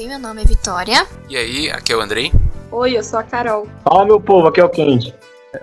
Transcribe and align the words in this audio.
Oi, 0.00 0.06
meu 0.06 0.18
nome 0.18 0.40
é 0.40 0.44
Vitória. 0.46 1.06
E 1.28 1.36
aí, 1.36 1.70
aqui 1.70 1.92
é 1.92 1.96
o 1.96 2.00
Andrei. 2.00 2.32
Oi, 2.72 2.96
eu 2.96 3.04
sou 3.04 3.18
a 3.18 3.22
Carol. 3.22 3.68
Fala, 3.84 4.06
meu 4.06 4.18
povo, 4.18 4.48
aqui 4.48 4.58
é 4.58 4.64
o 4.64 4.68
Kendi. 4.70 5.14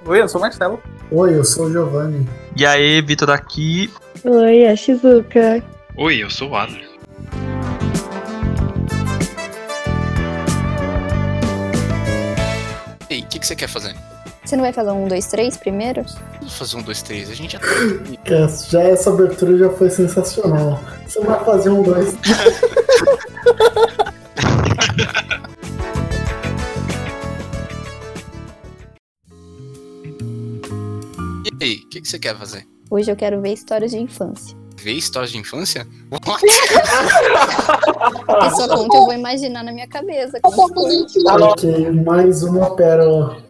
Oi, 0.06 0.22
eu 0.22 0.30
sou 0.30 0.40
o 0.40 0.44
Marcelo. 0.44 0.80
Oi, 1.10 1.34
eu 1.34 1.44
sou 1.44 1.66
o 1.66 1.72
Giovanni. 1.72 2.30
E 2.56 2.64
aí, 2.64 3.02
Vitor 3.02 3.32
aqui. 3.32 3.92
Oi, 4.24 4.60
é 4.60 4.70
a 4.70 4.76
Shizuka. 4.76 5.64
Oi, 5.98 6.22
eu 6.22 6.30
sou 6.30 6.52
o 6.52 6.56
Adler. 6.56 6.88
E 13.10 13.14
aí, 13.16 13.22
o 13.22 13.26
que, 13.26 13.40
que 13.40 13.48
você 13.48 13.56
quer 13.56 13.68
fazer? 13.68 13.96
Você 14.46 14.56
não 14.56 14.64
vai 14.64 14.72
fazer 14.72 14.92
um, 14.92 15.08
dois, 15.08 15.26
três 15.26 15.58
primeiro? 15.58 16.06
Vamos 16.38 16.56
fazer 16.56 16.78
um, 16.78 16.84
dois, 16.84 17.02
três. 17.02 17.32
A 17.32 17.34
gente 17.34 17.54
já 17.54 17.60
tá. 17.60 18.48
Já 18.70 18.84
essa 18.84 19.10
abertura 19.10 19.58
já 19.58 19.72
foi 19.72 19.90
sensacional. 19.90 20.80
Você 21.08 21.22
vai 21.22 21.44
fazer 21.44 21.72
um 21.72 21.82
dois. 21.82 22.16
E 31.60 31.64
aí, 31.64 31.76
o 31.78 31.90
que, 31.90 32.02
que 32.02 32.08
você 32.08 32.20
quer 32.20 32.36
fazer? 32.38 32.68
Hoje 32.90 33.12
eu 33.12 33.16
quero 33.16 33.42
ver 33.42 33.54
histórias 33.54 33.92
de 33.92 33.98
infância. 33.98 34.58
Ver 34.78 34.94
histórias 34.94 35.32
de 35.32 35.38
infância? 35.38 35.88
É 38.40 38.50
só 38.52 38.68
como 38.68 38.90
que 38.90 38.98
eu 38.98 39.06
vou 39.06 39.14
imaginar 39.14 39.64
na 39.64 39.72
minha 39.72 39.88
cabeça. 39.88 40.40
ok, 40.44 41.92
mais 41.92 42.44
uma 42.44 42.76
pérola. 42.76 43.44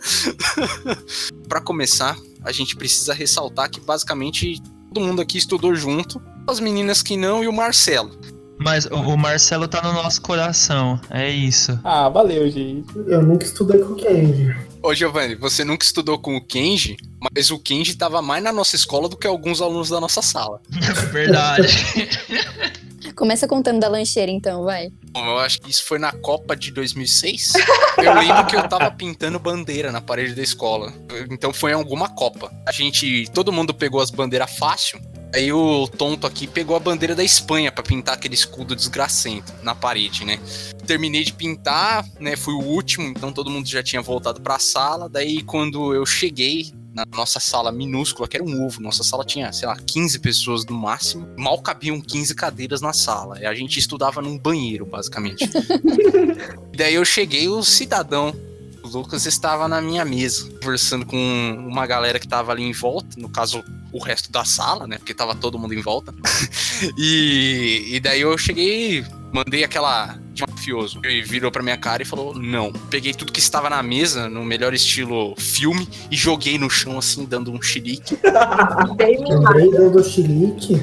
Pra 1.49 1.59
começar, 1.59 2.15
a 2.43 2.51
gente 2.51 2.75
precisa 2.75 3.13
ressaltar 3.13 3.69
que 3.69 3.79
basicamente 3.79 4.61
todo 4.93 5.03
mundo 5.03 5.21
aqui 5.21 5.37
estudou 5.37 5.75
junto. 5.75 6.21
As 6.47 6.59
meninas 6.59 7.01
que 7.01 7.17
não 7.17 7.43
e 7.43 7.47
o 7.47 7.53
Marcelo. 7.53 8.17
Mas 8.59 8.85
o 8.85 9.15
Marcelo 9.15 9.67
tá 9.67 9.81
no 9.81 9.93
nosso 9.93 10.21
coração. 10.21 10.99
É 11.09 11.29
isso. 11.29 11.79
Ah, 11.83 12.09
valeu, 12.09 12.49
gente. 12.49 12.87
Eu 13.07 13.21
nunca 13.21 13.45
estudei 13.45 13.79
com 13.79 13.93
o 13.93 13.95
Kenji. 13.95 14.55
Ô 14.81 14.93
Giovanni, 14.93 15.35
você 15.35 15.63
nunca 15.63 15.85
estudou 15.85 16.17
com 16.17 16.35
o 16.35 16.41
Kenji, 16.41 16.97
mas 17.33 17.51
o 17.51 17.59
Kenji 17.59 17.95
tava 17.95 18.21
mais 18.21 18.43
na 18.43 18.51
nossa 18.51 18.75
escola 18.75 19.09
do 19.09 19.17
que 19.17 19.27
alguns 19.27 19.61
alunos 19.61 19.89
da 19.89 19.99
nossa 19.99 20.21
sala. 20.21 20.61
Verdade. 21.11 21.67
Começa 23.15 23.47
contando 23.47 23.79
da 23.79 23.87
lancheira 23.87 24.31
então, 24.31 24.63
vai. 24.63 24.91
Bom, 25.11 25.25
eu 25.25 25.39
acho 25.39 25.59
que 25.59 25.71
isso 25.71 25.83
foi 25.83 25.97
na 25.97 26.11
Copa 26.11 26.55
de 26.55 26.71
2006. 26.71 27.53
Eu 27.97 28.13
lembro 28.13 28.45
que 28.45 28.55
eu 28.55 28.67
tava 28.67 28.91
pintando 28.91 29.39
bandeira 29.39 29.91
na 29.91 29.99
parede 29.99 30.35
da 30.35 30.43
escola. 30.43 30.93
Então 31.31 31.51
foi 31.51 31.71
em 31.71 31.73
alguma 31.73 32.09
Copa. 32.09 32.51
A 32.67 32.71
gente, 32.71 33.27
todo 33.33 33.51
mundo 33.51 33.73
pegou 33.73 34.01
as 34.01 34.11
bandeiras 34.11 34.55
fácil. 34.57 35.01
Aí 35.33 35.51
o 35.51 35.87
tonto 35.87 36.25
aqui 36.25 36.47
pegou 36.47 36.75
a 36.75 36.79
bandeira 36.79 37.13
da 37.13 37.23
Espanha 37.23 37.71
pra 37.71 37.83
pintar 37.83 38.15
aquele 38.15 38.33
escudo 38.33 38.75
desgracento 38.75 39.53
na 39.61 39.75
parede, 39.75 40.23
né? 40.25 40.39
Terminei 40.85 41.23
de 41.23 41.33
pintar, 41.33 42.05
né? 42.19 42.35
Fui 42.35 42.53
o 42.53 42.61
último, 42.61 43.07
então 43.07 43.31
todo 43.31 43.49
mundo 43.49 43.67
já 43.67 43.83
tinha 43.83 44.01
voltado 44.01 44.41
pra 44.41 44.57
sala. 44.57 45.09
Daí 45.09 45.41
quando 45.41 45.93
eu 45.93 46.05
cheguei 46.05 46.73
na 46.93 47.05
nossa 47.15 47.39
sala 47.39 47.71
minúscula, 47.71 48.27
que 48.27 48.37
era 48.37 48.43
um 48.43 48.65
ovo, 48.65 48.81
nossa 48.81 49.03
sala 49.03 49.23
tinha, 49.23 49.51
sei 49.53 49.67
lá, 49.67 49.75
15 49.75 50.19
pessoas 50.19 50.65
no 50.65 50.75
máximo. 50.75 51.27
Mal 51.37 51.61
cabiam 51.61 52.01
15 52.01 52.33
cadeiras 52.33 52.81
na 52.81 52.93
sala. 52.93 53.39
E 53.39 53.45
a 53.45 53.53
gente 53.53 53.77
estudava 53.77 54.21
num 54.21 54.37
banheiro, 54.37 54.85
basicamente. 54.85 55.47
Daí 56.75 56.95
eu 56.95 57.05
cheguei, 57.05 57.47
o 57.47 57.63
cidadão 57.63 58.33
o 58.87 58.87
Lucas 58.87 59.25
estava 59.25 59.67
na 59.67 59.81
minha 59.81 60.05
mesa, 60.05 60.49
conversando 60.61 61.05
com 61.05 61.17
uma 61.67 61.85
galera 61.85 62.19
que 62.19 62.27
tava 62.27 62.53
ali 62.53 62.63
em 62.63 62.71
volta, 62.71 63.19
no 63.19 63.27
caso, 63.29 63.63
o 63.97 64.03
resto 64.03 64.31
da 64.31 64.45
sala, 64.45 64.87
né? 64.87 64.97
Porque 64.97 65.13
tava 65.13 65.35
todo 65.35 65.59
mundo 65.59 65.73
em 65.73 65.81
volta. 65.81 66.13
e, 66.97 67.95
e 67.95 67.99
daí 67.99 68.21
eu 68.21 68.37
cheguei, 68.37 69.03
mandei 69.31 69.63
aquela 69.63 70.17
de 70.33 70.43
mafioso. 70.47 70.99
Ele 71.03 71.21
virou 71.21 71.51
pra 71.51 71.63
minha 71.63 71.77
cara 71.77 72.01
e 72.01 72.05
falou: 72.05 72.33
Não. 72.35 72.71
Peguei 72.89 73.13
tudo 73.13 73.31
que 73.31 73.39
estava 73.39 73.69
na 73.69 73.81
mesa, 73.81 74.29
no 74.29 74.45
melhor 74.45 74.73
estilo 74.73 75.35
filme, 75.37 75.87
e 76.11 76.15
joguei 76.15 76.57
no 76.57 76.69
chão, 76.69 76.97
assim, 76.97 77.25
dando 77.25 77.51
um 77.51 77.61
xilique. 77.61 78.17
Lembrei 78.97 79.71
do 79.89 80.03
chilique? 80.03 80.81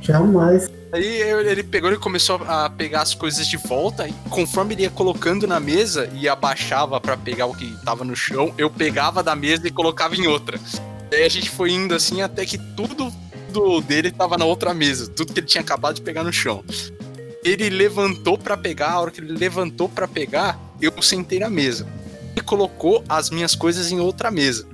Jamais. 0.00 0.70
Aí 0.92 1.04
ele 1.04 1.64
pegou 1.64 1.92
e 1.92 1.96
começou 1.96 2.40
a 2.46 2.70
pegar 2.70 3.02
as 3.02 3.14
coisas 3.14 3.48
de 3.48 3.56
volta, 3.56 4.06
e 4.06 4.12
conforme 4.30 4.74
ele 4.74 4.82
ia 4.82 4.90
colocando 4.90 5.44
na 5.44 5.58
mesa 5.58 6.08
e 6.14 6.28
abaixava 6.28 7.00
pra 7.00 7.16
pegar 7.16 7.46
o 7.46 7.54
que 7.54 7.66
tava 7.84 8.04
no 8.04 8.14
chão, 8.14 8.54
eu 8.56 8.70
pegava 8.70 9.20
da 9.20 9.34
mesa 9.34 9.66
e 9.66 9.72
colocava 9.72 10.14
em 10.14 10.28
outra. 10.28 10.60
Aí 11.14 11.24
a 11.24 11.28
gente 11.28 11.48
foi 11.48 11.70
indo 11.70 11.94
assim 11.94 12.22
até 12.22 12.44
que 12.44 12.58
tudo 12.58 13.12
do 13.52 13.80
dele 13.80 14.10
tava 14.10 14.36
na 14.36 14.44
outra 14.44 14.74
mesa, 14.74 15.08
tudo 15.08 15.32
que 15.32 15.38
ele 15.38 15.46
tinha 15.46 15.62
acabado 15.62 15.94
de 15.94 16.02
pegar 16.02 16.24
no 16.24 16.32
chão. 16.32 16.64
Ele 17.44 17.70
levantou 17.70 18.36
pra 18.36 18.56
pegar, 18.56 18.92
a 18.92 19.00
hora 19.00 19.10
que 19.10 19.20
ele 19.20 19.32
levantou 19.32 19.88
pra 19.88 20.08
pegar, 20.08 20.58
eu 20.80 20.92
sentei 21.00 21.38
na 21.38 21.48
mesa. 21.48 21.86
E 22.34 22.40
colocou 22.40 23.04
as 23.08 23.30
minhas 23.30 23.54
coisas 23.54 23.92
em 23.92 24.00
outra 24.00 24.30
mesa. 24.30 24.66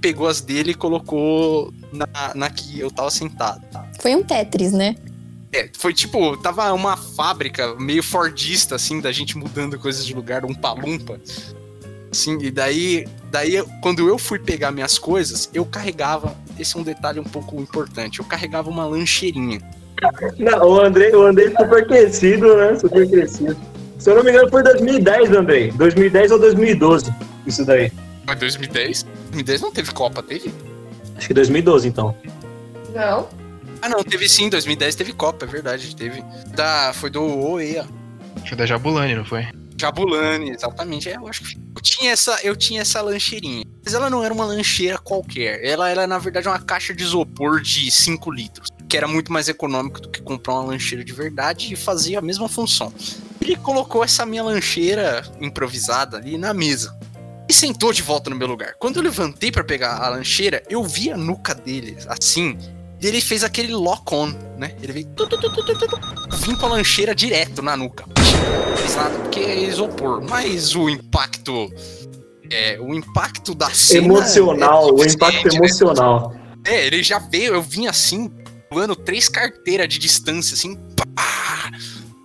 Pegou 0.00 0.28
as 0.28 0.42
dele 0.42 0.72
e 0.72 0.74
colocou 0.74 1.72
na, 1.90 2.34
na 2.34 2.50
que 2.50 2.78
eu 2.78 2.90
tava 2.90 3.10
sentado. 3.10 3.62
Foi 4.00 4.14
um 4.14 4.22
Tetris, 4.22 4.72
né? 4.72 4.96
É, 5.52 5.70
foi 5.72 5.94
tipo, 5.94 6.36
tava 6.36 6.70
uma 6.74 6.96
fábrica 6.96 7.74
meio 7.76 8.02
fordista, 8.02 8.74
assim, 8.74 9.00
da 9.00 9.10
gente 9.10 9.38
mudando 9.38 9.78
coisas 9.78 10.04
de 10.04 10.12
lugar, 10.12 10.44
um 10.44 10.52
palumpa. 10.52 11.18
Assim, 12.16 12.38
e 12.40 12.50
daí, 12.50 13.06
daí, 13.30 13.62
quando 13.82 14.08
eu 14.08 14.16
fui 14.16 14.38
pegar 14.38 14.72
minhas 14.72 14.98
coisas, 14.98 15.50
eu 15.52 15.66
carregava, 15.66 16.34
esse 16.58 16.74
é 16.74 16.80
um 16.80 16.82
detalhe 16.82 17.20
um 17.20 17.24
pouco 17.24 17.60
importante, 17.60 18.20
eu 18.20 18.24
carregava 18.24 18.70
uma 18.70 18.86
lancheirinha. 18.86 19.60
Não, 20.38 20.66
o 20.66 20.80
Andrei, 20.80 21.14
o 21.14 21.26
Andrei 21.26 21.50
super 21.50 21.86
crescido, 21.86 22.56
né? 22.56 22.74
Super 22.78 23.06
crescido. 23.06 23.54
Se 23.98 24.10
eu 24.10 24.16
não 24.16 24.24
me 24.24 24.30
engano, 24.30 24.48
foi 24.48 24.62
2010, 24.62 25.30
Andrei. 25.32 25.70
2010 25.72 26.32
ou 26.32 26.38
2012. 26.38 27.14
Isso 27.46 27.66
daí. 27.66 27.92
Mas 28.26 28.38
2010? 28.38 29.02
2010 29.02 29.60
não 29.60 29.72
teve 29.72 29.92
Copa, 29.92 30.22
teve? 30.22 30.50
Acho 31.16 31.28
que 31.28 31.34
2012, 31.34 31.88
então. 31.88 32.16
Não? 32.94 33.28
Ah 33.82 33.90
não, 33.90 34.02
teve 34.02 34.26
sim, 34.26 34.48
2010 34.48 34.94
teve 34.94 35.12
Copa, 35.12 35.44
é 35.44 35.48
verdade, 35.48 35.94
teve. 35.94 36.24
Da, 36.54 36.92
foi 36.94 37.10
do 37.10 37.22
OEA. 37.22 37.86
Foi 38.48 38.56
da 38.56 38.64
Jabulani, 38.64 39.14
não 39.14 39.24
foi? 39.24 39.46
Jabulani, 39.78 40.50
exatamente. 40.50 41.10
É, 41.10 41.16
eu 41.16 41.28
acho 41.28 41.42
que 41.42 41.65
tinha 41.86 42.10
essa, 42.10 42.38
eu 42.42 42.56
tinha 42.56 42.82
essa 42.82 43.00
lancheirinha. 43.00 43.64
Mas 43.84 43.94
ela 43.94 44.10
não 44.10 44.24
era 44.24 44.34
uma 44.34 44.44
lancheira 44.44 44.98
qualquer. 44.98 45.64
Ela 45.64 45.88
era, 45.88 46.06
na 46.06 46.18
verdade, 46.18 46.48
uma 46.48 46.58
caixa 46.58 46.92
de 46.92 47.04
isopor 47.04 47.60
de 47.60 47.90
5 47.90 48.30
litros. 48.30 48.68
Que 48.88 48.96
era 48.96 49.06
muito 49.06 49.32
mais 49.32 49.48
econômico 49.48 50.00
do 50.00 50.08
que 50.08 50.20
comprar 50.20 50.54
uma 50.54 50.64
lancheira 50.64 51.04
de 51.04 51.12
verdade 51.12 51.72
e 51.72 51.76
fazia 51.76 52.18
a 52.18 52.22
mesma 52.22 52.48
função. 52.48 52.92
Ele 53.40 53.56
colocou 53.56 54.02
essa 54.02 54.26
minha 54.26 54.42
lancheira 54.42 55.24
improvisada 55.40 56.16
ali 56.16 56.36
na 56.36 56.52
mesa. 56.52 56.98
E 57.48 57.54
sentou 57.54 57.92
de 57.92 58.02
volta 58.02 58.28
no 58.28 58.34
meu 58.34 58.48
lugar. 58.48 58.74
Quando 58.74 58.96
eu 58.96 59.02
levantei 59.02 59.52
pra 59.52 59.62
pegar 59.62 59.98
a 59.98 60.08
lancheira, 60.08 60.62
eu 60.68 60.82
vi 60.82 61.12
a 61.12 61.16
nuca 61.16 61.54
dele, 61.54 61.96
assim. 62.08 62.58
E 63.00 63.06
ele 63.06 63.20
fez 63.20 63.44
aquele 63.44 63.72
lock-on, 63.74 64.32
né? 64.56 64.74
Ele 64.82 64.92
veio. 64.92 65.08
Vim 66.38 66.54
com 66.54 66.66
a 66.66 66.70
lancheira 66.70 67.14
direto 67.14 67.60
na 67.62 67.76
nuca. 67.76 68.04
Não 68.06 68.76
fez 68.76 68.96
nada 68.96 69.18
porque 69.18 69.40
é 69.40 69.64
isopor. 69.64 70.24
Mas 70.28 70.74
o 70.74 70.88
impacto. 70.88 71.70
É, 72.50 72.78
o 72.80 72.94
impacto 72.94 73.54
da 73.54 73.70
cena. 73.70 74.06
Emocional, 74.06 74.88
é 74.88 74.92
o 74.92 75.04
impacto 75.04 75.48
né? 75.48 75.56
emocional. 75.56 76.34
É, 76.64 76.86
ele 76.86 77.02
já 77.02 77.18
veio, 77.18 77.54
eu 77.54 77.62
vim 77.62 77.86
assim, 77.86 78.30
pulando 78.70 78.96
três 78.96 79.28
carteiras 79.28 79.88
de 79.88 79.98
distância, 79.98 80.54
assim. 80.54 80.76
Pá! 81.14 81.70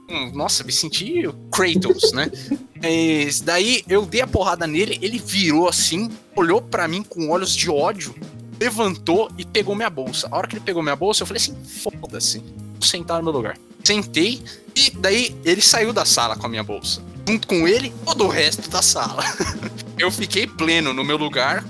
Hum, 0.09 0.31
Nossa, 0.33 0.63
me 0.63 0.71
senti 0.71 1.23
Kratos, 1.51 2.11
né? 2.11 2.29
Mas 2.81 3.41
daí 3.41 3.83
eu 3.88 4.05
dei 4.05 4.21
a 4.21 4.27
porrada 4.27 4.65
nele, 4.65 4.97
ele 5.01 5.19
virou 5.19 5.69
assim, 5.69 6.09
olhou 6.35 6.61
pra 6.61 6.88
mim 6.88 7.03
com 7.03 7.29
olhos 7.29 7.55
de 7.55 7.69
ódio, 7.69 8.15
levantou 8.61 9.27
e 9.39 9.44
pegou 9.44 9.75
minha 9.75 9.89
bolsa. 9.89 10.27
A 10.29 10.38
hora 10.38 10.47
que 10.47 10.53
ele 10.53 10.63
pegou 10.63 10.83
minha 10.83 10.95
bolsa, 10.95 11.23
eu 11.23 11.27
falei 11.27 11.41
assim: 11.41 11.57
foda-se, 11.66 12.38
vou 12.39 12.83
sentar 12.83 13.18
no 13.18 13.24
meu 13.24 13.33
lugar. 13.33 13.57
Sentei 13.83 14.39
e 14.75 14.91
daí 14.91 15.36
ele 15.44 15.62
saiu 15.62 15.91
da 15.91 16.06
sala 16.06 16.36
com 16.36 16.45
a 16.45 16.50
minha 16.50 16.63
bolsa. 16.63 17.01
Junto 17.27 17.47
com 17.47 17.68
ele, 17.68 17.91
todo 18.06 18.25
o 18.25 18.27
resto 18.27 18.69
da 18.69 18.83
sala. 18.83 19.24
eu 19.97 20.12
fiquei 20.12 20.45
pleno 20.45 20.94
no 20.94 21.03
meu 21.03 21.18
lugar, 21.18 21.65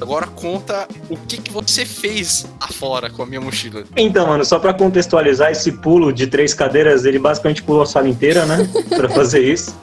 Agora 0.00 0.26
conta 0.26 0.88
o 1.10 1.16
que, 1.16 1.36
que 1.36 1.52
você 1.52 1.84
fez 1.84 2.46
afora 2.58 3.10
com 3.10 3.22
a 3.22 3.26
minha 3.26 3.40
mochila. 3.40 3.84
Então, 3.94 4.26
mano, 4.26 4.42
só 4.46 4.58
pra 4.58 4.72
contextualizar 4.72 5.50
esse 5.50 5.72
pulo 5.72 6.10
de 6.10 6.26
três 6.26 6.54
cadeiras, 6.54 7.04
ele 7.04 7.18
basicamente 7.18 7.62
pulou 7.62 7.82
a 7.82 7.86
sala 7.86 8.08
inteira, 8.08 8.46
né? 8.46 8.66
Pra 8.88 9.10
fazer 9.10 9.40
isso. 9.44 9.78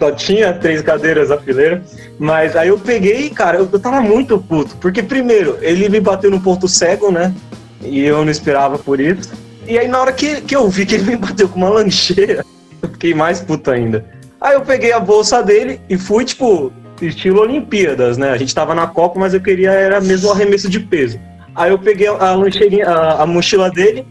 Só 0.00 0.10
tinha 0.10 0.54
três 0.54 0.80
cadeiras 0.80 1.30
a 1.30 1.36
fileira. 1.36 1.84
Mas 2.18 2.56
aí 2.56 2.68
eu 2.68 2.78
peguei, 2.78 3.28
cara, 3.28 3.58
eu, 3.58 3.66
tava 3.78 4.00
muito 4.00 4.38
puto. 4.38 4.74
Porque, 4.76 5.02
primeiro, 5.02 5.58
ele 5.60 5.90
me 5.90 6.00
bateu 6.00 6.30
no 6.30 6.40
ponto 6.40 6.66
cego, 6.66 7.12
né? 7.12 7.34
E 7.82 8.00
eu 8.00 8.24
não 8.24 8.30
esperava 8.30 8.78
por 8.78 8.98
isso. 8.98 9.30
E 9.68 9.78
aí, 9.78 9.86
na 9.86 10.00
hora 10.00 10.12
que, 10.12 10.40
que 10.40 10.56
eu 10.56 10.66
vi 10.70 10.86
que 10.86 10.94
ele 10.94 11.04
me 11.04 11.16
bateu 11.16 11.46
com 11.50 11.58
uma 11.58 11.68
lancheira, 11.68 12.42
eu 12.80 12.88
fiquei 12.88 13.12
mais 13.12 13.40
puto 13.42 13.70
ainda. 13.70 14.06
Aí 14.40 14.54
eu 14.54 14.62
peguei 14.62 14.90
a 14.90 14.98
bolsa 14.98 15.42
dele 15.42 15.78
e 15.86 15.98
fui, 15.98 16.24
tipo, 16.24 16.72
estilo 17.02 17.42
Olimpíadas, 17.42 18.16
né? 18.16 18.30
A 18.30 18.38
gente 18.38 18.54
tava 18.54 18.74
na 18.74 18.86
Copa, 18.86 19.20
mas 19.20 19.34
eu 19.34 19.40
queria 19.40 19.70
era 19.70 20.00
mesmo 20.00 20.30
arremesso 20.30 20.70
de 20.70 20.80
peso. 20.80 21.20
Aí 21.54 21.70
eu 21.70 21.78
peguei 21.78 22.06
a 22.06 22.32
lancheirinha, 22.32 22.86
a, 22.86 23.22
a 23.22 23.26
mochila 23.26 23.70
dele, 23.70 24.06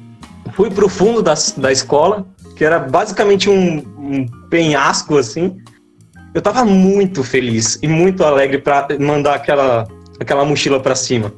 fui 0.53 0.69
pro 0.69 0.87
fundo 0.87 1.23
da, 1.23 1.33
da 1.57 1.71
escola, 1.71 2.27
que 2.55 2.63
era 2.63 2.77
basicamente 2.77 3.49
um, 3.49 3.77
um 3.97 4.25
penhasco 4.51 5.17
assim. 5.17 5.57
Eu 6.39 6.41
tava 6.41 6.63
muito 6.63 7.21
feliz 7.21 7.77
e 7.83 7.87
muito 7.87 8.23
alegre 8.23 8.59
pra 8.59 8.87
mandar 8.97 9.35
aquela, 9.35 9.85
aquela 10.21 10.45
mochila 10.45 10.79
pra 10.79 10.95
cima. 10.95 11.33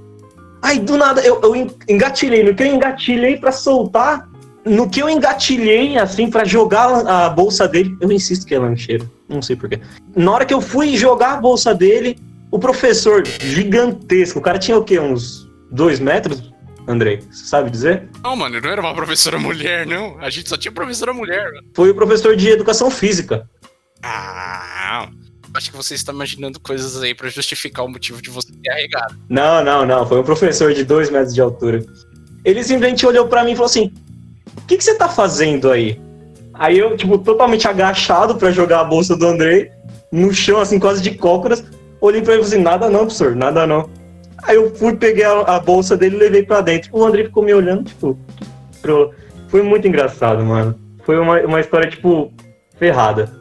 Aí 0.62 0.78
do 0.78 0.96
nada 0.96 1.22
eu, 1.22 1.42
eu 1.42 1.56
en- 1.56 1.72
engatilhei, 1.90 2.44
no 2.44 2.54
que 2.54 2.62
eu 2.62 2.68
engatilhei 2.68 3.36
pra 3.38 3.52
soltar, 3.52 4.30
no 4.64 4.88
que 4.88 5.02
eu 5.02 5.10
engatilhei 5.10 5.98
assim 5.98 6.30
pra 6.30 6.46
jogar 6.46 6.86
a 7.08 7.28
bolsa 7.30 7.68
dele, 7.68 7.98
eu 8.00 8.12
insisto 8.12 8.46
que 8.46 8.54
é 8.54 8.60
lancheira, 8.60 9.04
não 9.28 9.42
sei 9.42 9.56
porquê. 9.56 9.80
Na 10.16 10.32
hora 10.34 10.46
que 10.46 10.54
eu 10.54 10.62
fui 10.62 10.96
jogar 10.96 11.34
a 11.34 11.38
bolsa 11.38 11.74
dele, 11.74 12.16
o 12.52 12.60
professor 12.60 13.24
gigantesco, 13.26 14.38
o 14.38 14.42
cara 14.42 14.60
tinha 14.60 14.78
o 14.78 14.84
quê? 14.84 15.00
Uns 15.00 15.50
dois 15.72 16.00
metros, 16.00 16.54
Andrei? 16.88 17.22
Você 17.32 17.46
sabe 17.48 17.72
dizer? 17.72 18.08
Não, 18.24 18.36
mano, 18.36 18.62
não 18.62 18.70
era 18.70 18.80
uma 18.82 18.94
professora 18.94 19.40
mulher, 19.40 19.88
não. 19.88 20.20
A 20.20 20.30
gente 20.30 20.48
só 20.48 20.58
tinha 20.58 20.72
professora 20.72 21.12
mulher. 21.12 21.44
mano. 21.46 21.64
Foi 21.74 21.90
o 21.90 21.96
professor 21.96 22.36
de 22.36 22.48
educação 22.50 22.92
física. 22.92 23.50
Acho 25.62 25.70
que 25.70 25.78
você 25.78 25.94
está 25.94 26.12
imaginando 26.12 26.60
coisas 26.60 27.00
aí 27.04 27.14
pra 27.14 27.30
justificar 27.30 27.86
o 27.86 27.88
motivo 27.88 28.20
de 28.20 28.32
você 28.32 28.52
ter 28.64 28.72
arregado. 28.72 29.16
Não, 29.30 29.64
não, 29.64 29.86
não. 29.86 30.08
Foi 30.08 30.20
um 30.20 30.24
professor 30.24 30.74
de 30.74 30.84
dois 30.84 31.12
metros 31.12 31.36
de 31.36 31.40
altura. 31.42 31.86
Ele 32.44 32.64
simplesmente 32.64 33.06
olhou 33.06 33.28
pra 33.28 33.44
mim 33.44 33.52
e 33.52 33.56
falou 33.56 33.68
assim: 33.68 33.94
O 34.58 34.62
que, 34.66 34.76
que 34.76 34.84
você 34.84 34.96
tá 34.96 35.08
fazendo 35.08 35.70
aí? 35.70 36.02
Aí 36.56 36.80
eu, 36.80 36.98
tipo, 36.98 37.16
totalmente 37.20 37.68
agachado 37.68 38.36
pra 38.38 38.50
jogar 38.50 38.80
a 38.80 38.84
bolsa 38.84 39.16
do 39.16 39.28
Andrei, 39.28 39.70
no 40.12 40.34
chão, 40.34 40.60
assim, 40.60 40.80
quase 40.80 41.00
de 41.00 41.12
cócoras. 41.12 41.64
Olhei 42.02 42.24
pra 42.24 42.34
ele 42.34 42.42
e 42.42 42.46
falei 42.46 42.56
assim: 42.60 42.64
Nada 42.64 42.90
não, 42.90 43.02
professor, 43.02 43.36
nada 43.36 43.68
não. 43.68 43.88
Aí 44.42 44.56
eu 44.56 44.74
fui, 44.76 44.96
peguei 44.96 45.24
a, 45.26 45.42
a 45.42 45.60
bolsa 45.60 45.96
dele 45.96 46.16
e 46.16 46.20
levei 46.20 46.42
pra 46.42 46.62
dentro. 46.62 46.90
O 46.92 47.06
Andrei 47.06 47.26
ficou 47.26 47.44
me 47.44 47.54
olhando, 47.54 47.84
tipo. 47.84 48.18
pro- 48.82 49.14
Foi 49.48 49.62
muito 49.62 49.88
engraçado, 49.88 50.44
mano. 50.44 50.74
Foi 51.06 51.20
uma, 51.20 51.40
uma 51.42 51.60
história, 51.60 51.88
tipo, 51.88 52.34
ferrada. 52.80 53.40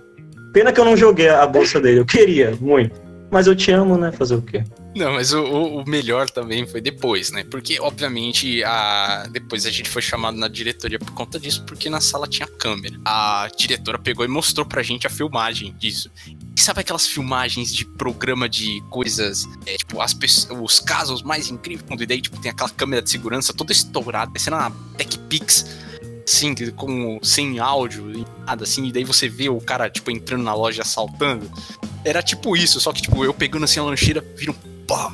Pena 0.52 0.72
que 0.72 0.80
eu 0.80 0.84
não 0.84 0.96
joguei 0.96 1.28
a 1.28 1.46
bolsa 1.46 1.80
dele. 1.80 2.00
Eu 2.00 2.06
queria, 2.06 2.56
muito. 2.60 3.00
Mas 3.30 3.46
eu 3.46 3.54
te 3.54 3.70
amo, 3.70 3.96
né? 3.96 4.10
Fazer 4.10 4.34
o 4.34 4.42
quê? 4.42 4.64
Não, 4.96 5.12
mas 5.12 5.32
o, 5.32 5.40
o- 5.44 5.84
melhor 5.88 6.28
também 6.28 6.66
foi 6.66 6.80
depois, 6.80 7.30
né? 7.30 7.44
Porque, 7.48 7.78
obviamente, 7.80 8.64
a... 8.64 9.28
depois 9.30 9.64
a 9.66 9.70
gente 9.70 9.88
foi 9.88 10.02
chamado 10.02 10.36
na 10.36 10.48
diretoria 10.48 10.98
por 10.98 11.12
conta 11.12 11.38
disso, 11.38 11.62
porque 11.64 11.88
na 11.88 12.00
sala 12.00 12.26
tinha 12.26 12.48
câmera. 12.48 12.98
A 13.04 13.48
diretora 13.56 14.00
pegou 14.00 14.24
e 14.24 14.28
mostrou 14.28 14.66
pra 14.66 14.82
gente 14.82 15.06
a 15.06 15.10
filmagem 15.10 15.72
disso. 15.78 16.10
E 16.26 16.60
sabe 16.60 16.80
aquelas 16.80 17.06
filmagens 17.06 17.72
de 17.72 17.84
programa 17.84 18.48
de 18.48 18.82
coisas, 18.90 19.46
é, 19.64 19.76
tipo, 19.76 20.00
as 20.00 20.12
pessoas, 20.12 20.58
os 20.60 20.80
casos 20.80 21.22
mais 21.22 21.48
incríveis, 21.48 21.88
e 22.00 22.06
daí, 22.06 22.20
tipo, 22.20 22.40
tem 22.40 22.50
aquela 22.50 22.70
câmera 22.70 23.00
de 23.00 23.10
segurança 23.10 23.52
toda 23.52 23.70
estourada, 23.70 24.32
parecendo 24.32 24.56
uma 24.56 24.72
TechPix, 24.98 25.66
que- 26.54 26.70
com, 26.72 27.18
sem 27.22 27.58
áudio, 27.58 28.10
e 28.12 28.26
nada 28.46 28.64
assim, 28.64 28.86
e 28.86 28.92
daí 28.92 29.04
você 29.04 29.28
vê 29.28 29.48
o 29.48 29.60
cara, 29.60 29.88
tipo, 29.90 30.10
entrando 30.10 30.42
na 30.44 30.54
loja 30.54 30.82
assaltando. 30.82 31.50
Era 32.04 32.22
tipo 32.22 32.56
isso, 32.56 32.80
só 32.80 32.92
que, 32.92 33.02
tipo, 33.02 33.24
eu 33.24 33.34
pegando 33.34 33.64
assim 33.64 33.80
a 33.80 33.82
lancheira, 33.82 34.24
vira 34.36 34.52
um 34.52 34.84
pá. 34.86 35.12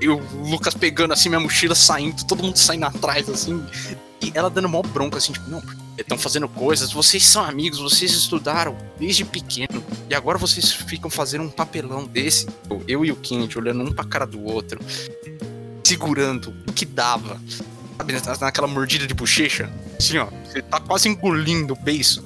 E 0.00 0.08
o 0.08 0.18
Lucas 0.48 0.74
pegando 0.74 1.12
assim 1.12 1.28
minha 1.28 1.40
mochila, 1.40 1.74
saindo, 1.74 2.24
todo 2.26 2.42
mundo 2.42 2.56
saindo 2.56 2.84
atrás, 2.86 3.28
assim. 3.28 3.64
E 4.20 4.30
ela 4.34 4.48
dando 4.50 4.68
mó 4.68 4.82
bronca, 4.82 5.18
assim, 5.18 5.32
tipo, 5.32 5.48
não, 5.50 5.62
estão 5.98 6.16
fazendo 6.18 6.48
coisas, 6.48 6.92
vocês 6.92 7.24
são 7.24 7.44
amigos, 7.44 7.78
vocês 7.80 8.10
estudaram 8.12 8.76
desde 8.98 9.24
pequeno. 9.24 9.82
E 10.08 10.14
agora 10.14 10.38
vocês 10.38 10.72
ficam 10.72 11.10
fazendo 11.10 11.44
um 11.44 11.50
papelão 11.50 12.04
desse. 12.04 12.46
Eu 12.88 13.04
e 13.04 13.12
o 13.12 13.16
Kent 13.16 13.56
olhando 13.56 13.82
um 13.82 13.92
pra 13.92 14.04
cara 14.04 14.26
do 14.26 14.42
outro, 14.44 14.80
segurando 15.84 16.54
o 16.66 16.72
que 16.72 16.84
dava. 16.84 17.40
Sabe, 17.96 18.12
na- 18.14 18.36
naquela 18.40 18.66
mordida 18.66 19.06
de 19.06 19.14
bochecha? 19.14 19.70
Assim, 20.02 20.18
ó, 20.18 20.26
você 20.44 20.60
tá 20.60 20.80
quase 20.80 21.08
engolindo 21.08 21.74
o 21.74 21.76
beiço. 21.76 22.24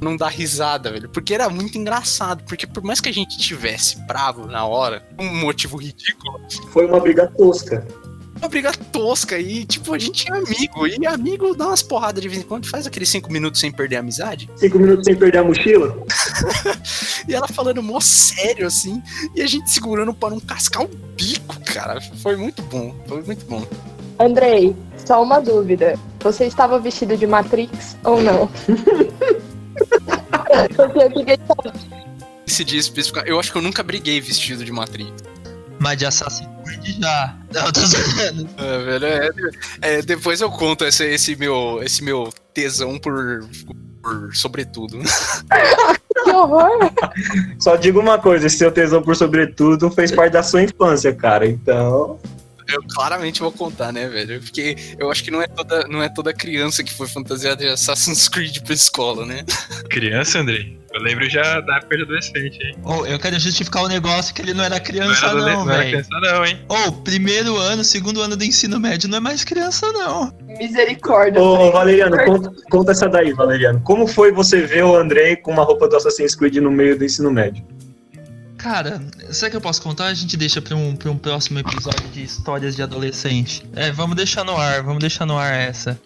Não 0.00 0.16
dá 0.16 0.28
risada, 0.28 0.90
velho. 0.90 1.08
Porque 1.10 1.34
era 1.34 1.48
muito 1.50 1.76
engraçado. 1.76 2.42
Porque 2.44 2.66
por 2.66 2.82
mais 2.82 3.00
que 3.02 3.08
a 3.10 3.12
gente 3.12 3.36
tivesse 3.36 3.98
bravo 4.06 4.46
na 4.46 4.64
hora, 4.64 5.06
um 5.18 5.36
motivo 5.40 5.76
ridículo, 5.76 6.40
Foi 6.72 6.86
uma 6.86 6.98
briga 6.98 7.26
tosca. 7.36 7.86
uma 8.38 8.48
briga 8.48 8.72
tosca 8.72 9.38
e, 9.38 9.66
tipo, 9.66 9.92
a 9.92 9.98
gente 9.98 10.26
é 10.30 10.34
amigo. 10.36 10.86
E 10.86 11.06
amigo 11.06 11.54
dá 11.54 11.66
umas 11.66 11.82
porradas 11.82 12.22
de 12.22 12.28
vez 12.28 12.40
em 12.40 12.46
quando, 12.46 12.66
faz 12.66 12.86
aqueles 12.86 13.10
cinco 13.10 13.30
minutos 13.30 13.60
sem 13.60 13.70
perder 13.70 13.96
a 13.96 14.00
amizade. 14.00 14.48
Cinco 14.56 14.78
minutos 14.78 15.04
sem 15.04 15.14
perder 15.14 15.38
a 15.38 15.44
mochila? 15.44 15.94
E 17.28 17.34
ela 17.34 17.46
falando 17.46 17.82
mó 17.82 18.00
sério, 18.00 18.66
assim, 18.66 19.02
e 19.34 19.42
a 19.42 19.46
gente 19.46 19.70
segurando 19.70 20.14
para 20.14 20.30
não 20.30 20.40
cascar 20.40 20.82
o 20.82 20.88
bico, 21.14 21.60
cara. 21.60 22.00
Foi 22.22 22.36
muito 22.36 22.62
bom, 22.62 22.94
foi 23.06 23.22
muito 23.22 23.44
bom. 23.44 23.66
Andrei, 24.18 24.74
só 24.96 25.22
uma 25.22 25.40
dúvida. 25.40 25.98
Você 26.20 26.46
estava 26.46 26.78
vestido 26.78 27.16
de 27.16 27.26
Matrix 27.26 27.96
ou 28.04 28.20
não? 28.20 28.48
Porque 30.76 30.98
eu 30.98 31.10
fiquei 31.10 31.38
Esse 32.46 32.64
dia 32.64 32.80
específico, 32.80 33.20
eu 33.26 33.38
acho 33.38 33.52
que 33.52 33.58
eu 33.58 33.62
nunca 33.62 33.82
briguei 33.82 34.20
vestido 34.20 34.64
de 34.64 34.72
Matrix. 34.72 35.12
Mas 35.78 35.98
de 35.98 36.06
Assassin's 36.06 36.48
Creed 36.64 37.00
já. 37.00 37.36
Não, 37.52 37.72
tô. 37.72 37.80
É, 38.62 38.78
velho, 38.84 39.06
é, 39.06 39.30
é, 39.82 40.02
depois 40.02 40.40
eu 40.40 40.50
conto 40.50 40.84
esse, 40.84 41.04
esse, 41.04 41.36
meu, 41.36 41.80
esse 41.82 42.02
meu 42.02 42.32
tesão 42.52 42.98
por, 42.98 43.48
por 44.02 44.34
sobretudo. 44.34 44.98
que 46.24 46.30
horror! 46.30 46.90
Só 47.60 47.76
digo 47.76 48.00
uma 48.00 48.18
coisa, 48.18 48.48
esse 48.48 48.58
seu 48.58 48.72
tesão 48.72 49.00
por 49.00 49.14
sobretudo 49.14 49.88
fez 49.90 50.10
parte 50.10 50.32
da 50.32 50.42
sua 50.42 50.62
infância, 50.62 51.14
cara. 51.14 51.46
Então. 51.46 52.18
Eu 52.68 52.82
claramente 52.94 53.40
vou 53.40 53.50
contar, 53.50 53.92
né, 53.92 54.08
velho? 54.08 54.40
Porque 54.40 54.76
eu 54.98 55.10
acho 55.10 55.24
que 55.24 55.30
não 55.30 55.40
é 55.42 55.46
toda, 55.46 55.86
não 55.88 56.02
é 56.02 56.08
toda 56.08 56.32
criança 56.34 56.84
que 56.84 56.92
foi 56.92 57.08
fantasiada 57.08 57.56
de 57.64 57.68
Assassin's 57.68 58.28
Creed 58.28 58.58
pra 58.60 58.74
escola, 58.74 59.24
né? 59.24 59.44
Criança, 59.90 60.40
Andrei? 60.40 60.76
Eu 60.92 61.02
lembro 61.02 61.28
já 61.28 61.60
da 61.60 61.76
época 61.76 61.96
de 61.98 62.02
adolescente, 62.02 62.58
hein? 62.62 62.74
Ô, 62.82 63.04
eu 63.04 63.18
quero 63.18 63.38
justificar 63.38 63.84
o 63.84 63.88
negócio 63.88 64.34
que 64.34 64.40
ele 64.40 64.54
não 64.54 64.64
era 64.64 64.76
Não 64.76 64.84
criança, 64.84 65.26
era, 65.26 65.30
adolescente, 65.30 65.56
não, 65.58 65.64
não 65.66 65.72
era 65.72 65.82
velho. 65.82 65.90
criança 66.04 66.20
não, 66.20 66.44
hein? 66.46 66.58
Ô, 66.68 66.92
primeiro 66.92 67.56
ano, 67.56 67.84
segundo 67.84 68.20
ano 68.22 68.36
do 68.36 68.44
ensino 68.44 68.80
médio 68.80 69.08
não 69.08 69.18
é 69.18 69.20
mais 69.20 69.44
criança, 69.44 69.90
não. 69.92 70.32
Misericórdia. 70.58 71.40
Ô, 71.40 71.68
ô, 71.68 71.72
Valeriano, 71.72 72.16
conta, 72.24 72.52
conta 72.70 72.92
essa 72.92 73.08
daí, 73.08 73.32
Valeriano. 73.32 73.80
Como 73.80 74.06
foi 74.06 74.32
você 74.32 74.62
ver 74.62 74.84
o 74.84 74.96
Andrei 74.96 75.36
com 75.36 75.52
uma 75.52 75.62
roupa 75.62 75.88
do 75.88 75.96
Assassin's 75.96 76.34
Creed 76.34 76.56
no 76.56 76.70
meio 76.70 76.98
do 76.98 77.04
ensino 77.04 77.30
médio? 77.30 77.62
Cara, 78.58 79.00
será 79.30 79.50
que 79.50 79.56
eu 79.56 79.60
posso 79.60 79.80
contar? 79.80 80.06
A 80.06 80.14
gente 80.14 80.36
deixa 80.36 80.60
pra 80.60 80.74
um, 80.74 80.96
pra 80.96 81.10
um 81.10 81.16
próximo 81.16 81.60
episódio 81.60 82.06
de 82.08 82.24
histórias 82.24 82.74
de 82.74 82.82
adolescente. 82.82 83.64
É, 83.74 83.92
vamos 83.92 84.16
deixar 84.16 84.44
no 84.44 84.56
ar, 84.56 84.82
vamos 84.82 84.98
deixar 84.98 85.24
no 85.24 85.38
ar 85.38 85.54
essa. 85.54 85.98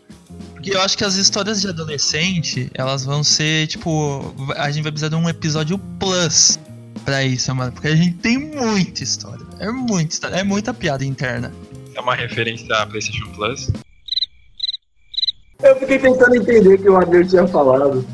Porque 0.52 0.76
eu 0.76 0.80
acho 0.82 0.96
que 0.96 1.02
as 1.02 1.14
histórias 1.14 1.62
de 1.62 1.68
adolescente, 1.68 2.70
elas 2.74 3.04
vão 3.04 3.24
ser, 3.24 3.66
tipo, 3.66 4.34
a 4.54 4.70
gente 4.70 4.82
vai 4.82 4.92
precisar 4.92 5.08
de 5.08 5.14
um 5.14 5.28
episódio 5.28 5.78
plus 5.98 6.60
pra 7.06 7.24
isso, 7.24 7.52
mano. 7.54 7.72
Porque 7.72 7.88
a 7.88 7.96
gente 7.96 8.18
tem 8.18 8.38
muita 8.38 9.02
história. 9.02 9.44
É 9.58 9.70
muita 9.70 10.12
história, 10.12 10.36
é 10.36 10.44
muita 10.44 10.74
piada 10.74 11.04
interna. 11.04 11.50
É 11.94 12.00
uma 12.00 12.14
referência 12.14 12.68
da 12.68 12.86
PlayStation 12.86 13.28
Plus. 13.32 13.70
Eu 15.62 15.76
fiquei 15.78 15.98
tentando 15.98 16.36
entender 16.36 16.74
o 16.74 16.78
que 16.78 16.88
o 16.88 16.96
Andrei 16.96 17.24
tinha 17.24 17.46
falado. 17.46 18.04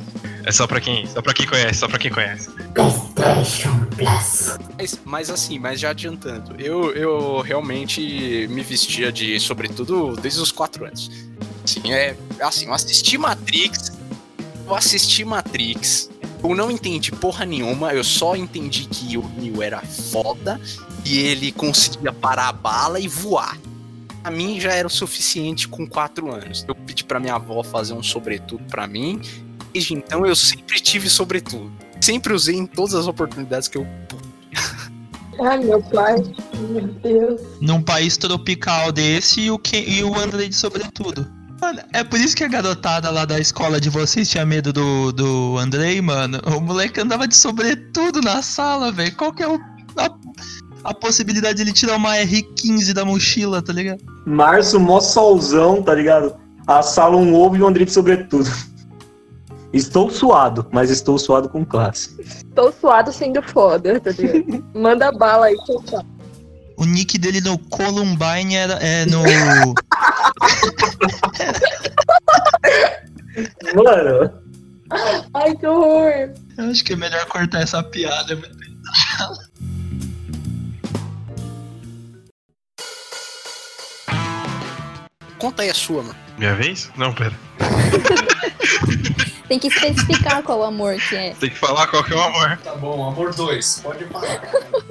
É 0.49 0.51
só 0.51 0.67
pra 0.67 0.81
quem, 0.81 1.07
só 1.07 1.21
pra 1.21 1.35
quem 1.35 1.47
conhece, 1.47 1.81
só 1.81 1.87
pra 1.87 1.99
quem 1.99 2.11
conhece. 2.11 2.49
PlayStation 2.73 3.85
Plus. 3.95 4.57
Mas, 4.79 4.99
mas 5.05 5.31
assim, 5.31 5.59
mas 5.59 5.79
já 5.79 5.91
adiantando, 5.91 6.59
eu, 6.59 6.91
eu 6.93 7.41
realmente 7.43 8.49
me 8.49 8.63
vestia 8.63 9.13
de 9.13 9.39
sobretudo 9.41 10.17
desde 10.17 10.41
os 10.41 10.51
quatro 10.51 10.87
anos. 10.87 11.11
Assim, 11.63 11.93
é, 11.93 12.17
assim, 12.41 12.65
eu 12.65 12.73
assisti 12.73 13.19
Matrix, 13.19 13.93
eu 14.67 14.75
assisti 14.75 15.23
Matrix, 15.23 16.09
eu 16.43 16.57
não 16.57 16.71
entendi 16.71 17.13
porra 17.13 17.45
nenhuma, 17.45 17.93
eu 17.93 18.03
só 18.03 18.35
entendi 18.35 18.87
que 18.87 19.19
o 19.19 19.29
Neo 19.37 19.63
era 19.63 19.83
foda 19.83 20.59
e 21.05 21.19
ele 21.19 21.53
conseguia 21.53 22.11
parar 22.11 22.49
a 22.49 22.53
bala 22.53 22.99
e 22.99 23.07
voar. 23.07 23.59
Pra 24.23 24.31
mim 24.31 24.59
já 24.59 24.73
era 24.73 24.87
o 24.87 24.91
suficiente 24.91 25.69
com 25.69 25.87
quatro 25.87 26.33
anos. 26.33 26.65
Eu 26.67 26.75
pedi 26.75 27.05
pra 27.05 27.21
minha 27.21 27.35
avó 27.35 27.63
fazer 27.63 27.93
um 27.93 28.03
sobretudo 28.03 28.65
pra 28.65 28.87
mim. 28.87 29.21
Desde 29.73 29.95
então 29.95 30.27
eu 30.27 30.35
sempre 30.35 30.81
tive 30.81 31.09
sobretudo. 31.09 31.71
Sempre 32.01 32.33
usei 32.33 32.57
em 32.57 32.67
todas 32.67 32.95
as 32.95 33.07
oportunidades 33.07 33.69
que 33.69 33.79
eu 33.79 33.87
Ai, 35.41 35.59
meu 35.59 35.81
pai. 35.81 36.17
Meu 36.71 36.87
Deus. 36.87 37.41
Num 37.61 37.81
país 37.81 38.17
tropical 38.17 38.91
desse 38.91 39.43
e 39.43 39.51
o, 39.51 39.59
que, 39.59 39.77
e 39.79 40.03
o 40.03 40.19
Andrei 40.19 40.49
de 40.49 40.57
sobretudo. 40.57 41.27
Mano, 41.61 41.81
é 41.93 42.05
por 42.05 42.19
isso 42.21 42.37
que 42.37 42.45
a 42.45 42.49
garotada 42.49 43.11
lá 43.11 43.25
da 43.25 43.39
escola 43.39 43.81
de 43.81 43.91
vocês 43.91 44.29
tinha 44.29 44.47
medo 44.47 44.73
do, 44.73 45.13
do 45.13 45.59
Andrei, 45.59 46.01
mano. 46.01 46.41
O 46.57 46.61
moleque 46.61 47.01
andava 47.01 47.27
de 47.27 47.37
sobretudo 47.37 48.21
na 48.21 48.43
sala, 48.43 48.93
velho. 48.93 49.15
Qual 49.17 49.33
que 49.33 49.43
é 49.43 49.49
o, 49.49 49.59
a, 49.97 50.11
a 50.85 50.95
possibilidade 50.95 51.57
de 51.57 51.63
ele 51.63 51.73
tirar 51.73 51.97
uma 51.97 52.15
R15 52.17 52.93
da 52.93 53.05
mochila, 53.05 53.61
tá 53.61 53.73
ligado? 53.73 54.01
Março, 54.25 54.79
mó 54.79 55.01
solzão, 55.01 55.83
tá 55.83 55.95
ligado? 55.95 56.35
A 56.67 56.83
sala 56.83 57.17
um 57.17 57.35
ovo 57.35 57.57
e 57.57 57.63
um 57.63 57.67
Andrei 57.67 57.87
de 57.87 57.93
sobretudo. 57.93 58.49
Estou 59.73 60.11
suado, 60.11 60.67
mas 60.73 60.91
estou 60.91 61.19
suado 61.19 61.49
com 61.49 61.65
classe. 61.65 62.45
Tô 62.55 62.73
suado 62.73 63.13
sendo 63.13 63.43
foda, 63.43 64.01
tá 64.01 64.11
ligado? 64.11 64.65
Manda 64.75 65.13
bala 65.13 65.47
aí, 65.47 65.57
tchau, 65.65 65.83
tchau. 65.85 66.05
O 66.77 66.85
nick 66.85 67.19
dele 67.19 67.41
no 67.41 67.59
Columbine 67.59 68.55
era, 68.55 68.75
é 68.75 69.05
no. 69.07 69.23
Mano, 73.75 74.33
Ai, 75.35 75.55
que 75.57 75.67
horror. 75.67 76.33
Eu 76.57 76.71
acho 76.71 76.85
que 76.85 76.93
é 76.95 76.97
melhor 76.97 77.27
cortar 77.27 77.61
essa 77.63 77.83
piada. 77.83 78.41
Conta 85.39 85.63
aí 85.63 85.71
a 85.71 85.75
sua, 85.75 86.03
mano. 86.03 86.17
Minha 86.37 86.55
vez? 86.55 86.91
Não, 86.97 87.13
pera. 87.13 87.35
Tem 89.49 89.59
que 89.59 89.69
especificar 89.69 90.43
qual 90.43 90.63
amor 90.63 90.97
que 90.97 91.17
é. 91.17 91.35
Tem 91.35 91.49
que 91.49 91.57
falar 91.57 91.87
qual 91.87 92.05
que 92.05 92.13
é 92.13 92.17
o 92.17 92.21
amor. 92.21 92.59
Tá 92.63 92.75
bom, 92.75 93.09
amor 93.09 93.35
2, 93.35 93.81
pode 93.83 94.05
falar. 94.05 94.43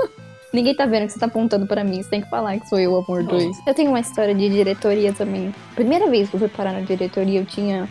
Ninguém 0.52 0.76
tá 0.76 0.86
vendo 0.86 1.06
que 1.06 1.14
você 1.14 1.20
tá 1.20 1.28
apontando 1.28 1.68
pra 1.68 1.84
mim. 1.84 2.02
Você 2.02 2.10
tem 2.10 2.22
que 2.22 2.30
falar 2.30 2.58
que 2.60 2.68
sou 2.68 2.80
eu, 2.80 2.96
amor 2.96 3.24
2. 3.24 3.58
Eu 3.68 3.74
tenho 3.76 3.90
uma 3.90 4.00
história 4.00 4.34
de 4.34 4.50
diretoria 4.50 5.14
também. 5.14 5.54
Primeira 5.76 6.10
vez 6.10 6.30
que 6.30 6.36
eu 6.36 6.40
fui 6.40 6.50
parar 6.50 6.72
na 6.74 6.82
diretoria, 6.82 7.40
eu 7.40 7.46
tinha 7.46 7.88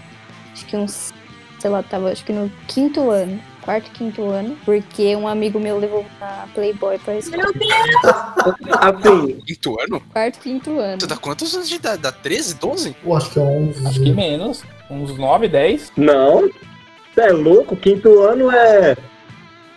acho 0.53 0.67
que 0.67 0.77
uns. 0.77 1.13
Sei 1.61 1.71
lá, 1.71 1.83
tava 1.83 2.11
acho 2.11 2.25
que 2.25 2.33
no 2.33 2.51
quinto 2.67 3.11
ano. 3.11 3.41
Quarto, 3.63 3.91
quinto 3.93 4.23
ano. 4.31 4.57
Porque 4.65 5.15
um 5.17 5.29
amigo 5.29 5.61
meu 5.61 5.79
levou 5.79 6.05
na 6.21 6.47
Playboy 6.55 6.99
pra 6.99 7.17
escola. 7.17 7.45
Assim, 8.81 9.41
Quinto 9.47 9.81
ano? 9.81 10.01
Quarto, 10.13 10.39
quinto 10.41 10.79
ano. 10.79 10.99
Tu 10.99 11.07
dá 11.07 11.17
quantos 11.17 11.55
anos 11.55 11.69
de 11.69 11.77
idade? 11.77 12.03
Dá 12.03 12.13
13, 12.13 12.55
12? 12.55 12.97
Eu 13.05 13.17
acho 13.17 13.31
que 13.31 13.39
é 13.39 13.43
11. 13.43 13.87
Acho 13.87 14.03
que 14.03 14.13
menos. 14.13 14.65
Uns 14.91 15.17
9, 15.17 15.49
10. 15.49 15.93
não. 15.97 16.49
Você 17.15 17.21
é 17.21 17.33
louco? 17.33 17.77
Quinto 17.77 18.21
ano 18.21 18.51
é. 18.51 18.97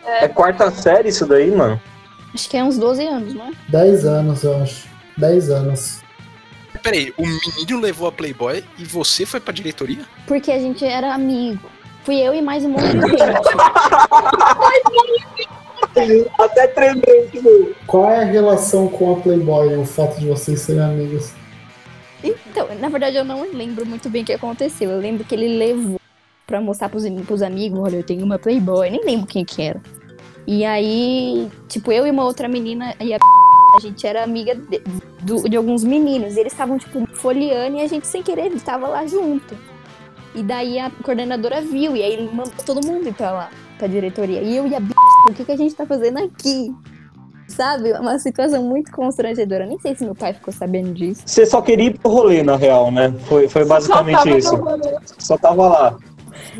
É 0.05 0.27
quarta 0.27 0.69
série 0.71 1.09
isso 1.09 1.25
daí, 1.25 1.49
mano. 1.49 1.79
Acho 2.33 2.49
que 2.49 2.57
é 2.57 2.63
uns 2.63 2.77
12 2.77 3.05
anos, 3.07 3.33
não 3.33 3.47
é? 3.47 3.51
10 3.69 4.05
anos, 4.05 4.43
eu 4.43 4.61
acho. 4.61 4.87
10 5.17 5.49
anos. 5.49 6.01
Peraí, 6.83 7.13
o 7.17 7.23
menino 7.23 7.79
levou 7.81 8.07
a 8.07 8.11
Playboy 8.11 8.63
e 8.77 8.83
você 8.85 9.25
foi 9.25 9.39
pra 9.39 9.53
diretoria? 9.53 10.05
Porque 10.27 10.51
a 10.51 10.59
gente 10.59 10.85
era 10.85 11.13
amigo. 11.13 11.69
Fui 12.03 12.15
eu 12.17 12.33
e 12.33 12.41
mais 12.41 12.63
um 12.65 12.69
monte 12.69 12.87
de 12.87 12.99
gente. 12.99 13.49
Até 16.39 16.67
tremendo, 16.67 17.31
tipo. 17.31 17.75
Qual 17.87 18.09
é 18.09 18.21
a 18.21 18.25
relação 18.25 18.87
com 18.87 19.13
a 19.13 19.19
Playboy, 19.21 19.75
o 19.75 19.85
fato 19.85 20.19
de 20.19 20.27
vocês 20.27 20.61
serem 20.61 20.81
amigos? 20.83 21.31
Então, 22.59 22.77
na 22.77 22.89
verdade, 22.89 23.15
eu 23.15 23.23
não 23.23 23.49
lembro 23.53 23.85
muito 23.85 24.09
bem 24.09 24.23
o 24.23 24.25
que 24.25 24.33
aconteceu. 24.33 24.89
Eu 24.91 24.99
lembro 24.99 25.23
que 25.23 25.33
ele 25.33 25.57
levou 25.57 25.99
pra 26.45 26.59
mostrar 26.59 26.89
pros, 26.89 27.07
pros 27.25 27.41
amigos, 27.41 27.79
olha, 27.79 27.95
eu 27.95 28.03
tenho 28.03 28.25
uma 28.25 28.37
Playboy. 28.37 28.89
Nem 28.89 29.05
lembro 29.05 29.25
quem 29.25 29.45
que 29.45 29.61
era. 29.61 29.81
E 30.45 30.65
aí, 30.65 31.49
tipo, 31.69 31.89
eu 31.91 32.05
e 32.05 32.11
uma 32.11 32.25
outra 32.25 32.49
menina 32.49 32.93
e 32.99 33.13
a 33.13 33.17
a 33.77 33.79
gente 33.79 34.05
era 34.05 34.23
amiga 34.23 34.55
de, 34.55 34.81
do- 35.21 35.47
de 35.47 35.55
alguns 35.55 35.85
meninos. 35.85 36.35
Eles 36.35 36.51
estavam, 36.51 36.77
tipo, 36.77 37.07
folheando 37.13 37.77
e 37.77 37.81
a 37.81 37.87
gente, 37.87 38.05
sem 38.05 38.21
querer, 38.21 38.51
estava 38.51 38.87
lá 38.89 39.05
junto. 39.05 39.55
E 40.35 40.43
daí 40.43 40.79
a 40.79 40.91
coordenadora 41.03 41.61
viu, 41.61 41.95
e 41.95 42.03
aí 42.03 42.29
mandou 42.33 42.51
todo 42.65 42.85
mundo 42.85 43.07
ir 43.07 43.13
pra 43.13 43.31
lá, 43.31 43.49
pra 43.77 43.87
diretoria. 43.87 44.41
E 44.41 44.57
eu 44.57 44.67
e 44.67 44.75
a 44.75 44.79
b... 44.81 44.93
o 45.29 45.33
que, 45.33 45.45
que 45.45 45.51
a 45.51 45.57
gente 45.57 45.73
tá 45.75 45.85
fazendo 45.85 46.17
aqui? 46.17 46.75
Sabe? 47.49 47.91
Uma 47.93 48.17
situação 48.19 48.63
muito 48.63 48.91
constrangedora. 48.91 49.65
Nem 49.65 49.79
sei 49.79 49.95
se 49.95 50.05
meu 50.05 50.15
pai 50.15 50.33
ficou 50.33 50.53
sabendo 50.53 50.93
disso. 50.93 51.23
Você 51.25 51.45
só 51.45 51.61
queria 51.61 51.87
ir 51.87 51.99
pro 51.99 52.11
rolê, 52.11 52.43
na 52.43 52.55
real, 52.55 52.91
né? 52.91 53.13
Foi, 53.27 53.49
foi 53.49 53.65
basicamente 53.65 54.37
isso. 54.37 54.57
Só 55.17 55.37
tava 55.37 55.67
lá. 55.67 55.97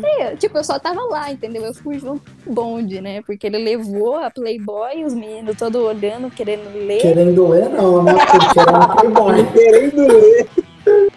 É, 0.02 0.36
tipo, 0.36 0.58
eu 0.58 0.64
só 0.64 0.78
tava 0.78 1.02
lá, 1.04 1.30
entendeu? 1.30 1.64
Eu 1.64 1.74
fui 1.74 1.98
junto 1.98 2.22
com 2.44 2.50
o 2.50 2.54
bonde, 2.54 3.00
né? 3.00 3.22
Porque 3.22 3.46
ele 3.46 3.58
levou 3.58 4.16
a 4.16 4.30
Playboy, 4.30 5.04
os 5.04 5.14
meninos 5.14 5.56
todos 5.56 5.80
olhando, 5.80 6.30
querendo 6.30 6.72
ler. 6.74 7.00
Querendo 7.00 7.48
ler, 7.48 7.68
não, 7.70 8.02
né? 8.02 8.14
Porque 8.14 9.00
Playboy. 9.00 9.46
Querendo 9.52 10.06
ler. 10.06 10.48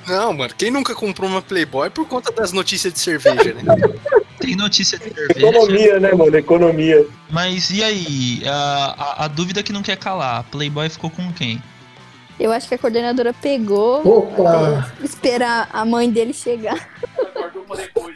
Não, 0.07 0.33
mano, 0.33 0.53
quem 0.57 0.69
nunca 0.69 0.93
comprou 0.93 1.29
uma 1.29 1.41
Playboy 1.41 1.89
por 1.89 2.07
conta 2.07 2.31
das 2.31 2.51
notícias 2.51 2.93
de 2.93 2.99
cerveja, 2.99 3.53
né? 3.53 3.63
Tem 4.39 4.55
notícia 4.55 4.97
de 4.97 5.05
cerveja. 5.05 5.47
Economia, 5.47 5.99
né, 5.99 6.11
mano? 6.11 6.37
Economia. 6.37 7.05
Mas 7.29 7.69
e 7.69 7.83
aí? 7.83 8.41
A, 8.45 8.95
a, 8.97 9.25
a 9.25 9.27
dúvida 9.27 9.63
que 9.63 9.71
não 9.71 9.81
quer 9.81 9.95
calar. 9.95 10.39
A 10.39 10.43
Playboy 10.43 10.89
ficou 10.89 11.09
com 11.09 11.31
quem? 11.31 11.61
Eu 12.39 12.51
acho 12.51 12.67
que 12.67 12.75
a 12.75 12.77
coordenadora 12.77 13.33
pegou 13.33 14.01
Opa! 14.05 14.91
esperar 15.01 15.69
a 15.71 15.85
mãe 15.85 16.09
dele 16.09 16.33
chegar. 16.33 16.89
Guardou 17.33 17.63
uma 17.63 17.77
depois. 17.77 18.15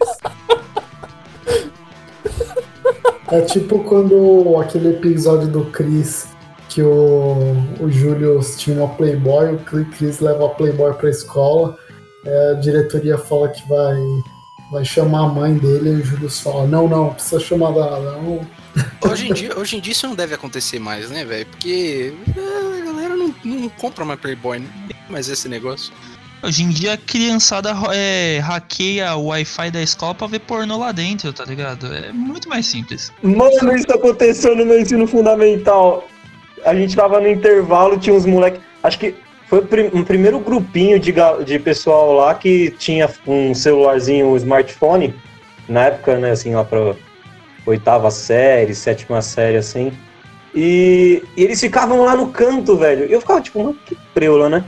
É 3.32 3.42
tipo 3.42 3.84
quando 3.84 4.58
aquele 4.60 4.90
episódio 4.90 5.48
do 5.48 5.66
Chris 5.66 6.28
que 6.70 6.82
o, 6.82 7.56
o 7.80 7.90
Julius 7.90 8.58
tinha 8.58 8.78
uma 8.78 8.90
Playboy, 8.96 9.54
o 9.54 9.86
Chris 9.86 10.20
leva 10.20 10.46
a 10.46 10.50
Playboy 10.50 10.94
pra 10.94 11.10
escola, 11.10 11.78
é, 12.26 12.52
a 12.52 12.54
diretoria 12.56 13.18
fala 13.18 13.50
que 13.50 13.68
vai, 13.68 13.98
vai 14.72 14.86
chamar 14.86 15.26
a 15.26 15.28
mãe 15.28 15.54
dele 15.56 15.90
e 15.90 15.96
o 15.96 16.06
Julius 16.06 16.40
fala, 16.40 16.68
não, 16.68 16.88
não, 16.88 17.14
precisa 17.14 17.40
chamar 17.40 17.72
da 17.72 18.00
não. 18.00 18.48
Hoje 19.02 19.30
em 19.30 19.34
dia, 19.34 19.58
hoje 19.58 19.78
em 19.78 19.80
dia 19.80 19.92
isso 19.92 20.08
não 20.08 20.14
deve 20.14 20.36
acontecer 20.36 20.78
mais, 20.78 21.10
né, 21.10 21.26
velho? 21.26 21.46
Porque 21.48 22.14
a 22.36 22.86
galera 22.86 23.16
não, 23.16 23.34
não 23.44 23.70
compra 23.70 24.06
mais 24.06 24.20
Playboy, 24.20 24.60
não 24.60 24.68
tem 24.88 24.98
mais 25.10 25.30
esse 25.30 25.48
negócio. 25.48 25.92
Hoje 26.44 26.64
em 26.64 26.70
dia 26.70 26.94
a 26.94 26.98
criançada 26.98 27.74
é, 27.92 28.40
hackeia 28.40 29.16
o 29.16 29.28
Wi-Fi 29.28 29.72
da 29.72 29.82
escola 29.82 30.14
pra 30.14 30.28
ver 30.28 30.40
pornô 30.40 30.78
lá 30.78 30.92
dentro, 30.92 31.34
tá 31.34 31.44
ligado? 31.44 31.92
É 31.92 32.12
muito 32.12 32.48
mais 32.48 32.68
simples. 32.68 33.12
Mano, 33.24 33.76
isso 33.76 33.92
aconteceu 33.92 34.56
no 34.56 34.64
meu 34.66 34.80
ensino 34.80 35.08
fundamental. 35.08 36.08
A 36.68 36.76
gente 36.76 36.98
tava 36.98 37.22
no 37.22 37.30
intervalo, 37.30 37.98
tinha 37.98 38.14
uns 38.14 38.26
moleques. 38.26 38.60
Acho 38.84 39.00
que 39.00 39.16
foi 39.48 39.66
um 39.94 40.04
primeiro 40.04 40.38
grupinho 40.38 41.00
de, 41.00 41.14
de 41.46 41.60
pessoal 41.60 42.12
lá 42.12 42.36
que 42.36 42.72
tinha 42.72 43.10
um 43.26 43.54
celularzinho, 43.54 44.28
um 44.28 44.36
smartphone, 44.36 45.16
na 45.70 45.86
época, 45.86 46.18
né, 46.18 46.32
assim, 46.32 46.54
lá 46.54 46.66
pra 46.66 46.94
oitava 47.66 48.12
série, 48.12 48.76
sétima 48.76 49.22
série, 49.22 49.56
assim. 49.56 49.94
E, 50.54 51.24
e 51.38 51.44
eles 51.46 51.62
ficavam 51.62 52.02
lá 52.04 52.18
no 52.18 52.28
canto, 52.32 52.76
velho. 52.76 53.06
Eu 53.06 53.22
ficava 53.22 53.40
tipo, 53.40 53.60
mano, 53.60 53.78
que 53.86 53.96
preula, 54.14 54.50
né? 54.50 54.66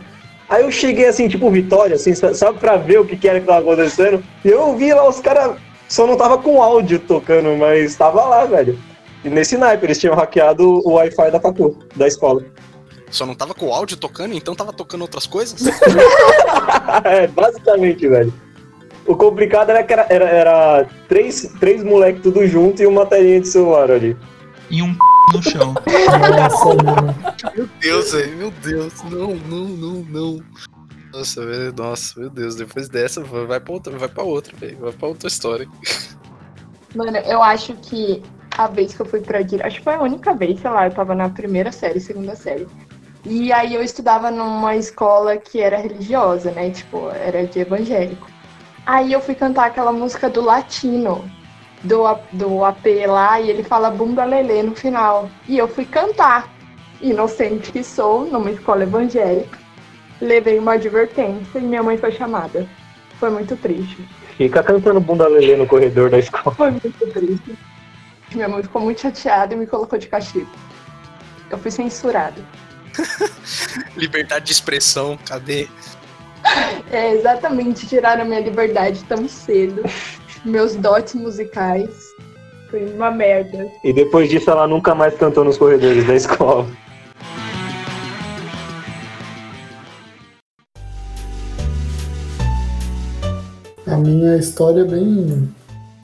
Aí 0.47 0.63
eu 0.63 0.71
cheguei 0.71 1.05
assim, 1.05 1.27
tipo, 1.27 1.51
Vitória, 1.51 1.95
assim, 1.95 2.15
sa- 2.15 2.33
sabe, 2.33 2.59
pra 2.59 2.77
ver 2.77 2.99
o 3.01 3.05
que, 3.05 3.17
que 3.17 3.27
era 3.27 3.41
que 3.41 3.45
tava 3.45 3.59
acontecendo. 3.59 4.23
E 4.45 4.47
eu 4.47 4.73
vi 4.77 4.93
lá 4.93 5.05
os 5.05 5.19
caras. 5.19 5.57
Só 5.89 6.07
não 6.07 6.15
tava 6.15 6.37
com 6.37 6.63
áudio 6.63 6.97
tocando, 6.99 7.57
mas 7.57 7.93
tava 7.95 8.23
lá, 8.23 8.45
velho. 8.45 8.79
E 9.23 9.29
nesse 9.29 9.57
naipe, 9.57 9.85
eles 9.85 9.99
tinham 9.99 10.15
hackeado 10.15 10.81
o 10.85 10.93
Wi-Fi 10.93 11.31
da 11.31 11.39
facu, 11.39 11.77
da 11.95 12.07
escola. 12.07 12.43
Só 13.11 13.25
não 13.25 13.35
tava 13.35 13.53
com 13.53 13.67
o 13.67 13.73
áudio 13.73 13.97
tocando, 13.97 14.33
então 14.33 14.55
tava 14.55 14.71
tocando 14.71 15.01
outras 15.01 15.25
coisas? 15.25 15.59
é, 17.03 17.27
basicamente, 17.27 18.07
velho. 18.07 18.33
O 19.05 19.15
complicado 19.15 19.71
era 19.71 19.83
que 19.83 19.91
era, 19.91 20.05
era, 20.09 20.29
era 20.29 20.87
três, 21.07 21.51
três 21.59 21.83
moleques 21.83 22.21
tudo 22.21 22.45
junto 22.47 22.81
e 22.81 22.85
uma 22.85 23.05
telinha 23.05 23.41
de 23.41 23.47
celular 23.47 23.89
ali. 23.89 24.15
E 24.69 24.83
um 24.83 24.95
no 25.33 25.41
chão. 25.41 25.73
Nossa, 26.37 26.83
mano. 26.83 27.15
Meu 27.55 27.69
Deus, 27.81 28.11
velho, 28.11 28.37
meu 28.37 28.51
Deus. 28.51 28.93
Não, 29.03 29.35
não, 29.35 29.65
não, 29.65 30.05
não. 30.07 30.43
Nossa, 31.11 31.43
velho, 31.43 31.73
nossa, 31.75 32.19
meu 32.19 32.29
Deus. 32.29 32.55
Depois 32.55 32.87
dessa, 32.87 33.23
vai 33.23 33.45
vai 33.47 33.59
pra 33.59 33.73
outra, 33.73 33.97
vai 33.97 34.07
pra 34.07 34.23
outra, 34.23 34.55
velho. 34.55 34.77
Vai 34.79 34.91
pra 34.91 35.07
outra 35.07 35.27
história. 35.27 35.67
Mano, 36.95 37.17
eu 37.17 37.41
acho 37.41 37.73
que 37.75 38.21
a 38.59 38.67
vez 38.67 38.93
que 38.93 38.99
eu 38.99 39.05
fui 39.05 39.21
pra 39.21 39.41
dir, 39.41 39.65
acho 39.65 39.77
que 39.77 39.85
foi 39.85 39.93
a 39.93 40.01
única 40.01 40.33
vez, 40.33 40.59
sei 40.59 40.69
lá, 40.69 40.85
eu 40.85 40.91
tava 40.91 41.15
na 41.15 41.29
primeira 41.29 41.71
série, 41.71 41.97
segunda 42.01 42.35
série. 42.35 42.67
E 43.25 43.53
aí 43.53 43.73
eu 43.73 43.81
estudava 43.81 44.29
numa 44.29 44.75
escola 44.75 45.37
que 45.37 45.61
era 45.61 45.77
religiosa, 45.77 46.51
né? 46.51 46.69
Tipo, 46.69 47.09
era 47.09 47.47
de 47.47 47.57
evangélico. 47.57 48.27
Aí 48.85 49.13
eu 49.13 49.21
fui 49.21 49.33
cantar 49.33 49.67
aquela 49.67 49.93
música 49.93 50.29
do 50.29 50.41
latino, 50.41 51.23
do, 51.83 52.03
do 52.33 52.65
AP 52.65 52.85
lá, 53.07 53.39
e 53.39 53.49
ele 53.49 53.63
fala 53.63 53.89
bunda 53.89 54.25
lelê 54.25 54.61
no 54.61 54.75
final. 54.75 55.29
E 55.47 55.57
eu 55.57 55.67
fui 55.69 55.85
cantar. 55.85 56.53
Inocente 57.01 57.71
que 57.71 57.81
sou, 57.81 58.25
numa 58.25 58.51
escola 58.51 58.83
evangélica. 58.83 59.57
Levei 60.19 60.59
uma 60.59 60.73
advertência 60.73 61.59
e 61.59 61.61
minha 61.61 61.81
mãe 61.81 61.97
foi 61.97 62.11
chamada. 62.11 62.67
Foi 63.21 63.29
muito 63.29 63.55
triste. 63.55 64.05
Fica 64.35 64.61
cantando 64.61 64.99
bunda 64.99 65.29
lelê 65.29 65.55
no 65.55 65.65
corredor 65.65 66.09
da 66.09 66.19
escola. 66.19 66.53
Foi 66.53 66.71
muito 66.71 67.07
triste. 67.13 67.57
Minha 68.33 68.47
mãe 68.47 68.61
ficou 68.61 68.81
muito 68.81 69.01
chateada 69.01 69.53
e 69.53 69.57
me 69.57 69.65
colocou 69.65 69.97
de 69.97 70.07
castigo. 70.07 70.49
Eu 71.49 71.57
fui 71.57 71.71
censurada. 71.71 72.41
Liberdade 73.97 74.45
de 74.45 74.51
expressão, 74.51 75.17
cadê? 75.25 75.67
É, 76.91 77.13
exatamente, 77.13 77.87
tiraram 77.87 78.21
a 78.21 78.25
minha 78.25 78.39
liberdade 78.39 79.03
tão 79.05 79.27
cedo. 79.27 79.83
Meus 80.45 80.75
dotes 80.75 81.15
musicais. 81.15 81.89
Foi 82.69 82.85
uma 82.93 83.09
merda. 83.09 83.67
E 83.83 83.91
depois 83.91 84.29
disso 84.29 84.49
ela 84.51 84.67
nunca 84.67 84.93
mais 84.93 85.15
cantou 85.15 85.43
nos 85.43 85.57
corredores 85.57 86.05
da 86.05 86.15
escola. 86.15 86.67
A 93.87 93.97
minha 93.97 94.37
história 94.37 94.81
é 94.81 94.85
bem. 94.85 95.58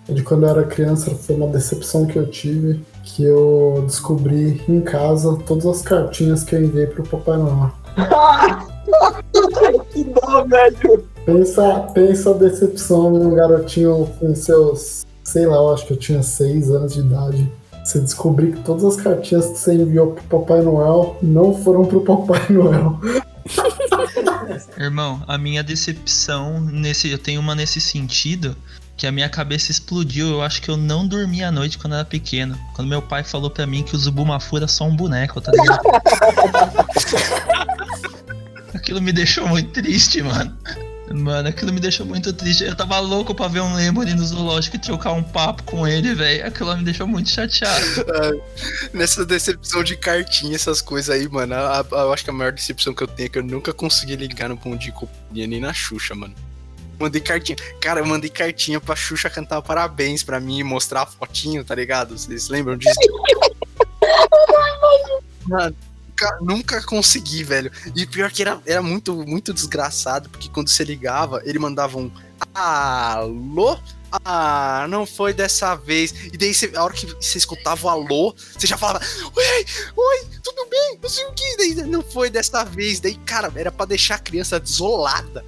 De 0.08 0.22
quando 0.24 0.44
eu 0.44 0.50
era 0.50 0.64
criança, 0.64 1.12
foi 1.12 1.36
uma 1.36 1.48
decepção 1.48 2.06
que 2.06 2.18
eu 2.18 2.30
tive. 2.30 2.84
Que 3.04 3.24
eu 3.24 3.84
descobri 3.86 4.62
em 4.68 4.82
casa 4.82 5.38
todas 5.46 5.66
as 5.66 5.82
cartinhas 5.82 6.44
que 6.44 6.56
eu 6.56 6.64
enviei 6.64 6.88
pro 6.88 7.04
Papai 7.04 7.38
Noel. 7.38 7.72
que 9.92 10.04
dó, 10.04 10.44
velho! 10.46 11.06
Pensa, 11.26 11.80
pensa 11.94 12.32
a 12.32 12.34
decepção 12.34 13.12
de 13.14 13.26
um 13.26 13.34
garotinho 13.34 14.08
com 14.20 14.36
seus 14.36 15.06
sei 15.26 15.46
lá, 15.48 15.56
eu 15.56 15.74
acho 15.74 15.88
que 15.88 15.94
eu 15.94 15.98
tinha 15.98 16.24
6 16.24 16.70
anos 16.70 16.94
de 16.94 17.00
idade. 17.00 17.52
Você 17.84 18.00
descobriu 18.00 18.54
que 18.54 18.62
todas 18.62 18.86
as 18.86 18.96
cartinhas 18.96 19.48
que 19.48 19.58
você 19.58 19.74
enviou 19.74 20.14
pro 20.14 20.40
Papai 20.40 20.62
Noel 20.62 21.18
não 21.22 21.54
foram 21.54 21.86
pro 21.86 22.02
Papai 22.02 22.46
Noel. 22.50 23.00
Irmão, 24.78 25.22
a 25.28 25.38
minha 25.38 25.64
decepção 25.64 26.60
nesse. 26.62 27.10
Eu 27.10 27.18
tenho 27.18 27.42
uma 27.42 27.54
nesse 27.54 27.82
sentido. 27.82 28.56
Que 28.98 29.06
a 29.06 29.12
minha 29.12 29.30
cabeça 29.30 29.72
explodiu. 29.72 30.30
Eu 30.30 30.42
acho 30.42 30.62
que 30.62 30.70
eu 30.70 30.78
não 30.78 31.08
dormi 31.08 31.44
à 31.44 31.52
noite 31.52 31.78
quando 31.78 31.94
era 31.94 32.06
pequeno. 32.06 32.58
Quando 32.74 32.88
meu 32.88 33.02
pai 33.02 33.24
falou 33.24 33.50
pra 33.50 33.68
mim 33.68 33.84
que 33.84 33.96
o 33.96 34.00
Zubumafu 34.00 34.58
era 34.58 34.68
só 34.68 34.86
um 34.86 34.96
boneco, 34.96 35.42
tá 35.42 35.52
ligado? 35.52 35.82
Aquilo 38.74 39.02
me 39.02 39.12
deixou 39.12 39.48
muito 39.48 39.72
triste, 39.72 40.22
mano. 40.22 40.56
Mano, 41.14 41.48
aquilo 41.48 41.72
me 41.72 41.80
deixou 41.80 42.06
muito 42.06 42.34
triste. 42.34 42.64
Eu 42.64 42.76
tava 42.76 43.00
louco 43.00 43.34
pra 43.34 43.48
ver 43.48 43.62
um 43.62 43.76
Lemony 43.76 44.14
no 44.14 44.26
zoológico 44.26 44.76
e 44.76 44.80
trocar 44.80 45.14
um 45.14 45.24
papo 45.24 45.64
com 45.64 45.88
ele, 45.88 46.16
velho. 46.16 46.46
Aquilo 46.46 46.76
me 46.76 46.84
deixou 46.84 47.08
muito 47.08 47.30
chateado. 47.30 48.06
Nessa 48.94 49.26
decepção 49.26 49.84
de 49.84 49.96
cartinha, 49.96 50.56
essas 50.56 50.82
coisas 50.82 51.16
aí, 51.16 51.28
mano. 51.30 51.54
eu 51.54 52.14
acho 52.14 52.24
que 52.24 52.30
a 52.30 52.34
maior 52.34 52.52
decepção 52.52 52.94
que 52.94 53.04
eu 53.04 53.08
tenho 53.08 53.28
é 53.28 53.30
que 53.30 53.38
eu 53.38 53.44
nunca 53.44 53.72
consegui 53.72 54.16
ligar 54.16 54.50
no 54.50 54.56
Bom 54.56 54.76
Dia 54.76 54.90
e 54.90 54.92
Companhia 54.92 55.48
nem 55.48 55.60
na 55.60 55.74
Xuxa, 55.74 56.16
mano. 56.16 56.34
Mandei 57.00 57.22
cartinha. 57.22 57.58
Cara, 57.82 58.00
eu 58.00 58.06
mandei 58.06 58.30
cartinha 58.30 58.80
pra 58.80 58.96
Xuxa 58.96 59.30
cantar 59.30 59.62
parabéns 59.62 60.24
pra 60.24 60.40
mim 60.40 60.60
e 60.60 60.64
mostrar 60.64 61.02
a 61.04 61.06
fotinho, 61.06 61.64
tá 61.64 61.76
ligado? 61.76 62.18
Vocês 62.18 62.48
lembram 62.50 62.78
disso? 62.78 62.96
Mano, 65.48 65.76
nunca, 66.10 66.38
nunca 66.42 66.82
consegui, 66.84 67.44
velho. 67.44 67.72
E 67.96 68.06
pior 68.06 68.32
que 68.32 68.42
era, 68.42 68.60
era 68.66 68.82
muito, 68.82 69.14
muito 69.28 69.54
desgraçado, 69.54 70.30
porque 70.30 70.50
quando 70.50 70.70
você 70.70 70.84
ligava, 70.84 71.42
ele 71.46 71.60
mandava 71.60 71.98
um 71.98 72.12
alô? 72.54 73.78
Ah, 74.24 74.86
não 74.90 75.06
foi 75.06 75.34
dessa 75.34 75.76
vez. 75.76 76.14
E 76.32 76.38
daí, 76.38 76.54
você- 76.54 76.72
a 76.74 76.84
hora 76.84 76.94
que 76.94 77.06
você 77.06 77.38
escutava 77.38 77.86
o 77.86 77.90
alô, 77.90 78.34
você 78.58 78.66
já 78.66 78.78
falava: 78.78 79.02
Oi, 79.36 79.66
oi, 79.98 80.26
tudo 80.42 80.66
bem? 80.70 80.98
Não 81.04 81.10
sei 81.10 81.26
o 81.26 81.34
que. 81.34 81.58
Daí, 81.58 81.76
não 81.86 82.02
foi 82.02 82.30
dessa 82.30 82.64
vez. 82.64 83.02
Daí, 83.02 83.16
cara, 83.26 83.52
era 83.56 83.72
pra 83.74 83.86
deixar 83.86 84.16
a 84.16 84.20
criança 84.20 84.58
desolada. 84.58 85.44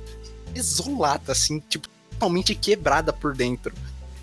Desolada, 0.57 1.31
assim, 1.31 1.59
tipo, 1.69 1.87
totalmente 2.11 2.55
quebrada 2.55 3.13
por 3.13 3.35
dentro. 3.35 3.71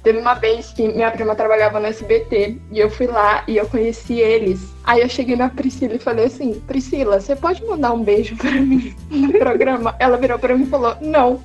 Teve 0.03 0.19
uma 0.19 0.35
vez 0.35 0.67
que 0.73 0.87
minha 0.89 1.11
prima 1.11 1.35
trabalhava 1.35 1.81
no 1.81 1.87
SBT 1.87 2.59
e 2.71 2.79
eu 2.79 2.91
fui 2.91 3.07
lá 3.07 3.43
e 3.49 3.57
eu 3.57 3.67
conheci 3.67 4.19
eles. 4.21 4.61
Aí 4.85 5.01
eu 5.01 5.09
cheguei 5.09 5.35
na 5.35 5.49
Priscila 5.49 5.95
e 5.95 5.99
falei 5.99 6.27
assim: 6.27 6.61
Priscila, 6.67 7.21
você 7.21 7.35
pode 7.35 7.65
mandar 7.65 7.93
um 7.93 8.03
beijo 8.03 8.37
pra 8.37 8.51
mim 8.51 8.95
no 9.11 9.33
programa? 9.33 9.95
Ela 9.99 10.19
virou 10.19 10.39
pra 10.39 10.55
mim 10.55 10.65
e 10.65 10.69
falou: 10.69 10.95
Não. 11.01 11.43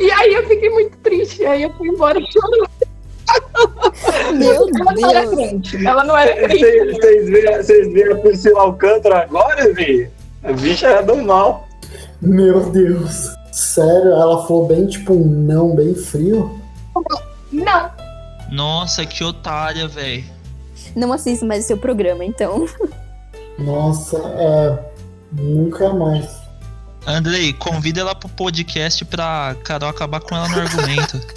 E 0.00 0.10
aí 0.10 0.32
eu 0.32 0.46
fiquei 0.46 0.70
muito 0.70 0.96
triste. 0.98 1.44
Aí 1.44 1.64
eu 1.64 1.72
fui 1.74 1.88
embora 1.88 2.18
chorando. 2.32 2.70
Meu 4.34 4.68
Ela 4.68 4.94
não 4.94 5.10
era 5.10 5.20
Deus. 5.20 5.34
crente. 5.34 5.86
Ela 5.86 6.04
não 6.04 6.16
era 6.16 6.34
crente. 6.34 6.58
Vocês 6.60 6.96
vocês 6.96 7.28
veem, 7.28 7.56
vocês 7.56 7.92
veem 7.92 8.12
a 8.12 8.16
Priscila 8.16 8.60
Alcântara 8.60 9.22
agora, 9.24 9.74
Vi? 9.74 10.08
A 10.44 10.52
bicha 10.52 10.86
é 10.86 11.02
do 11.02 11.16
mal. 11.16 11.68
Meu 12.22 12.70
Deus. 12.70 13.37
Sério, 13.58 14.12
ela 14.12 14.46
falou 14.46 14.68
bem 14.68 14.86
tipo 14.86 15.12
um 15.14 15.24
não, 15.24 15.74
bem 15.74 15.92
frio. 15.92 16.60
Não. 17.50 17.90
Nossa, 18.52 19.04
que 19.04 19.24
otária, 19.24 19.88
velho. 19.88 20.24
Não 20.94 21.12
assisto 21.12 21.44
mais 21.44 21.64
o 21.64 21.66
seu 21.66 21.76
programa, 21.76 22.24
então. 22.24 22.66
Nossa, 23.58 24.16
é. 24.16 24.78
Nunca 25.32 25.92
mais. 25.92 26.37
Andrei, 27.06 27.52
convida 27.54 28.00
ela 28.00 28.14
pro 28.14 28.28
podcast 28.28 29.02
pra 29.06 29.56
Carol 29.64 29.88
acabar 29.88 30.20
com 30.20 30.34
ela 30.36 30.48
no 30.48 30.60
argumento. 30.60 31.18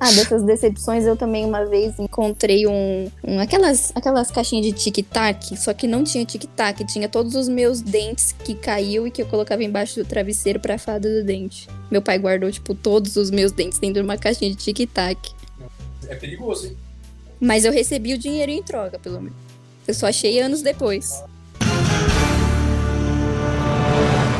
Ah, 0.00 0.12
dessas 0.12 0.42
decepções 0.44 1.04
eu 1.04 1.16
também 1.16 1.44
uma 1.44 1.64
vez 1.64 1.98
encontrei 1.98 2.66
um, 2.68 3.10
um- 3.24 3.40
aquelas 3.40 3.90
aquelas 3.96 4.30
caixinhas 4.30 4.66
de 4.66 4.72
tic-tac, 4.72 5.56
só 5.56 5.72
que 5.74 5.88
não 5.88 6.04
tinha 6.04 6.24
tic-tac, 6.24 6.84
tinha 6.86 7.08
todos 7.08 7.34
os 7.34 7.48
meus 7.48 7.80
dentes 7.80 8.32
que 8.44 8.54
caiu 8.54 9.06
e 9.06 9.10
que 9.10 9.20
eu 9.22 9.26
colocava 9.26 9.64
embaixo 9.64 9.96
do 9.96 10.04
travesseiro 10.04 10.60
pra 10.60 10.78
fada 10.78 11.08
do 11.08 11.24
dente. 11.24 11.68
Meu 11.90 12.00
pai 12.00 12.16
guardou 12.18 12.50
tipo 12.52 12.74
todos 12.74 13.16
os 13.16 13.30
meus 13.30 13.50
dentes 13.50 13.78
dentro 13.80 13.94
de 14.02 14.06
uma 14.06 14.16
caixinha 14.16 14.50
de 14.50 14.56
tic-tac, 14.56 15.18
É 16.06 16.14
perigoso, 16.14 16.66
hein? 16.68 16.76
mas 17.40 17.64
eu 17.64 17.72
recebi 17.72 18.14
o 18.14 18.18
dinheiro 18.18 18.52
em 18.52 18.62
troca, 18.62 18.98
pelo 19.00 19.20
menos. 19.20 19.36
Eu 19.86 19.94
só 19.94 20.06
achei 20.06 20.38
anos 20.38 20.62
depois. 20.62 21.24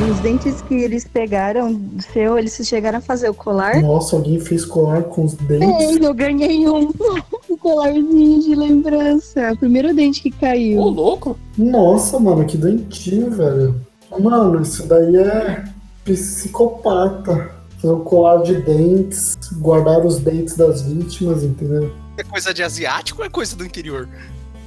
Os 0.07 0.17
dentes 0.21 0.61
que 0.61 0.75
eles 0.75 1.05
pegaram 1.05 1.73
do 1.73 2.01
seu, 2.01 2.39
eles 2.39 2.55
chegaram 2.63 2.99
a 2.99 3.01
fazer 3.01 3.27
o 3.29 3.33
colar? 3.33 3.81
Nossa, 3.81 4.15
alguém 4.15 4.39
fez 4.39 4.63
colar 4.63 5.03
com 5.03 5.25
os 5.25 5.33
dentes. 5.33 6.01
É, 6.01 6.05
eu 6.05 6.13
ganhei 6.13 6.69
um, 6.69 6.89
um 7.49 7.57
colarzinho 7.57 8.41
de 8.41 8.55
lembrança. 8.55 9.51
O 9.51 9.57
primeiro 9.57 9.93
dente 9.93 10.21
que 10.21 10.31
caiu. 10.31 10.79
Ô, 10.79 10.89
louco. 10.89 11.37
Nossa, 11.57 12.17
mano, 12.17 12.45
que 12.45 12.55
dentinho, 12.55 13.29
velho. 13.29 13.75
Mano, 14.17 14.61
isso 14.61 14.87
daí 14.87 15.17
é 15.17 15.65
psicopata. 16.05 17.51
Fazer 17.81 17.93
um 17.93 17.99
colar 17.99 18.41
de 18.43 18.55
dentes, 18.61 19.37
guardar 19.55 20.05
os 20.05 20.19
dentes 20.19 20.55
das 20.55 20.81
vítimas, 20.81 21.43
entendeu? 21.43 21.93
É 22.17 22.23
coisa 22.23 22.53
de 22.53 22.63
asiático 22.63 23.19
ou 23.19 23.25
é 23.25 23.29
coisa 23.29 23.53
do 23.53 23.65
interior? 23.65 24.07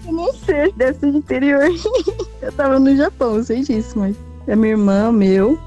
Eu 0.06 0.12
não 0.12 0.32
sei, 0.34 0.72
deve 0.72 0.98
ser 0.98 1.10
de 1.10 1.18
interior. 1.18 1.70
eu 2.42 2.52
tava 2.52 2.78
no 2.78 2.94
Japão, 2.94 3.36
eu 3.36 3.44
sei 3.44 3.62
disso, 3.62 3.98
mas 3.98 4.14
é 4.46 4.56
minha 4.56 4.72
irmã, 4.72 5.10
meu. 5.12 5.58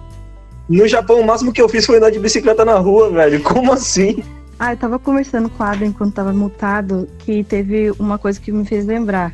No 0.68 0.88
Japão, 0.88 1.20
o 1.20 1.26
máximo 1.26 1.54
que 1.54 1.62
eu 1.62 1.70
fiz 1.70 1.86
foi 1.86 1.98
andar 1.98 2.10
de 2.10 2.20
bicicleta 2.20 2.66
na 2.66 2.76
rua, 2.76 3.10
velho. 3.12 3.42
Como 3.44 3.72
assim? 3.72 4.24
Ah, 4.58 4.74
eu 4.74 4.78
tava 4.78 4.98
conversando 4.98 5.50
com 5.50 5.64
o 5.64 5.66
Adam 5.66 5.88
enquanto 5.88 6.14
tava 6.14 6.34
mutado, 6.34 7.08
que 7.20 7.44
teve 7.44 7.92
uma 8.00 8.18
coisa 8.18 8.40
que 8.40 8.52
me 8.52 8.66
fez 8.66 8.86
lembrar 8.86 9.34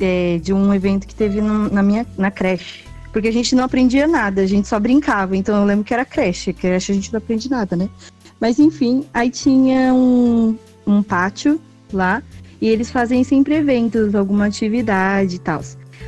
é, 0.00 0.38
de 0.42 0.52
um 0.52 0.74
evento 0.74 1.06
que 1.06 1.14
teve 1.14 1.40
no- 1.40 1.70
na 1.70 1.82
minha 1.82 2.06
na 2.18 2.30
creche. 2.30 2.84
Porque 3.12 3.28
a 3.28 3.32
gente 3.32 3.54
não 3.54 3.64
aprendia 3.64 4.06
nada, 4.06 4.42
a 4.42 4.46
gente 4.46 4.66
só 4.68 4.78
brincava. 4.78 5.36
Então 5.36 5.56
eu 5.58 5.64
lembro 5.64 5.84
que 5.84 5.94
era 5.94 6.04
creche. 6.04 6.52
Creche 6.52 6.92
a 6.92 6.94
gente 6.94 7.12
não 7.12 7.18
aprende 7.18 7.50
nada, 7.50 7.76
né? 7.76 7.88
Mas 8.40 8.58
enfim, 8.58 9.04
aí 9.14 9.30
tinha 9.30 9.94
um, 9.94 10.56
um 10.86 11.02
pátio 11.02 11.58
lá 11.92 12.22
e 12.60 12.68
eles 12.68 12.90
fazem 12.90 13.24
sempre 13.24 13.54
eventos, 13.54 14.14
alguma 14.14 14.46
atividade 14.46 15.36
e 15.36 15.38
tal. 15.38 15.62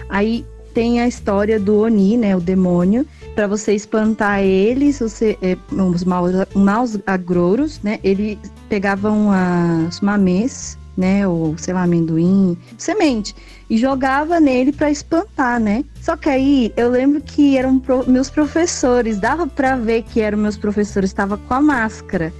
Aí 0.09 0.44
tem 0.74 1.00
a 1.00 1.09
história 1.09 1.59
do 1.59 1.78
Oni, 1.81 2.16
né? 2.16 2.37
O 2.37 2.40
demônio. 2.40 3.07
Pra 3.35 3.46
você 3.46 3.72
espantar 3.74 4.40
eles, 4.40 4.98
você, 4.98 5.38
é, 5.40 5.57
os 5.72 6.04
maus, 6.04 6.33
maus 6.54 6.98
agrouros, 7.07 7.81
né? 7.83 8.00
Eles 8.02 8.37
pegavam 8.68 9.28
as 9.31 10.00
mamês, 10.00 10.76
né? 10.96 11.26
Ou, 11.28 11.57
sei 11.57 11.72
lá, 11.72 11.83
amendoim, 11.85 12.57
semente. 12.76 13.35
E 13.70 13.76
jogava 13.78 14.40
nele 14.40 14.72
pra 14.72 14.90
espantar, 14.90 15.61
né? 15.61 15.85
Só 16.02 16.16
que 16.16 16.28
aí 16.28 16.72
eu 16.76 16.90
lembro 16.90 17.20
que 17.20 17.57
eram 17.57 17.78
pro- 17.78 18.09
meus 18.11 18.28
professores. 18.28 19.18
Dava 19.20 19.46
pra 19.46 19.76
ver 19.76 20.02
que 20.02 20.20
eram 20.20 20.38
meus 20.38 20.57
professores. 20.57 21.11
Estava 21.11 21.37
com 21.37 21.54
a 21.54 21.61
máscara. 21.61 22.33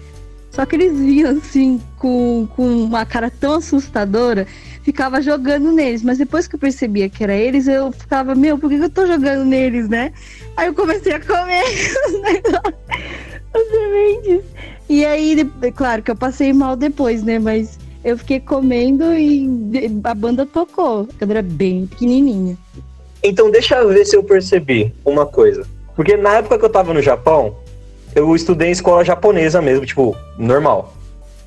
Só 0.51 0.67
que 0.67 0.75
eles 0.75 0.99
viam 0.99 1.37
assim, 1.39 1.81
com, 1.99 2.49
com 2.57 2.67
uma 2.83 3.05
cara 3.07 3.31
tão 3.31 3.53
assustadora, 3.55 4.47
ficava 4.89 5.21
jogando 5.21 5.71
neles. 5.71 6.03
Mas 6.03 6.17
depois 6.17 6.49
que 6.49 6.55
eu 6.55 6.59
percebia 6.59 7.11
que 7.11 7.23
era 7.23 7.35
eles, 7.35 7.69
eu 7.69 7.93
ficava, 7.93 8.35
meu, 8.35 8.59
por 8.59 8.71
que 8.71 8.79
que 8.79 8.85
eu 8.85 8.91
tô 8.91 9.07
jogando 9.07 9.45
neles, 9.45 9.87
né? 9.87 10.13
Aí 10.57 10.69
eu 10.69 10.75
comecei 10.75 11.13
a 11.13 11.21
comer 11.21 11.63
os 11.63 12.13
negócios, 12.23 12.75
as 13.53 13.69
sementes. 13.71 14.45
E 14.89 15.05
aí, 15.05 15.47
claro 15.77 16.03
que 16.03 16.11
eu 16.11 16.17
passei 16.17 16.55
mal 16.55 16.75
depois, 16.75 17.23
né? 17.23 17.39
Mas 17.39 17.79
eu 18.03 18.17
fiquei 18.17 18.41
comendo 18.41 19.13
e 19.13 19.47
a 20.05 20.15
banda 20.15 20.47
tocou. 20.47 21.07
Quando 21.19 21.33
era 21.33 21.43
bem 21.43 21.87
pequenininha. 21.87 22.57
Então 23.23 23.51
deixa 23.51 23.77
eu 23.77 23.89
ver 23.89 24.07
se 24.07 24.17
eu 24.17 24.25
percebi 24.25 24.95
uma 25.05 25.27
coisa. 25.27 25.67
Porque 25.95 26.17
na 26.17 26.37
época 26.37 26.59
que 26.59 26.65
eu 26.65 26.71
tava 26.71 26.95
no 26.95 27.03
Japão, 27.03 27.57
eu 28.15 28.35
estudei 28.35 28.69
em 28.69 28.73
escola 28.73 29.05
japonesa 29.05 29.61
mesmo, 29.61 29.85
tipo, 29.85 30.17
normal. 30.39 30.95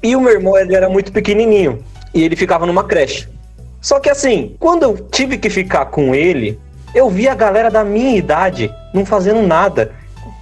E 0.04 0.16
o 0.16 0.22
meu 0.22 0.34
irmão, 0.34 0.56
ele 0.58 0.76
era 0.76 0.88
muito 0.90 1.12
pequenininho. 1.12 1.84
E 2.14 2.24
ele 2.24 2.36
ficava 2.36 2.66
numa 2.66 2.84
creche. 2.84 3.28
Só 3.80 4.00
que 4.00 4.10
assim, 4.10 4.56
quando 4.60 4.84
eu 4.84 4.98
tive 5.10 5.38
que 5.38 5.50
ficar 5.50 5.86
com 5.86 6.14
ele, 6.14 6.60
eu 6.94 7.10
vi 7.10 7.28
a 7.28 7.36
galera 7.36 7.70
da 7.70 7.84
minha 7.84 8.18
idade 8.18 8.72
não 8.94 9.06
fazendo 9.06 9.42
nada. 9.42 9.92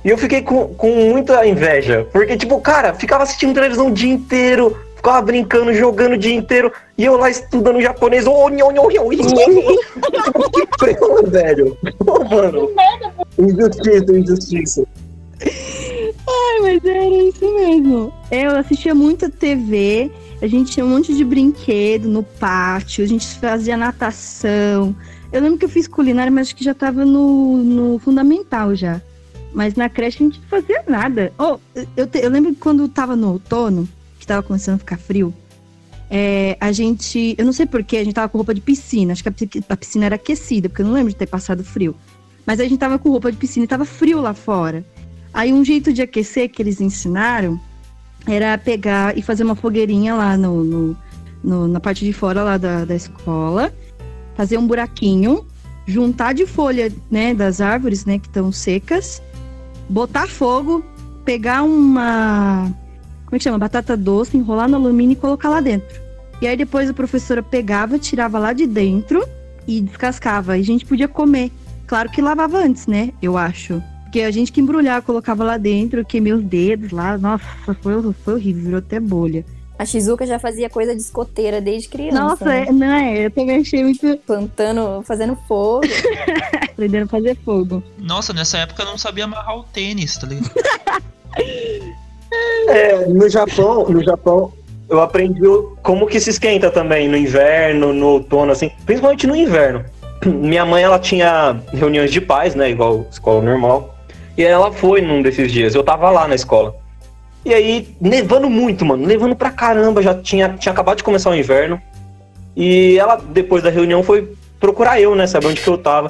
E 0.04 0.10
eu 0.10 0.18
fiquei 0.18 0.42
com, 0.42 0.68
com 0.76 0.90
muita 0.92 1.46
inveja. 1.46 2.08
Porque, 2.12 2.38
tipo, 2.38 2.60
cara, 2.62 2.94
ficava 2.94 3.24
assistindo 3.24 3.54
televisão 3.54 3.88
o 3.88 3.94
dia 3.94 4.12
inteiro, 4.12 4.78
ficava 4.96 5.22
brincando, 5.22 5.74
jogando 5.74 6.14
o 6.14 6.18
dia 6.18 6.34
inteiro. 6.34 6.72
E 6.98 7.06
eu 7.06 7.18
lá 7.18 7.30
estudando 7.30 7.82
japonês. 7.82 8.26
Oh, 8.26 8.50
nho, 8.50 8.72
nho, 8.72 8.90
nho, 8.90 9.10
nho. 9.10 9.10
que 10.52 10.68
pena, 10.78 11.22
velho. 11.24 11.78
Pô, 12.06 12.24
mano. 12.24 12.70
Injustiça, 13.38 14.18
injustiça. 14.18 14.84
Ai, 15.42 16.60
mas 16.62 16.86
era 16.86 17.06
isso 17.06 17.54
mesmo. 17.56 18.14
Eu 18.32 18.52
assistia 18.52 18.96
muita 18.96 19.30
TV, 19.30 20.12
a 20.42 20.48
gente 20.48 20.72
tinha 20.72 20.86
um 20.86 20.90
monte 20.90 21.14
de 21.16 21.24
brinquedo 21.24 22.08
no 22.08 22.24
pátio, 22.24 23.04
a 23.04 23.08
gente 23.08 23.28
fazia 23.40 23.76
natação. 23.76 24.96
Eu 25.32 25.42
lembro 25.42 25.58
que 25.60 25.66
eu 25.66 25.70
fiz 25.70 25.88
culinária, 25.88 26.32
mas 26.32 26.48
acho 26.48 26.56
que 26.56 26.64
já 26.64 26.74
tava 26.74 27.06
no, 27.06 27.58
no 27.58 28.00
fundamental 28.00 28.74
já. 28.74 29.02
Mas 29.54 29.76
na 29.76 29.90
creche 29.90 30.24
a 30.24 30.26
gente 30.28 30.40
não 30.40 30.48
fazia 30.48 30.84
nada. 30.88 31.34
Oh, 31.38 31.58
eu, 31.98 32.08
te- 32.08 32.20
eu 32.20 32.30
lembro 32.30 32.54
que 32.54 32.60
quando 32.60 32.88
tava 32.88 33.16
no 33.16 33.34
outono, 33.34 33.88
que 34.20 34.26
tava 34.26 34.44
começando 34.44 34.76
a 34.76 34.80
ficar 34.80 34.98
frio, 34.98 35.34
é, 36.10 36.56
a 36.60 36.72
gente. 36.72 37.36
Eu 37.38 37.46
não 37.46 37.54
sei 37.54 37.66
porquê, 37.66 37.98
a 37.98 38.04
gente 38.04 38.14
tava 38.14 38.30
com 38.30 38.38
roupa 38.38 38.54
de 38.54 38.62
piscina. 38.62 39.14
Acho 39.14 39.24
que 39.24 39.30
a 39.70 39.78
piscina 39.78 40.06
era 40.06 40.16
aquecida, 40.16 40.70
porque 40.70 40.82
eu 40.82 40.86
não 40.86 40.94
lembro 40.94 41.12
de 41.12 41.16
ter 41.18 41.28
passado 41.28 41.64
frio. 41.64 41.96
Mas 42.46 42.60
a 42.60 42.64
gente 42.64 42.78
tava 42.80 42.98
com 42.98 43.10
roupa 43.10 43.32
de 43.32 43.38
piscina 43.38 43.66
e 43.66 43.68
tava 43.68 43.86
frio 43.86 44.22
lá 44.22 44.34
fora. 44.34 44.86
Aí 45.34 45.54
um 45.54 45.64
jeito 45.64 45.94
de 45.94 46.02
aquecer 46.02 46.50
que 46.50 46.62
eles 46.62 46.82
ensinaram 46.82 47.60
era 48.30 48.58
pegar 48.58 49.18
e 49.18 49.22
fazer 49.22 49.44
uma 49.44 49.56
fogueirinha 49.56 50.14
lá 50.16 50.38
no, 50.38 50.64
no- 50.64 50.98
no- 51.44 51.68
na 51.68 51.80
parte 51.80 52.04
de 52.06 52.14
fora 52.14 52.44
lá 52.44 52.58
da, 52.58 52.86
da 52.86 52.96
escola, 52.96 53.74
fazer 54.36 54.58
um 54.58 54.68
buraquinho, 54.68 55.46
juntar 55.88 56.34
de 56.34 56.46
folha, 56.46 56.92
né, 57.10 57.34
das 57.34 57.62
árvores, 57.62 58.06
né, 58.06 58.20
que 58.20 58.28
estão 58.28 58.52
secas, 58.52 59.22
botar 59.90 60.28
fogo, 60.28 60.84
pegar 61.26 61.64
uma 61.64 62.72
como 63.26 63.36
é 63.36 63.38
que 63.38 63.44
chama? 63.44 63.60
Batata 63.60 63.96
doce, 63.96 64.36
enrolar 64.36 64.68
no 64.68 64.76
alumínio 64.78 65.14
e 65.14 65.16
colocar 65.16 65.50
lá 65.50 65.62
dentro. 65.62 66.02
E 66.42 66.48
aí 66.48 66.58
depois 66.58 66.90
a 66.90 66.94
professora 66.94 67.44
pegava, 67.44 68.00
tirava 68.00 68.40
lá 68.40 68.54
de 68.54 68.66
dentro 68.66 69.24
e 69.68 69.82
descascava. 69.82 70.58
E 70.58 70.62
a 70.62 70.66
gente 70.66 70.84
podia 70.84 71.08
comer. 71.08 71.52
Claro 71.86 72.10
que 72.10 72.24
lavava 72.24 72.58
antes, 72.58 72.88
né? 72.88 73.12
Eu 73.22 73.38
acho. 73.38 73.84
Porque 74.10 74.22
a 74.22 74.32
gente 74.32 74.52
que 74.52 74.60
embrulhava, 74.60 75.06
colocava 75.06 75.44
lá 75.44 75.56
dentro, 75.56 76.04
queimei 76.04 76.34
os 76.34 76.44
dedos 76.44 76.92
lá. 76.92 77.16
Nossa, 77.16 77.46
foi, 77.80 77.94
foi 78.24 78.34
horrível, 78.34 78.64
virou 78.64 78.80
até 78.80 79.00
bolha. 79.00 79.46
A 79.78 79.86
Shizuka 79.86 80.26
já 80.26 80.40
fazia 80.40 80.68
coisa 80.68 80.96
de 80.96 81.02
escoteira 81.02 81.62
desde 81.62 81.88
criança. 81.88 82.20
Nossa, 82.20 82.46
né? 82.46 82.66
é, 82.68 82.72
não 82.72 82.92
é? 82.92 83.26
Eu 83.26 83.32
também 83.32 83.62
achei 83.62 83.84
muito. 83.84 84.18
Plantando, 84.26 85.04
fazendo 85.04 85.38
fogo. 85.48 85.86
Aprendendo 86.72 87.04
a 87.04 87.08
fazer 87.08 87.38
fogo. 87.46 87.84
Nossa, 88.00 88.34
nessa 88.34 88.58
época 88.58 88.82
eu 88.82 88.88
não 88.88 88.98
sabia 88.98 89.26
amarrar 89.26 89.60
o 89.60 89.64
tênis, 89.64 90.18
tá 90.18 90.28
ligado? 90.28 90.52
É, 92.68 93.08
no 93.08 93.28
Japão, 93.28 93.90
no 93.90 94.04
Japão, 94.04 94.54
eu 94.88 95.02
aprendi 95.02 95.42
como 95.82 96.06
que 96.06 96.20
se 96.20 96.30
esquenta 96.30 96.70
também 96.70 97.08
no 97.08 97.18
inverno, 97.18 97.92
no 97.92 98.06
outono, 98.06 98.52
assim, 98.52 98.70
principalmente 98.86 99.26
no 99.26 99.36
inverno. 99.36 99.84
Minha 100.24 100.64
mãe, 100.64 100.84
ela 100.84 101.00
tinha 101.00 101.60
reuniões 101.74 102.12
de 102.12 102.22
pais, 102.22 102.54
né, 102.54 102.70
igual 102.70 103.08
escola 103.10 103.42
normal. 103.42 103.99
E 104.40 104.44
ela 104.46 104.72
foi 104.72 105.02
num 105.02 105.22
desses 105.22 105.52
dias, 105.52 105.76
eu 105.76 105.84
tava 105.84 106.10
lá 106.10 106.26
na 106.26 106.34
escola. 106.34 106.74
E 107.44 107.54
aí, 107.54 107.94
nevando 108.00 108.50
muito, 108.50 108.86
mano, 108.86 109.06
nevando 109.06 109.36
pra 109.36 109.52
caramba, 109.52 110.02
já 110.02 110.16
tinha, 110.16 110.48
tinha 110.58 110.72
acabado 110.72 110.96
de 110.96 111.04
começar 111.04 111.30
o 111.30 111.36
inverno. 111.36 111.78
E 112.56 112.98
ela, 112.98 113.18
depois 113.18 113.62
da 113.62 113.70
reunião, 113.70 114.02
foi 114.02 114.32
procurar 114.58 114.98
eu, 115.02 115.14
né, 115.14 115.28
saber 115.28 115.48
onde 115.48 115.60
que 115.60 115.68
eu 115.68 115.78
tava. 115.78 116.10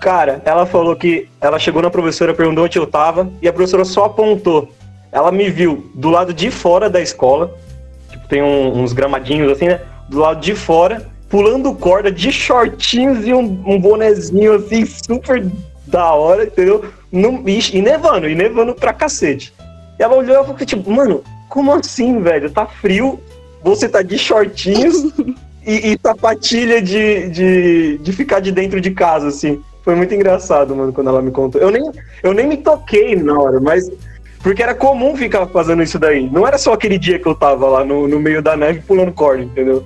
Cara, 0.00 0.42
ela 0.44 0.66
falou 0.66 0.96
que 0.96 1.28
ela 1.40 1.56
chegou 1.56 1.80
na 1.80 1.88
professora, 1.88 2.34
perguntou 2.34 2.64
onde 2.64 2.76
eu 2.76 2.84
tava, 2.84 3.30
e 3.40 3.46
a 3.46 3.52
professora 3.52 3.84
só 3.84 4.06
apontou. 4.06 4.72
Ela 5.12 5.30
me 5.30 5.48
viu 5.48 5.88
do 5.94 6.10
lado 6.10 6.34
de 6.34 6.50
fora 6.50 6.90
da 6.90 7.00
escola, 7.00 7.54
tipo, 8.10 8.26
tem 8.26 8.42
um- 8.42 8.82
uns 8.82 8.92
gramadinhos 8.92 9.52
assim, 9.52 9.68
né? 9.68 9.80
Do 10.08 10.18
lado 10.18 10.40
de 10.40 10.56
fora, 10.56 11.06
pulando 11.28 11.72
corda 11.74 12.10
de 12.10 12.32
shortinhos 12.32 13.24
e 13.24 13.32
um, 13.32 13.62
um 13.64 13.80
bonezinho 13.80 14.56
assim, 14.56 14.84
super 14.84 15.46
da 15.86 16.12
hora, 16.12 16.42
entendeu? 16.42 16.84
E, 17.12 17.78
e 17.78 17.82
nevando, 17.82 18.28
e 18.28 18.34
nevando 18.34 18.74
pra 18.74 18.92
cacete. 18.92 19.52
E 19.98 20.02
ela 20.02 20.14
olhou 20.14 20.42
e 20.42 20.46
falou, 20.46 20.56
tipo, 20.56 20.90
mano, 20.90 21.22
como 21.48 21.72
assim, 21.72 22.20
velho? 22.20 22.50
Tá 22.50 22.66
frio, 22.66 23.18
você 23.62 23.88
tá 23.88 24.02
de 24.02 24.18
shortinhos 24.18 25.12
e, 25.66 25.92
e 25.92 25.98
sapatilha 26.00 26.80
de, 26.80 27.28
de, 27.28 27.98
de 27.98 28.12
ficar 28.12 28.40
de 28.40 28.52
dentro 28.52 28.80
de 28.80 28.90
casa, 28.90 29.28
assim. 29.28 29.62
Foi 29.82 29.94
muito 29.94 30.14
engraçado, 30.14 30.76
mano, 30.76 30.92
quando 30.92 31.08
ela 31.08 31.22
me 31.22 31.30
contou. 31.30 31.60
Eu 31.60 31.70
nem, 31.70 31.82
eu 32.22 32.34
nem 32.34 32.46
me 32.46 32.58
toquei 32.58 33.16
na 33.16 33.38
hora, 33.38 33.58
mas. 33.60 33.90
Porque 34.42 34.62
era 34.62 34.74
comum 34.74 35.16
ficar 35.16 35.46
fazendo 35.46 35.82
isso 35.82 35.98
daí. 35.98 36.30
Não 36.30 36.46
era 36.46 36.58
só 36.58 36.72
aquele 36.72 36.96
dia 36.96 37.18
que 37.18 37.26
eu 37.26 37.34
tava 37.34 37.66
lá 37.66 37.84
no, 37.84 38.06
no 38.06 38.20
meio 38.20 38.40
da 38.40 38.56
neve 38.56 38.82
pulando 38.86 39.12
corda, 39.12 39.42
entendeu? 39.42 39.84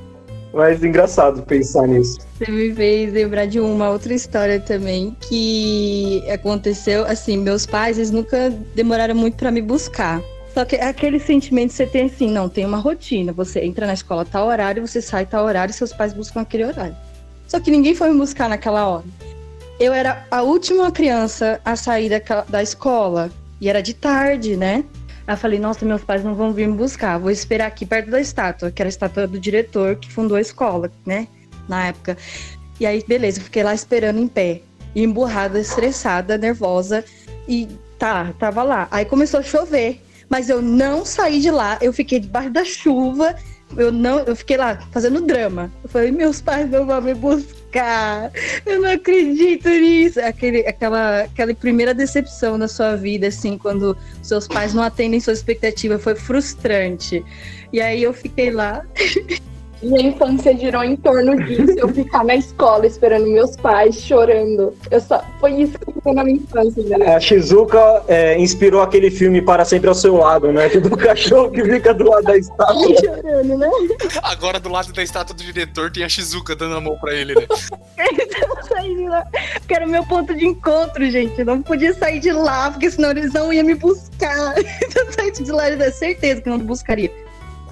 Mas 0.53 0.85
engraçado 0.85 1.43
pensar 1.43 1.87
nisso. 1.89 2.19
Você 2.37 2.51
me 2.51 2.75
fez 2.75 3.13
lembrar 3.13 3.47
de 3.47 3.59
uma 3.59 3.89
outra 3.89 4.13
história 4.13 4.61
também 4.61 5.17
que 5.21 6.23
aconteceu. 6.31 7.07
Assim, 7.07 7.39
meus 7.39 7.65
pais, 7.65 7.97
eles 7.97 8.11
nunca 8.11 8.51
demoraram 8.75 9.15
muito 9.15 9.37
pra 9.37 9.51
me 9.51 9.63
buscar. 9.63 10.21
Só 10.53 10.67
que 10.67 10.77
é 10.77 10.85
aquele 10.87 11.19
sentimento 11.19 11.71
que 11.71 11.77
você 11.77 11.87
tem 11.87 12.05
assim, 12.07 12.31
não, 12.31 12.49
tem 12.49 12.67
uma 12.67 12.77
rotina. 12.77 13.33
Você 13.33 13.61
entra 13.61 13.87
na 13.87 13.95
escola 13.95 14.27
tal 14.27 14.47
horário, 14.49 14.87
você 14.87 15.01
sai 15.01 15.25
tal 15.25 15.47
horário 15.47 15.73
seus 15.73 15.93
pais 15.95 16.13
buscam 16.13 16.43
aquele 16.43 16.65
horário. 16.67 16.95
Só 17.49 17.59
que 17.59 17.71
ninguém 17.71 17.95
foi 17.95 18.11
me 18.11 18.19
buscar 18.19 18.49
naquela 18.51 18.87
hora. 18.87 19.05
Eu 19.81 19.95
era 19.95 20.27
a 20.31 20.43
última 20.43 20.91
criança 20.93 21.59
a 21.65 21.75
sair 21.77 22.11
daquela- 22.11 22.45
da 22.47 22.63
escola. 22.63 23.31
E 23.59 23.69
era 23.71 23.81
de 23.81 23.95
tarde, 23.95 24.57
né? 24.57 24.85
Aí 25.27 25.35
eu 25.35 25.39
falei, 25.39 25.59
nossa, 25.59 25.85
meus 25.85 26.03
pais 26.03 26.25
não 26.25 26.35
vão 26.35 26.53
vir 26.53 26.67
me 26.69 26.77
buscar. 26.77 27.19
Vou 27.19 27.31
esperar 27.31 27.67
aqui 27.67 27.87
perto 27.87 28.11
da 28.11 28.21
estátua, 28.21 28.71
que 28.71 28.83
era 28.83 28.89
a 28.89 28.91
estátua 28.91 29.27
do 29.27 29.39
diretor 29.39 29.97
que 29.97 30.11
fundou 30.11 30.37
a 30.37 30.41
escola, 30.41 30.91
né? 31.07 31.29
Na 31.69 31.87
época. 31.87 32.17
E 32.81 32.87
aí, 32.87 33.05
beleza, 33.07 33.41
fiquei 33.41 33.63
lá 33.63 33.75
esperando 33.75 34.19
em 34.19 34.27
pé. 34.27 34.63
Emburrada, 34.95 35.61
estressada, 35.61 36.37
nervosa. 36.37 37.05
E 37.47 37.69
tá, 37.99 38.33
tava 38.39 38.63
lá. 38.63 38.89
Aí 38.91 39.05
começou 39.05 39.41
a 39.41 39.43
chover. 39.43 40.01
Mas 40.29 40.49
eu 40.49 40.61
não 40.61 41.05
saí 41.05 41.41
de 41.41 41.51
lá. 41.51 41.79
Eu 41.81 41.93
fiquei 41.93 42.19
debaixo 42.19 42.51
da 42.51 42.65
chuva. 42.65 43.37
Eu 43.77 43.93
não, 43.93 44.21
eu 44.21 44.35
fiquei 44.35 44.57
lá 44.57 44.79
fazendo 44.91 45.21
drama. 45.21 45.71
Eu 45.83 45.89
falei, 45.89 46.11
meus 46.11 46.41
pais 46.41 46.69
não 46.69 46.85
vão 46.85 47.01
me 47.01 47.15
buscar. 47.15 47.62
Eu 48.67 48.81
não 48.81 48.91
acredito 48.93 49.69
nisso. 49.69 50.21
Aquele, 50.21 50.67
aquela, 50.67 51.23
aquela 51.23 51.55
primeira 51.55 51.95
decepção 51.95 52.59
na 52.59 52.69
sua 52.69 52.97
vida, 52.97 53.29
assim, 53.29 53.57
quando 53.57 53.97
seus 54.23 54.47
pais 54.47 54.75
não 54.75 54.83
atendem 54.83 55.21
sua 55.21 55.33
expectativa, 55.33 55.99
foi 55.99 56.15
frustrante. 56.15 57.25
E 57.73 57.81
aí 57.81 58.03
eu 58.03 58.13
fiquei 58.13 58.51
lá. 58.51 58.85
Minha 59.83 60.09
infância 60.09 60.57
girou 60.57 60.85
em 60.85 60.97
torno 60.97 61.37
disso. 61.45 61.73
Eu 61.77 61.89
ficar 61.89 62.25
na 62.25 62.37
escola 62.37 62.87
esperando 62.87 63.27
meus 63.27 63.57
pais 63.57 64.01
chorando. 64.01 64.75
Eu 64.91 65.01
só... 65.01 65.23
Foi 65.41 65.53
isso 65.53 65.79
que 65.79 65.93
ficou 65.93 66.15
na 66.15 66.25
minha 66.25 66.37
infância, 66.37 66.83
né? 66.85 67.15
A 67.15 67.21
Shizuka 67.21 68.05
é, 68.07 68.39
inspirou 68.39 68.81
aquele 68.83 69.11
filme 69.11 69.43
Para 69.43 69.65
Sempre 69.65 69.89
ao 69.89 69.95
Seu 69.95 70.17
Lado, 70.17 70.53
né? 70.53 70.69
Do 70.69 70.97
cachorro 70.97 71.51
que 71.51 71.65
fica 71.65 71.93
do 71.93 72.09
lado 72.09 72.25
da 72.25 72.37
estátua. 72.37 72.97
chorando, 73.01 73.59
né? 73.59 73.71
Agora 74.23 74.61
do 74.61 74.69
lado 74.69 74.93
da 74.93 75.03
estátua 75.03 75.35
do 75.35 75.43
diretor 75.43 75.91
tem 75.91 76.05
a 76.05 76.09
Shizuka 76.09 76.55
dando 76.55 76.77
a 76.77 76.81
mão 76.81 76.97
pra 76.99 77.13
ele, 77.13 77.35
né? 77.35 77.47
Eu 77.99 78.49
não 78.49 78.63
saí 78.63 78.95
de 78.95 79.09
lá. 79.09 79.27
Porque 79.59 79.75
era 79.75 79.87
o 79.87 79.89
meu 79.89 80.05
ponto 80.05 80.35
de 80.35 80.47
encontro, 80.47 81.11
gente. 81.11 81.39
Eu 81.39 81.45
não 81.45 81.63
podia 81.63 81.95
sair 81.95 82.21
de 82.21 82.33
lá, 82.33 82.71
porque 82.71 82.91
senão 82.91 83.11
eles 83.11 83.33
não 83.33 83.53
iam 83.53 83.65
me 83.65 83.75
buscar. 83.75 84.55
Se 84.91 84.99
eu 84.99 85.13
saísse 85.13 85.43
de 85.43 85.53
lá, 85.53 85.71
eu 85.71 85.77
tinha 85.77 85.93
certeza 85.93 86.41
que 86.41 86.49
não 86.49 86.59
me 86.59 86.65
buscaria. 86.65 87.11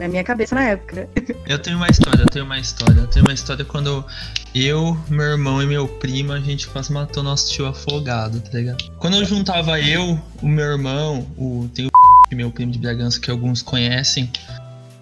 Na 0.01 0.09
minha 0.09 0.25
cabeça 0.25 0.55
na 0.55 0.63
época. 0.63 1.07
Eu 1.47 1.59
tenho 1.59 1.77
uma 1.77 1.87
história, 1.89 2.23
eu 2.23 2.27
tenho 2.27 2.47
uma 2.47 2.59
história. 2.59 3.01
Eu 3.01 3.07
tenho 3.07 3.23
uma 3.23 3.35
história 3.35 3.67
quando 3.67 4.03
eu, 4.55 4.99
meu 5.11 5.27
irmão 5.27 5.63
e 5.63 5.67
meu 5.67 5.87
primo, 5.87 6.33
a 6.33 6.41
gente 6.41 6.67
quase 6.69 6.91
matou 6.91 7.23
nosso 7.23 7.53
tio 7.53 7.67
afogado, 7.67 8.41
tá 8.41 8.57
ligado? 8.57 8.83
Quando 8.99 9.19
eu 9.19 9.25
juntava 9.27 9.79
eu, 9.79 10.19
o 10.41 10.49
meu 10.49 10.65
irmão, 10.65 11.31
o 11.37 11.69
tem 11.75 11.87
o 11.87 11.91
meu 12.35 12.51
primo 12.51 12.73
de 12.73 12.79
Bragança 12.79 13.21
que 13.21 13.31
alguns 13.31 13.61
conhecem. 13.61 14.31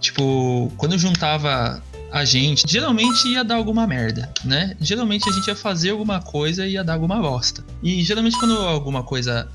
Tipo, 0.01 0.73
quando 0.77 0.95
eu 0.95 0.99
juntava 0.99 1.81
a 2.11 2.25
gente, 2.25 2.65
geralmente 2.67 3.29
ia 3.29 3.45
dar 3.45 3.55
alguma 3.55 3.87
merda, 3.87 4.33
né? 4.45 4.75
Geralmente 4.81 5.29
a 5.29 5.33
gente 5.33 5.47
ia 5.47 5.55
fazer 5.55 5.91
alguma 5.91 6.21
coisa 6.21 6.67
e 6.67 6.73
ia 6.73 6.83
dar 6.83 6.95
alguma 6.95 7.21
bosta. 7.21 7.65
E 7.83 8.03
geralmente 8.03 8.37
quando 8.37 8.59
alguma 8.59 9.05
coisa 9.05 9.49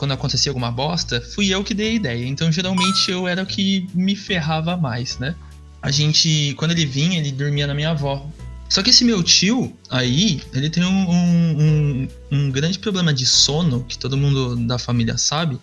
quando 0.00 0.12
acontecia 0.12 0.48
alguma 0.48 0.70
bosta, 0.72 1.20
fui 1.20 1.52
eu 1.54 1.62
que 1.62 1.74
dei 1.74 1.90
a 1.90 1.92
ideia. 1.92 2.26
Então, 2.26 2.50
geralmente, 2.50 3.10
eu 3.10 3.28
era 3.28 3.42
o 3.42 3.46
que 3.46 3.86
me 3.92 4.16
ferrava 4.16 4.74
mais, 4.74 5.18
né? 5.18 5.34
A 5.82 5.90
gente, 5.90 6.54
quando 6.56 6.70
ele 6.70 6.86
vinha, 6.86 7.18
ele 7.18 7.30
dormia 7.30 7.66
na 7.66 7.74
minha 7.74 7.90
avó. 7.90 8.26
Só 8.66 8.82
que 8.82 8.88
esse 8.88 9.04
meu 9.04 9.22
tio, 9.22 9.76
aí, 9.90 10.40
ele 10.54 10.70
tem 10.70 10.82
um, 10.82 11.10
um, 11.10 12.08
um, 12.32 12.50
grande 12.50 12.78
problema 12.78 13.12
de 13.12 13.26
sono, 13.26 13.84
que 13.86 13.98
todo 13.98 14.16
mundo 14.16 14.56
da 14.66 14.78
família 14.78 15.18
sabe, 15.18 15.60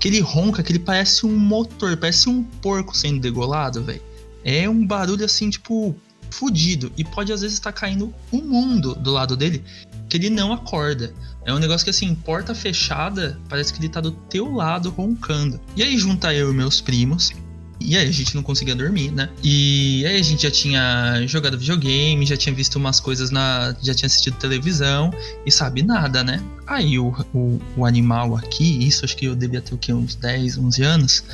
que 0.00 0.08
ele 0.08 0.18
ronca, 0.18 0.64
que 0.64 0.72
ele 0.72 0.80
parece 0.80 1.24
um 1.24 1.38
motor, 1.38 1.96
parece 1.96 2.28
um 2.28 2.42
porco 2.42 2.96
sendo 2.96 3.20
degolado, 3.20 3.84
velho. 3.84 4.02
É 4.44 4.68
um 4.68 4.84
barulho 4.84 5.24
assim, 5.24 5.48
tipo, 5.48 5.94
fudido. 6.28 6.90
E 6.96 7.04
pode 7.04 7.32
às 7.32 7.42
vezes 7.42 7.56
estar 7.56 7.70
caindo 7.70 8.12
um 8.32 8.40
mundo 8.40 8.96
do 8.96 9.12
lado 9.12 9.36
dele, 9.36 9.62
que 10.08 10.16
ele 10.16 10.30
não 10.30 10.52
acorda. 10.52 11.12
É 11.44 11.52
um 11.52 11.58
negócio 11.58 11.84
que 11.84 11.90
assim, 11.90 12.14
porta 12.14 12.54
fechada, 12.54 13.38
parece 13.48 13.72
que 13.72 13.80
ele 13.80 13.88
tá 13.88 14.00
do 14.00 14.10
teu 14.10 14.52
lado 14.52 14.90
roncando. 14.90 15.60
E 15.76 15.82
aí 15.82 15.96
junta 15.96 16.34
eu 16.34 16.50
e 16.50 16.54
meus 16.54 16.80
primos. 16.80 17.32
E 17.78 17.96
aí 17.96 18.08
a 18.08 18.12
gente 18.12 18.34
não 18.34 18.42
conseguia 18.42 18.74
dormir, 18.74 19.12
né? 19.12 19.28
E 19.44 20.04
aí 20.06 20.16
a 20.18 20.22
gente 20.22 20.42
já 20.42 20.50
tinha 20.50 21.22
jogado 21.26 21.58
videogame, 21.58 22.24
já 22.24 22.36
tinha 22.36 22.54
visto 22.54 22.76
umas 22.76 22.98
coisas 22.98 23.30
na. 23.30 23.76
já 23.82 23.94
tinha 23.94 24.06
assistido 24.06 24.36
televisão 24.38 25.10
e 25.44 25.52
sabe 25.52 25.82
nada, 25.82 26.24
né? 26.24 26.42
Aí 26.66 26.98
o, 26.98 27.14
o, 27.34 27.60
o 27.76 27.84
animal 27.84 28.34
aqui, 28.34 28.84
isso 28.86 29.04
acho 29.04 29.16
que 29.16 29.26
eu 29.26 29.36
devia 29.36 29.60
ter 29.60 29.74
o 29.74 29.78
quê? 29.78 29.92
Uns 29.92 30.14
10, 30.14 30.58
11 30.58 30.82
anos. 30.82 31.24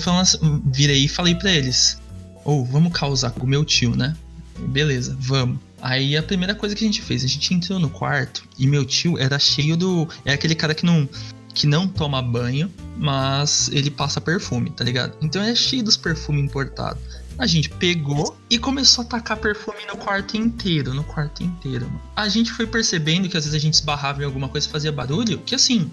Falou 0.00 0.20
assim- 0.20 0.62
virei 0.66 1.04
e 1.04 1.08
falei 1.08 1.34
pra 1.34 1.52
eles: 1.52 2.00
Ô, 2.44 2.64
vamos 2.64 2.92
causar 2.92 3.30
com 3.30 3.44
o 3.44 3.48
meu 3.48 3.64
tio, 3.64 3.94
né? 3.94 4.16
Beleza, 4.58 5.16
vamos. 5.20 5.67
Aí 5.80 6.16
a 6.16 6.22
primeira 6.22 6.54
coisa 6.54 6.74
que 6.74 6.84
a 6.84 6.86
gente 6.86 7.02
fez, 7.02 7.24
a 7.24 7.26
gente 7.26 7.54
entrou 7.54 7.78
no 7.78 7.88
quarto 7.88 8.42
e 8.58 8.66
meu 8.66 8.84
tio 8.84 9.18
era 9.18 9.38
cheio 9.38 9.76
do. 9.76 10.08
É 10.24 10.32
aquele 10.32 10.54
cara 10.54 10.74
que 10.74 10.84
não. 10.84 11.08
que 11.54 11.66
não 11.66 11.86
toma 11.86 12.20
banho, 12.20 12.72
mas 12.96 13.68
ele 13.72 13.90
passa 13.90 14.20
perfume, 14.20 14.70
tá 14.70 14.84
ligado? 14.84 15.16
Então 15.22 15.42
é 15.42 15.54
cheio 15.54 15.82
dos 15.82 15.96
perfumes 15.96 16.44
importados. 16.44 17.02
A 17.38 17.46
gente 17.46 17.70
pegou 17.70 18.36
e 18.50 18.58
começou 18.58 19.04
a 19.04 19.06
tacar 19.06 19.36
perfume 19.36 19.78
no 19.86 19.96
quarto 19.96 20.36
inteiro, 20.36 20.92
no 20.92 21.04
quarto 21.04 21.44
inteiro. 21.44 21.86
Mano. 21.86 22.02
A 22.16 22.28
gente 22.28 22.50
foi 22.50 22.66
percebendo 22.66 23.28
que 23.28 23.36
às 23.36 23.44
vezes 23.44 23.56
a 23.56 23.60
gente 23.60 23.74
esbarrava 23.74 24.22
em 24.22 24.24
alguma 24.24 24.48
coisa 24.48 24.66
e 24.66 24.70
fazia 24.70 24.90
barulho, 24.90 25.38
que 25.46 25.54
assim, 25.54 25.88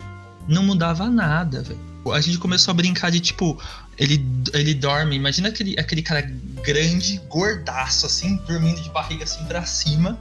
não 0.47 0.63
mudava 0.63 1.07
nada, 1.07 1.61
velho. 1.61 1.94
A 2.11 2.21
gente 2.21 2.37
começou 2.37 2.71
a 2.71 2.75
brincar 2.75 3.09
de 3.09 3.19
tipo, 3.19 3.61
ele, 3.97 4.25
ele 4.53 4.73
dorme, 4.73 5.15
imagina 5.15 5.49
aquele, 5.49 5.79
aquele 5.79 6.01
cara 6.01 6.21
grande, 6.63 7.19
gordaço, 7.27 8.05
assim, 8.05 8.37
dormindo 8.47 8.81
de 8.81 8.89
barriga 8.89 9.23
assim 9.23 9.43
pra 9.45 9.65
cima. 9.65 10.19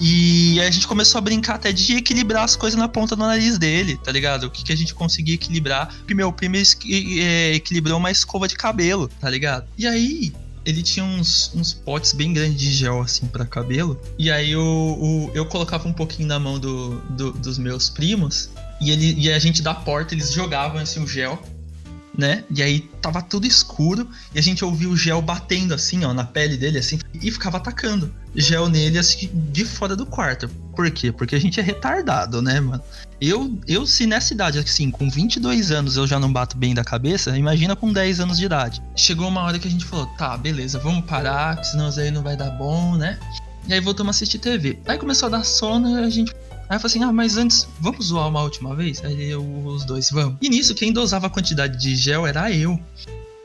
E 0.00 0.60
a 0.60 0.70
gente 0.70 0.88
começou 0.88 1.18
a 1.18 1.20
brincar 1.20 1.54
até 1.54 1.70
de 1.70 1.96
equilibrar 1.96 2.44
as 2.44 2.56
coisas 2.56 2.78
na 2.78 2.88
ponta 2.88 3.14
do 3.14 3.22
nariz 3.22 3.58
dele, 3.58 3.96
tá 4.02 4.10
ligado? 4.10 4.44
O 4.44 4.50
que, 4.50 4.64
que 4.64 4.72
a 4.72 4.76
gente 4.76 4.94
conseguia 4.94 5.34
equilibrar. 5.34 5.94
Porque 5.94 6.14
meu 6.14 6.32
primo 6.32 6.56
é, 6.56 7.54
equilibrou 7.54 7.98
uma 7.98 8.10
escova 8.10 8.48
de 8.48 8.56
cabelo, 8.56 9.08
tá 9.20 9.28
ligado? 9.28 9.68
E 9.78 9.86
aí, 9.86 10.32
ele 10.64 10.82
tinha 10.82 11.04
uns, 11.04 11.52
uns 11.54 11.72
potes 11.72 12.12
bem 12.12 12.32
grandes 12.32 12.58
de 12.60 12.72
gel, 12.72 13.00
assim, 13.00 13.26
para 13.26 13.44
cabelo. 13.44 14.00
E 14.18 14.30
aí 14.30 14.52
eu, 14.52 15.30
eu 15.34 15.46
colocava 15.46 15.88
um 15.88 15.92
pouquinho 15.92 16.28
na 16.28 16.38
mão 16.38 16.58
do, 16.58 17.00
do, 17.10 17.32
dos 17.32 17.58
meus 17.58 17.90
primos. 17.90 18.50
E, 18.80 18.90
ele, 18.90 19.14
e 19.18 19.32
a 19.32 19.38
gente 19.38 19.62
da 19.62 19.74
porta, 19.74 20.14
eles 20.14 20.32
jogavam 20.32 20.80
assim, 20.80 21.02
o 21.02 21.06
gel 21.06 21.40
né? 22.16 22.44
E 22.50 22.62
aí 22.62 22.80
tava 23.00 23.22
tudo 23.22 23.46
escuro 23.46 24.08
e 24.34 24.38
a 24.38 24.42
gente 24.42 24.64
ouvia 24.64 24.88
o 24.88 24.96
gel 24.96 25.22
batendo 25.22 25.74
assim, 25.74 26.04
ó, 26.04 26.12
na 26.12 26.24
pele 26.24 26.56
dele, 26.56 26.78
assim, 26.78 26.98
e 27.14 27.30
ficava 27.30 27.56
atacando 27.56 28.12
gel 28.34 28.68
nele, 28.68 28.98
assim, 28.98 29.30
de 29.50 29.64
fora 29.64 29.96
do 29.96 30.06
quarto. 30.06 30.48
Por 30.74 30.90
quê? 30.90 31.12
Porque 31.12 31.34
a 31.34 31.40
gente 31.40 31.60
é 31.60 31.62
retardado, 31.62 32.40
né, 32.40 32.60
mano? 32.60 32.82
Eu, 33.20 33.56
eu 33.68 33.86
se 33.86 34.06
nessa 34.06 34.32
idade, 34.32 34.58
assim, 34.58 34.90
com 34.90 35.08
22 35.08 35.70
anos 35.70 35.96
eu 35.96 36.06
já 36.06 36.18
não 36.18 36.32
bato 36.32 36.56
bem 36.56 36.74
da 36.74 36.82
cabeça, 36.82 37.36
imagina 37.36 37.76
com 37.76 37.92
10 37.92 38.20
anos 38.20 38.38
de 38.38 38.46
idade. 38.46 38.82
Chegou 38.96 39.28
uma 39.28 39.42
hora 39.42 39.58
que 39.58 39.68
a 39.68 39.70
gente 39.70 39.84
falou, 39.84 40.06
tá, 40.18 40.36
beleza, 40.36 40.78
vamos 40.78 41.04
parar, 41.04 41.62
senão 41.64 41.88
isso 41.88 42.00
aí 42.00 42.10
não 42.10 42.22
vai 42.22 42.36
dar 42.36 42.50
bom, 42.50 42.96
né? 42.96 43.18
E 43.68 43.72
aí 43.72 43.80
voltamos 43.80 44.10
a 44.10 44.16
assistir 44.16 44.38
TV. 44.38 44.78
Aí 44.86 44.98
começou 44.98 45.28
a 45.28 45.30
dar 45.30 45.44
sono 45.44 46.00
e 46.00 46.04
a 46.04 46.10
gente 46.10 46.34
Aí 46.72 46.76
eu 46.76 46.80
falei 46.80 46.96
assim: 46.96 47.04
ah, 47.04 47.12
mas 47.12 47.36
antes, 47.36 47.68
vamos 47.78 48.06
zoar 48.06 48.28
uma 48.28 48.40
última 48.40 48.74
vez? 48.74 49.04
Aí 49.04 49.28
eu, 49.28 49.44
os 49.66 49.84
dois, 49.84 50.08
vamos. 50.10 50.38
E 50.40 50.48
nisso, 50.48 50.74
quem 50.74 50.90
dosava 50.90 51.26
a 51.26 51.30
quantidade 51.30 51.78
de 51.78 51.94
gel 51.94 52.26
era 52.26 52.50
eu. 52.50 52.80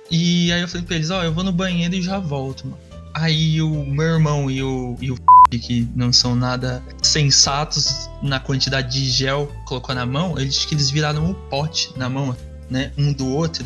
E 0.09 0.49
aí 0.49 0.61
eu 0.61 0.67
falei 0.69 0.85
pra 0.85 0.95
eles: 0.95 1.09
ó, 1.09 1.19
oh, 1.19 1.23
eu 1.23 1.33
vou 1.33 1.43
no 1.43 1.51
banheiro 1.51 1.93
e 1.93 2.01
já 2.01 2.19
volto, 2.19 2.65
mano. 2.65 2.79
Aí 3.13 3.61
o 3.61 3.85
meu 3.85 4.05
irmão 4.05 4.49
e 4.49 4.63
o, 4.63 4.95
e 5.01 5.11
o 5.11 5.17
que 5.51 5.85
não 5.93 6.13
são 6.13 6.37
nada 6.37 6.81
sensatos 7.03 8.09
na 8.21 8.39
quantidade 8.39 8.93
de 8.93 9.09
gel 9.09 9.47
que 9.47 9.65
colocou 9.65 9.93
na 9.93 10.05
mão, 10.05 10.39
eles 10.39 10.63
que 10.63 10.73
eles 10.73 10.89
viraram 10.89 11.25
um 11.25 11.33
pote 11.33 11.91
na 11.97 12.07
mão, 12.07 12.33
né? 12.69 12.93
Um 12.97 13.11
do 13.11 13.27
outro. 13.27 13.65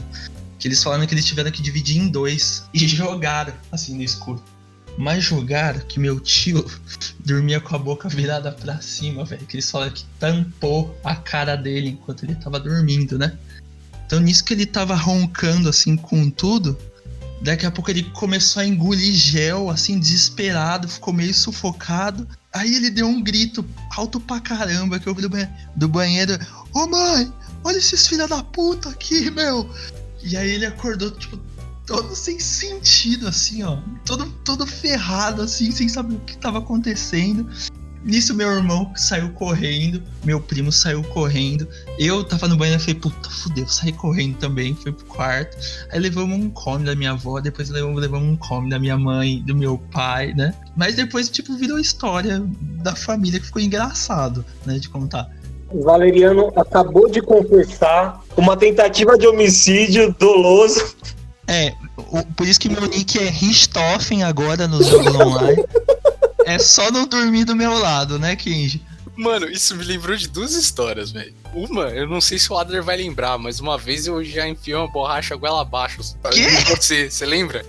Que 0.58 0.68
eles 0.68 0.82
falaram 0.82 1.06
que 1.06 1.14
eles 1.14 1.26
tiveram 1.26 1.52
que 1.52 1.62
dividir 1.62 2.02
em 2.02 2.10
dois 2.10 2.64
e 2.74 2.88
jogaram 2.88 3.54
assim 3.72 3.96
no 3.96 4.02
escuro. 4.02 4.42
Mas 4.98 5.24
jogaram 5.24 5.80
que 5.80 6.00
meu 6.00 6.20
tio 6.20 6.66
dormia 7.20 7.60
com 7.60 7.76
a 7.76 7.80
boca 7.80 8.10
virada 8.10 8.52
para 8.52 8.82
cima, 8.82 9.26
velho. 9.26 9.46
Que 9.46 9.56
eles 9.56 9.70
falaram 9.70 9.92
que 9.92 10.06
tampou 10.20 10.98
a 11.04 11.16
cara 11.16 11.56
dele 11.56 11.90
enquanto 11.90 12.24
ele 12.24 12.36
tava 12.36 12.60
dormindo, 12.60 13.18
né? 13.18 13.38
Então 14.06 14.20
nisso 14.20 14.44
que 14.44 14.54
ele 14.54 14.66
tava 14.66 14.94
roncando 14.94 15.70
assim 15.70 15.96
com 15.96 16.30
tudo, 16.30 16.78
daqui 17.42 17.66
a 17.66 17.72
pouco 17.72 17.90
ele 17.90 18.04
começou 18.04 18.62
a 18.62 18.66
engolir 18.66 19.14
gel, 19.14 19.70
assim, 19.70 19.98
desesperado, 20.00 20.88
ficou 20.88 21.14
meio 21.14 21.34
sufocado. 21.34 22.28
Aí 22.54 22.76
ele 22.76 22.90
deu 22.90 23.08
um 23.08 23.24
grito 23.24 23.66
alto 23.96 24.20
pra 24.20 24.42
caramba 24.42 25.00
que 25.00 25.08
eu 25.08 25.16
vi 25.16 25.22
do, 25.22 25.30
banheiro, 25.30 25.52
do 25.76 25.88
banheiro. 25.88 26.34
Ô 26.74 26.80
oh, 26.80 26.88
mãe, 26.88 27.32
olha 27.64 27.78
esses 27.78 28.06
filha 28.06 28.28
da 28.28 28.44
puta 28.44 28.90
aqui, 28.90 29.32
meu! 29.32 29.70
E 30.24 30.38
aí 30.38 30.52
ele 30.52 30.66
acordou, 30.66 31.12
tipo, 31.12 31.40
todo 31.86 32.16
sem 32.16 32.40
sentido, 32.40 33.28
assim, 33.28 33.64
ó. 33.64 33.78
Todo, 34.06 34.26
todo 34.44 34.66
ferrado, 34.66 35.42
assim, 35.42 35.72
sem 35.72 35.90
saber 35.90 36.16
o 36.16 36.20
que 36.20 36.38
tava 36.38 36.60
acontecendo. 36.60 37.48
Nisso, 38.04 38.34
meu 38.34 38.50
irmão 38.50 38.92
saiu 38.96 39.30
correndo, 39.34 40.02
meu 40.24 40.42
primo 40.42 40.72
saiu 40.72 41.04
correndo. 41.04 41.68
Eu 42.00 42.24
tava 42.24 42.48
no 42.48 42.58
banheiro 42.58 42.82
e 42.82 42.84
falei, 42.84 43.00
puta, 43.00 43.30
fudeu, 43.30 43.68
saí 43.68 43.92
correndo 43.92 44.38
também, 44.38 44.74
fui 44.74 44.92
pro 44.92 45.06
quarto. 45.06 45.56
Aí 45.92 46.00
levamos 46.00 46.36
um 46.36 46.50
come 46.50 46.84
da 46.84 46.96
minha 46.96 47.12
avó, 47.12 47.40
depois 47.40 47.70
levamos, 47.70 48.02
levamos 48.02 48.28
um 48.28 48.36
come 48.36 48.72
da 48.72 48.80
minha 48.80 48.98
mãe, 48.98 49.44
do 49.46 49.56
meu 49.56 49.78
pai, 49.78 50.34
né? 50.34 50.56
Mas 50.76 50.96
depois, 50.96 51.30
tipo, 51.30 51.56
virou 51.56 51.78
história 51.78 52.44
da 52.82 52.96
família 52.96 53.40
que 53.40 53.46
ficou 53.46 53.62
engraçado, 53.62 54.44
né, 54.66 54.80
de 54.80 54.90
contar. 54.90 55.30
O 55.70 55.84
Valeriano 55.84 56.52
acabou 56.56 57.10
de 57.10 57.22
confessar 57.22 58.20
uma 58.36 58.58
tentativa 58.58 59.16
de 59.16 59.28
homicídio 59.28 60.14
doloso 60.18 60.96
é, 61.48 61.74
o, 61.98 62.24
por 62.34 62.48
isso 62.48 62.60
que 62.60 62.70
meu 62.70 62.86
nick 62.86 63.18
é 63.20 63.30
Richthofen 63.30 64.24
agora 64.24 64.68
no 64.68 64.84
jogo 64.84 65.10
online. 65.24 65.64
É 66.46 66.58
só 66.60 66.92
não 66.92 67.08
dormir 67.08 67.46
do 67.46 67.56
meu 67.56 67.78
lado, 67.78 68.18
né, 68.18 68.36
Kenji? 68.36 68.84
Mano, 69.16 69.48
isso 69.48 69.76
me 69.76 69.84
lembrou 69.84 70.16
de 70.16 70.28
duas 70.28 70.54
histórias, 70.54 71.12
velho. 71.12 71.34
Uma, 71.54 71.90
eu 71.90 72.08
não 72.08 72.22
sei 72.22 72.40
se 72.40 72.52
o 72.52 72.58
Adler 72.58 72.82
vai 72.82 72.98
lembrar, 72.98 73.38
mas 73.38 73.60
uma 73.60 73.78
vez 73.78 74.08
eu 74.08 74.24
já 74.24 74.48
enfiei 74.48 74.76
uma 74.76 74.88
borracha 74.88 75.36
goela 75.36 75.62
abaixo. 75.62 76.02
Que? 76.32 76.48
Você, 76.76 77.10
você 77.10 77.26
lembra? 77.26 77.64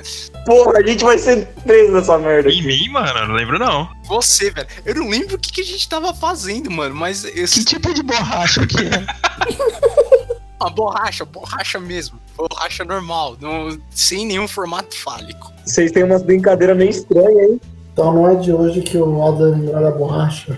Porra, 0.47 0.79
a 0.79 0.87
gente 0.87 1.05
vai 1.05 1.19
ser 1.19 1.47
preso 1.65 1.93
nessa 1.93 2.17
merda. 2.19 2.49
Em 2.49 2.63
mim, 2.63 2.89
mano? 2.89 3.27
Não 3.27 3.35
lembro 3.35 3.59
não. 3.59 3.91
Você, 4.05 4.51
velho. 4.51 4.69
Eu 4.85 4.95
não 4.95 5.09
lembro 5.09 5.35
o 5.35 5.39
que, 5.39 5.53
que 5.53 5.61
a 5.61 5.65
gente 5.65 5.87
tava 5.89 6.15
fazendo, 6.15 6.71
mano, 6.71 6.95
mas... 6.95 7.25
Eu... 7.25 7.47
Que 7.47 7.65
tipo 7.65 7.93
de 7.93 8.03
borracha 8.03 8.67
que 8.67 8.79
é? 8.79 9.05
Uma 10.63 10.71
borracha, 10.71 11.25
borracha 11.25 11.81
mesmo. 11.81 12.21
Borracha 12.49 12.85
normal, 12.85 13.37
não, 13.41 13.79
sem 13.91 14.27
nenhum 14.27 14.49
formato 14.49 14.97
fálico. 14.97 15.53
Vocês 15.65 15.93
têm 15.93 16.05
umas 16.05 16.23
brincadeiras 16.23 16.77
meio 16.77 16.91
estranhas, 16.91 17.51
hein? 17.51 17.61
Então 17.93 18.13
não 18.13 18.31
é 18.31 18.35
de 18.37 18.53
hoje 18.53 18.81
que 18.81 18.97
o 18.97 19.23
Alda 19.23 19.51
lembrou 19.51 19.81
da 19.81 19.91
borracha. 19.91 20.57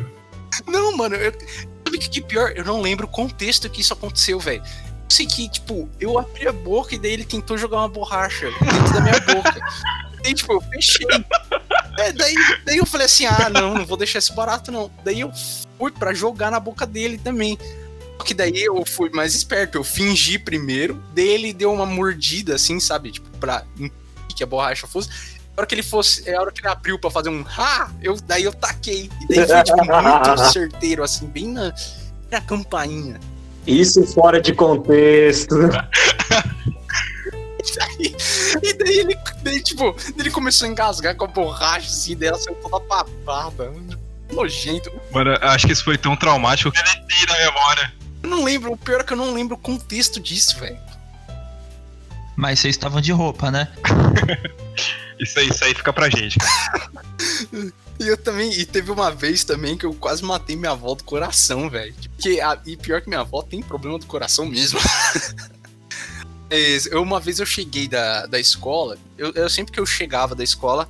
Não, 0.66 0.96
mano, 0.96 1.16
eu, 1.16 1.32
sabe 1.32 1.96
o 1.96 1.98
que 1.98 2.20
é 2.20 2.22
pior? 2.22 2.52
Eu 2.54 2.64
não 2.64 2.80
lembro 2.80 3.06
o 3.06 3.10
contexto 3.10 3.68
que 3.68 3.80
isso 3.80 3.92
aconteceu, 3.92 4.38
velho. 4.38 4.62
Eu 4.62 5.10
sei 5.10 5.26
que, 5.26 5.48
tipo, 5.48 5.88
eu 6.00 6.18
abri 6.18 6.46
a 6.46 6.52
boca 6.52 6.94
e 6.94 6.98
daí 6.98 7.12
ele 7.12 7.24
tentou 7.24 7.58
jogar 7.58 7.78
uma 7.78 7.88
borracha 7.88 8.46
dentro 8.46 8.94
da 8.94 9.00
minha 9.00 9.20
boca. 9.20 9.60
daí, 10.22 10.34
tipo, 10.34 10.52
eu 10.52 10.60
fechei. 10.60 11.06
É, 11.98 12.12
daí, 12.12 12.34
daí 12.64 12.76
eu 12.78 12.86
falei 12.86 13.06
assim: 13.06 13.26
ah, 13.26 13.50
não, 13.50 13.74
não 13.74 13.86
vou 13.86 13.96
deixar 13.96 14.18
esse 14.18 14.32
barato, 14.32 14.72
não. 14.72 14.90
Daí 15.04 15.20
eu 15.20 15.30
fui 15.78 15.90
para 15.90 16.14
jogar 16.14 16.50
na 16.50 16.60
boca 16.60 16.86
dele 16.86 17.18
também. 17.18 17.58
Só 18.18 18.24
que 18.24 18.34
daí 18.34 18.62
eu 18.62 18.84
fui 18.86 19.10
mais 19.10 19.34
esperto, 19.34 19.76
eu 19.76 19.84
fingi 19.84 20.38
primeiro, 20.38 20.94
dele 21.12 21.52
deu 21.52 21.72
uma 21.72 21.86
mordida, 21.86 22.54
assim, 22.54 22.78
sabe? 22.78 23.10
Tipo, 23.10 23.28
pra 23.38 23.64
que 24.34 24.42
a 24.42 24.46
borracha 24.46 24.86
fosse. 24.86 25.08
A 25.56 25.60
hora 25.60 25.66
que 25.66 25.74
ele 25.74 25.82
fosse, 25.82 26.28
é 26.28 26.34
a 26.34 26.40
hora 26.40 26.50
que 26.50 26.60
ele 26.60 26.68
abriu 26.68 26.98
pra 26.98 27.10
fazer 27.10 27.28
um 27.28 27.44
ha, 27.46 27.90
eu, 28.02 28.16
daí 28.26 28.42
eu 28.42 28.52
taquei. 28.52 29.08
E 29.22 29.28
daí 29.28 29.46
foi, 29.46 29.62
tipo, 29.62 29.84
muito 30.02 30.52
certeiro, 30.52 31.04
assim, 31.04 31.26
bem 31.26 31.48
na, 31.48 31.72
na 32.30 32.40
campainha. 32.40 33.20
Isso 33.66 34.04
fora 34.08 34.40
de 34.40 34.52
contexto. 34.52 35.54
e 38.62 38.72
daí 38.74 38.98
ele, 38.98 39.16
daí, 39.42 39.62
tipo, 39.62 39.94
ele 40.18 40.30
começou 40.30 40.66
a 40.66 40.70
engasgar 40.70 41.16
com 41.16 41.24
a 41.24 41.28
borracha, 41.28 41.86
assim, 41.86 42.16
dela 42.16 42.36
saiu 42.36 42.56
toda 42.56 42.80
papada. 42.80 43.72
Nojento. 44.32 44.90
Mano, 45.12 45.38
acho 45.40 45.66
que 45.66 45.72
isso 45.72 45.84
foi 45.84 45.96
tão 45.96 46.16
traumático 46.16 46.72
que 46.72 46.78
ele 46.78 47.06
tira 47.06 47.32
a 47.32 47.38
memória. 47.38 47.92
Eu 48.24 48.30
não 48.30 48.42
lembro, 48.42 48.72
o 48.72 48.76
pior 48.76 49.02
é 49.02 49.04
que 49.04 49.12
eu 49.12 49.18
não 49.18 49.34
lembro 49.34 49.54
o 49.54 49.58
contexto 49.58 50.18
disso, 50.18 50.58
velho. 50.58 50.78
Mas 52.34 52.58
vocês 52.58 52.74
estavam 52.74 52.98
de 52.98 53.12
roupa, 53.12 53.50
né? 53.50 53.70
isso 55.20 55.38
aí, 55.38 55.48
isso 55.50 55.62
aí 55.62 55.74
fica 55.74 55.92
pra 55.92 56.08
gente, 56.08 56.38
cara. 56.38 56.90
E 57.96 58.08
eu 58.08 58.16
também, 58.16 58.52
e 58.52 58.66
teve 58.66 58.90
uma 58.90 59.08
vez 59.12 59.44
também 59.44 59.78
que 59.78 59.86
eu 59.86 59.94
quase 59.94 60.24
matei 60.24 60.56
minha 60.56 60.72
avó 60.72 60.96
do 60.96 61.04
coração, 61.04 61.70
velho. 61.70 61.94
A, 62.42 62.58
e 62.66 62.76
pior 62.76 63.00
que 63.00 63.08
minha 63.08 63.20
avó 63.20 63.40
tem 63.40 63.62
problema 63.62 64.00
do 64.00 64.06
coração 64.06 64.46
mesmo. 64.46 64.80
eu, 66.90 67.00
uma 67.00 67.20
vez 67.20 67.38
eu 67.38 67.46
cheguei 67.46 67.86
da, 67.86 68.26
da 68.26 68.40
escola, 68.40 68.98
eu, 69.16 69.30
eu, 69.34 69.48
sempre 69.48 69.72
que 69.72 69.78
eu 69.78 69.86
chegava 69.86 70.34
da 70.34 70.42
escola, 70.42 70.88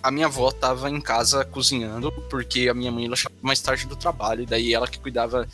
a 0.00 0.08
minha 0.12 0.26
avó 0.26 0.52
tava 0.52 0.88
em 0.88 1.00
casa 1.00 1.44
cozinhando, 1.44 2.12
porque 2.30 2.68
a 2.68 2.74
minha 2.74 2.92
mãe 2.92 3.06
ela 3.06 3.16
chegava 3.16 3.40
mais 3.42 3.60
tarde 3.60 3.84
do 3.84 3.96
trabalho, 3.96 4.44
e 4.44 4.46
daí 4.46 4.72
ela 4.72 4.86
que 4.86 5.00
cuidava 5.00 5.48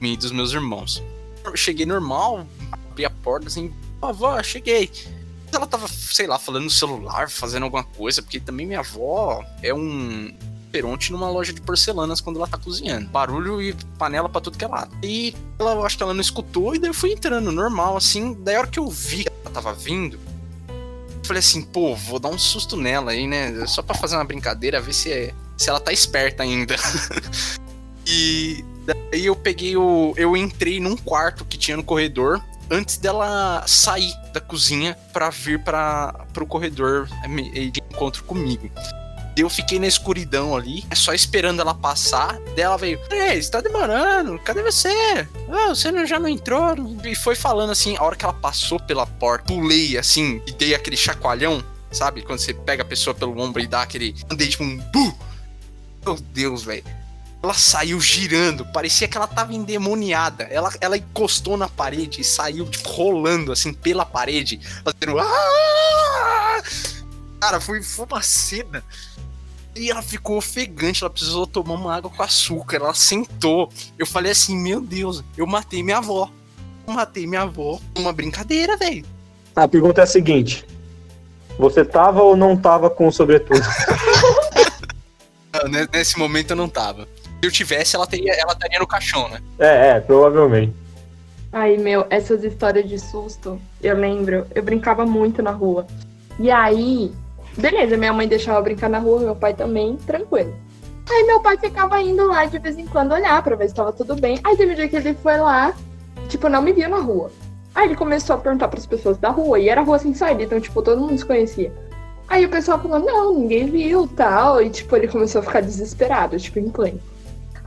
mim 0.00 0.12
e 0.12 0.16
dos 0.16 0.32
meus 0.32 0.52
irmãos. 0.52 1.02
Eu 1.44 1.56
cheguei 1.56 1.86
normal, 1.86 2.46
abri 2.90 3.04
a 3.04 3.10
porta 3.10 3.48
assim, 3.48 3.72
avó, 4.00 4.42
cheguei. 4.42 4.90
Ela 5.52 5.66
tava, 5.66 5.88
sei 5.88 6.26
lá, 6.26 6.38
falando 6.38 6.64
no 6.64 6.70
celular, 6.70 7.30
fazendo 7.30 7.62
alguma 7.62 7.82
coisa, 7.82 8.22
porque 8.22 8.38
também 8.38 8.66
minha 8.66 8.80
avó 8.80 9.42
é 9.62 9.72
um 9.72 10.30
peronte 10.70 11.10
numa 11.10 11.30
loja 11.30 11.52
de 11.52 11.60
porcelanas 11.60 12.20
quando 12.20 12.36
ela 12.36 12.46
tá 12.46 12.58
cozinhando. 12.58 13.08
Barulho 13.08 13.60
e 13.60 13.72
panela 13.98 14.28
pra 14.28 14.40
tudo 14.40 14.58
que 14.58 14.64
é 14.64 14.68
lado. 14.68 14.94
E 15.02 15.34
ela, 15.58 15.72
eu 15.72 15.84
acho 15.84 15.96
que 15.96 16.02
ela 16.02 16.14
não 16.14 16.20
escutou, 16.20 16.74
e 16.74 16.78
daí 16.78 16.90
eu 16.90 16.94
fui 16.94 17.12
entrando 17.12 17.50
normal, 17.50 17.96
assim. 17.96 18.36
Daí 18.40 18.56
a 18.56 18.60
hora 18.60 18.68
que 18.68 18.78
eu 18.78 18.88
vi 18.88 19.24
que 19.24 19.30
ela 19.44 19.50
tava 19.54 19.72
vindo, 19.72 20.18
eu 20.68 21.24
falei 21.24 21.40
assim, 21.40 21.62
pô, 21.62 21.94
vou 21.94 22.18
dar 22.18 22.28
um 22.28 22.38
susto 22.38 22.76
nela 22.76 23.12
aí, 23.12 23.26
né? 23.26 23.66
Só 23.66 23.82
pra 23.82 23.94
fazer 23.94 24.16
uma 24.16 24.24
brincadeira, 24.24 24.80
ver 24.80 24.92
se, 24.92 25.10
é, 25.10 25.34
se 25.56 25.70
ela 25.70 25.80
tá 25.80 25.92
esperta 25.92 26.42
ainda. 26.42 26.76
e 28.06 28.64
Daí 29.10 29.26
eu 29.26 29.36
peguei 29.36 29.76
o. 29.76 30.14
Eu 30.16 30.36
entrei 30.36 30.80
num 30.80 30.96
quarto 30.96 31.44
que 31.44 31.56
tinha 31.58 31.76
no 31.76 31.84
corredor 31.84 32.42
antes 32.70 32.96
dela 32.98 33.64
sair 33.66 34.12
da 34.32 34.40
cozinha 34.40 34.96
pra 35.12 35.30
vir 35.30 35.58
para 35.62 36.12
pro 36.32 36.46
corredor 36.46 37.08
é, 37.24 37.28
me- 37.28 37.70
de 37.70 37.80
encontro 37.92 38.22
comigo. 38.24 38.70
Eu 39.36 39.48
fiquei 39.48 39.78
na 39.78 39.86
escuridão 39.86 40.56
ali, 40.56 40.84
só 40.94 41.12
esperando 41.14 41.60
ela 41.60 41.72
passar. 41.72 42.38
Daí 42.56 42.60
ela 42.62 42.76
veio, 42.76 42.98
Ei, 43.10 43.40
você 43.40 43.48
tá 43.50 43.60
demorando, 43.60 44.36
cadê 44.40 44.62
você? 44.64 44.88
Ah, 45.48 45.68
você 45.68 46.06
já 46.06 46.18
não 46.18 46.28
entrou? 46.28 46.74
E 47.04 47.14
foi 47.14 47.36
falando 47.36 47.70
assim, 47.70 47.96
a 47.96 48.02
hora 48.02 48.16
que 48.16 48.24
ela 48.24 48.34
passou 48.34 48.80
pela 48.80 49.06
porta, 49.06 49.44
pulei 49.46 49.96
assim 49.96 50.42
e 50.44 50.50
dei 50.52 50.74
aquele 50.74 50.96
chacoalhão, 50.96 51.62
sabe? 51.92 52.22
Quando 52.22 52.40
você 52.40 52.52
pega 52.52 52.82
a 52.82 52.86
pessoa 52.86 53.14
pelo 53.14 53.38
ombro 53.40 53.62
e 53.62 53.66
dá 53.68 53.82
aquele. 53.82 54.14
Andei 54.28 54.48
tipo 54.48 54.64
um. 54.64 54.76
"Bu!" 54.92 55.14
Meu 56.04 56.16
Deus, 56.16 56.64
velho. 56.64 56.84
Ela 57.42 57.54
saiu 57.54 58.00
girando, 58.00 58.66
parecia 58.66 59.06
que 59.06 59.16
ela 59.16 59.26
tava 59.28 59.54
endemoniada. 59.54 60.44
Ela, 60.44 60.72
ela 60.80 60.96
encostou 60.96 61.56
na 61.56 61.68
parede 61.68 62.20
e 62.20 62.24
saiu, 62.24 62.66
tipo, 62.68 62.88
rolando 62.88 63.52
assim 63.52 63.72
pela 63.72 64.04
parede, 64.04 64.58
fazendo. 64.84 65.18
"Ah!" 65.20 66.62
Cara, 67.40 67.60
foi, 67.60 67.80
foi 67.82 68.06
uma 68.06 68.20
cena. 68.22 68.82
E 69.76 69.88
ela 69.90 70.02
ficou 70.02 70.36
ofegante, 70.38 71.04
ela 71.04 71.10
precisou 71.10 71.46
tomar 71.46 71.74
uma 71.74 71.94
água 71.94 72.10
com 72.10 72.20
açúcar. 72.20 72.78
Ela 72.78 72.94
sentou. 72.94 73.70
Eu 73.96 74.04
falei 74.06 74.32
assim: 74.32 74.56
Meu 74.56 74.80
Deus, 74.80 75.22
eu 75.36 75.46
matei 75.46 75.80
minha 75.84 75.98
avó. 75.98 76.28
Eu 76.84 76.92
matei 76.94 77.24
minha 77.28 77.42
avó. 77.42 77.78
Uma 77.96 78.12
brincadeira, 78.12 78.76
velho. 78.76 79.04
A 79.54 79.68
pergunta 79.68 80.00
é 80.00 80.04
a 80.04 80.06
seguinte: 80.08 80.66
Você 81.56 81.84
tava 81.84 82.20
ou 82.20 82.36
não 82.36 82.56
tava 82.56 82.90
com 82.90 83.06
o 83.06 83.12
sobretudo? 83.12 83.60
Ne- 85.70 85.88
Nesse 85.92 86.18
momento 86.18 86.50
eu 86.50 86.56
não 86.56 86.68
tava. 86.68 87.08
Se 87.40 87.46
eu 87.46 87.52
tivesse, 87.52 87.94
ela, 87.94 88.06
teria, 88.06 88.32
ela 88.32 88.52
estaria 88.52 88.78
no 88.78 88.86
caixão, 88.86 89.28
né? 89.28 89.40
É, 89.58 89.90
é, 89.90 90.00
provavelmente. 90.00 90.74
Aí, 91.52 91.78
meu, 91.78 92.04
essas 92.10 92.42
histórias 92.44 92.88
de 92.88 92.98
susto, 92.98 93.60
eu 93.82 93.96
lembro, 93.96 94.46
eu 94.54 94.62
brincava 94.62 95.06
muito 95.06 95.40
na 95.42 95.50
rua. 95.50 95.86
E 96.38 96.50
aí, 96.50 97.12
beleza, 97.56 97.96
minha 97.96 98.12
mãe 98.12 98.28
deixava 98.28 98.58
eu 98.58 98.62
brincar 98.62 98.90
na 98.90 98.98
rua, 98.98 99.20
meu 99.20 99.36
pai 99.36 99.54
também, 99.54 99.96
tranquilo. 99.96 100.54
Aí 101.10 101.24
meu 101.24 101.40
pai 101.40 101.56
ficava 101.56 102.00
indo 102.02 102.26
lá 102.26 102.44
de 102.44 102.58
vez 102.58 102.76
em 102.76 102.86
quando 102.86 103.12
olhar 103.12 103.42
pra 103.42 103.56
ver 103.56 103.68
se 103.68 103.74
tava 103.74 103.92
tudo 103.92 104.14
bem. 104.14 104.38
Aí 104.44 104.56
teve 104.56 104.72
um 104.72 104.74
dia 104.74 104.88
que 104.88 104.96
ele 104.96 105.14
foi 105.14 105.38
lá, 105.38 105.74
tipo, 106.28 106.48
não 106.48 106.60
me 106.60 106.72
viu 106.72 106.88
na 106.88 106.98
rua. 106.98 107.30
Aí 107.74 107.86
ele 107.86 107.96
começou 107.96 108.36
a 108.36 108.38
perguntar 108.38 108.68
pras 108.68 108.84
pessoas 108.84 109.16
da 109.16 109.30
rua, 109.30 109.58
e 109.58 109.68
era 109.68 109.80
rua 109.80 109.98
sem 109.98 110.12
saída, 110.12 110.42
então, 110.42 110.60
tipo, 110.60 110.82
todo 110.82 111.00
mundo 111.00 111.16
se 111.16 111.24
conhecia. 111.24 111.72
Aí 112.28 112.44
o 112.44 112.48
pessoal 112.50 112.78
falou, 112.78 112.98
não, 112.98 113.32
ninguém 113.32 113.70
viu, 113.70 114.06
tal, 114.08 114.60
e, 114.60 114.68
tipo, 114.68 114.94
ele 114.96 115.08
começou 115.08 115.40
a 115.40 115.44
ficar 115.44 115.62
desesperado, 115.62 116.36
tipo, 116.38 116.58
em 116.58 116.68
pleno. 116.68 117.00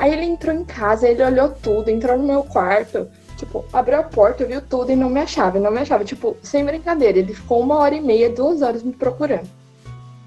Aí 0.02 0.12
ele 0.12 0.26
entrou 0.26 0.54
em 0.54 0.66
casa, 0.66 1.08
ele 1.08 1.24
olhou 1.24 1.50
tudo, 1.50 1.90
entrou 1.90 2.18
no 2.18 2.24
meu 2.24 2.44
quarto, 2.44 3.08
Tipo, 3.42 3.66
abriu 3.74 4.00
a 4.00 4.04
porta, 4.04 4.46
viu 4.46 4.62
tudo 4.62 4.92
e 4.92 4.96
não 4.96 5.10
me 5.10 5.20
achava, 5.20 5.60
não 5.60 5.72
me 5.72 5.80
achava. 5.80 6.06
Tipo, 6.06 6.38
sem 6.44 6.64
brincadeira, 6.64 7.18
ele 7.18 7.34
ficou 7.34 7.60
uma 7.60 7.76
hora 7.78 7.96
e 7.96 8.00
meia, 8.00 8.30
duas 8.30 8.62
horas 8.62 8.84
me 8.84 8.94
procurando. 8.94 9.50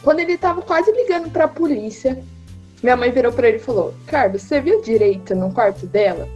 Quando 0.03 0.19
ele 0.19 0.37
tava 0.37 0.61
quase 0.63 0.91
ligando 0.91 1.31
pra 1.31 1.47
polícia, 1.47 2.21
minha 2.83 2.97
mãe 2.97 3.13
virou 3.13 3.33
pra 3.33 3.47
ele 3.47 3.59
e 3.59 3.61
falou: 3.61 3.95
Carlos, 4.09 4.43
você 4.43 4.61
viu 4.61 4.83
direito 4.83 5.33
no 5.33 5.53
quarto 5.53 5.87
dela? 5.87 6.29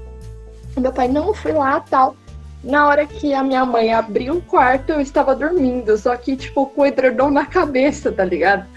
Meu 0.77 0.93
pai, 0.93 1.09
não, 1.09 1.35
fui 1.35 1.51
lá 1.51 1.81
tal. 1.81 2.15
Na 2.63 2.87
hora 2.87 3.05
que 3.07 3.35
a 3.35 3.43
minha 3.43 3.65
mãe 3.67 3.93
abriu 3.93 4.37
o 4.37 4.43
quarto, 4.43 4.91
eu 4.91 5.01
estava 5.01 5.35
dormindo, 5.35 5.99
só 5.99 6.17
que, 6.17 6.37
tipo, 6.37 6.67
com 6.67 6.83
o 6.83 6.87
edredom 6.87 7.29
na 7.29 7.45
cabeça, 7.45 8.13
tá 8.13 8.25
ligado? 8.25 8.69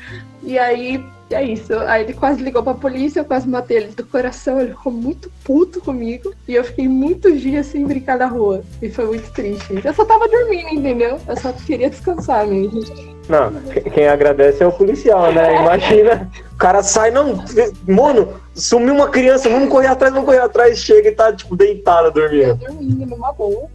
E 0.41 0.57
aí, 0.57 1.05
é 1.33 1.43
isso. 1.43 1.73
Aí 1.87 2.03
ele 2.03 2.13
quase 2.13 2.41
ligou 2.43 2.61
pra 2.63 2.73
polícia, 2.73 3.19
eu 3.19 3.25
quase 3.25 3.47
matei 3.47 3.77
ele 3.77 3.87
do 3.87 4.05
coração, 4.05 4.59
ele 4.59 4.71
ficou 4.71 4.91
muito 4.91 5.31
puto 5.43 5.79
comigo. 5.81 6.33
E 6.47 6.55
eu 6.55 6.63
fiquei 6.63 6.87
muitos 6.87 7.39
dias 7.41 7.65
sem 7.67 7.85
brincar 7.85 8.17
na 8.17 8.25
rua. 8.27 8.63
E 8.81 8.89
foi 8.89 9.05
muito 9.05 9.31
triste. 9.31 9.81
Eu 9.83 9.93
só 9.93 10.05
tava 10.05 10.27
dormindo, 10.27 10.69
entendeu? 10.73 11.19
Eu 11.27 11.37
só 11.37 11.51
queria 11.53 11.89
descansar 11.89 12.45
mesmo. 12.47 12.81
Não, 13.29 13.51
que- 13.71 13.89
quem 13.89 14.07
agradece 14.07 14.61
é 14.63 14.67
o 14.67 14.71
policial, 14.71 15.31
né? 15.31 15.55
Imagina, 15.61 16.29
o 16.51 16.55
cara 16.57 16.83
sai, 16.83 17.11
não, 17.11 17.43
mano, 17.87 18.33
sumiu 18.53 18.93
uma 18.95 19.09
criança, 19.09 19.49
vamos 19.49 19.69
correr 19.69 19.87
atrás, 19.87 20.13
vamos 20.13 20.25
correr 20.27 20.41
atrás, 20.41 20.77
chega 20.79 21.09
e 21.09 21.11
tá, 21.11 21.31
tipo, 21.33 21.55
deitada 21.55 22.07
Eu 22.07 22.11
dormindo. 22.11 22.55
dormindo 22.55 23.05
numa 23.05 23.31
boa. 23.31 23.67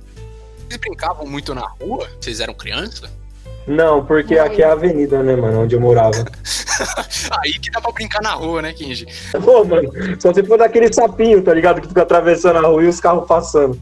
Vocês 0.68 0.80
brincavam 0.80 1.24
muito 1.26 1.54
na 1.54 1.66
rua? 1.80 2.06
Vocês 2.20 2.40
eram 2.40 2.52
criança? 2.52 3.08
Não, 3.66 4.04
porque 4.04 4.38
aqui 4.38 4.62
é 4.62 4.66
a 4.66 4.72
avenida, 4.72 5.22
né, 5.22 5.34
mano, 5.34 5.62
onde 5.62 5.74
eu 5.74 5.80
morava. 5.80 6.24
Aí 7.42 7.58
que 7.58 7.70
dá 7.70 7.80
pra 7.80 7.90
brincar 7.90 8.22
na 8.22 8.32
rua, 8.32 8.62
né, 8.62 8.72
Kenji? 8.72 9.06
Pô, 9.44 9.64
mano, 9.64 9.90
só 10.20 10.32
se 10.32 10.44
for 10.44 10.56
daquele 10.56 10.92
sapinho, 10.92 11.42
tá 11.42 11.52
ligado? 11.52 11.80
Que 11.80 11.88
fica 11.88 12.02
atravessando 12.02 12.58
a 12.58 12.68
rua 12.68 12.84
e 12.84 12.86
os 12.86 13.00
carros 13.00 13.26
passando. 13.26 13.80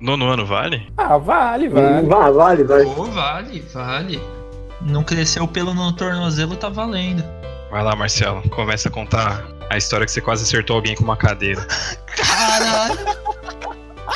Nono 0.00 0.28
ano 0.28 0.46
vale? 0.46 0.86
Ah, 0.96 1.18
vale, 1.18 1.68
vale. 1.68 2.06
Vai, 2.06 2.32
vale, 2.32 2.64
vai. 2.64 2.84
Pô, 2.84 3.04
vale, 3.06 3.60
vale. 3.74 4.22
Não 4.80 5.02
cresceu 5.02 5.48
pelo 5.48 5.74
no 5.74 5.92
tornozelo, 5.92 6.54
tá 6.54 6.68
valendo. 6.68 7.24
Vai 7.68 7.82
lá, 7.82 7.96
Marcelo. 7.96 8.48
Começa 8.50 8.88
a 8.88 8.92
contar 8.92 9.44
a 9.68 9.76
história 9.76 10.06
que 10.06 10.12
você 10.12 10.20
quase 10.20 10.44
acertou 10.44 10.76
alguém 10.76 10.94
com 10.94 11.02
uma 11.02 11.16
cadeira. 11.16 11.66
Caralho. 12.06 13.18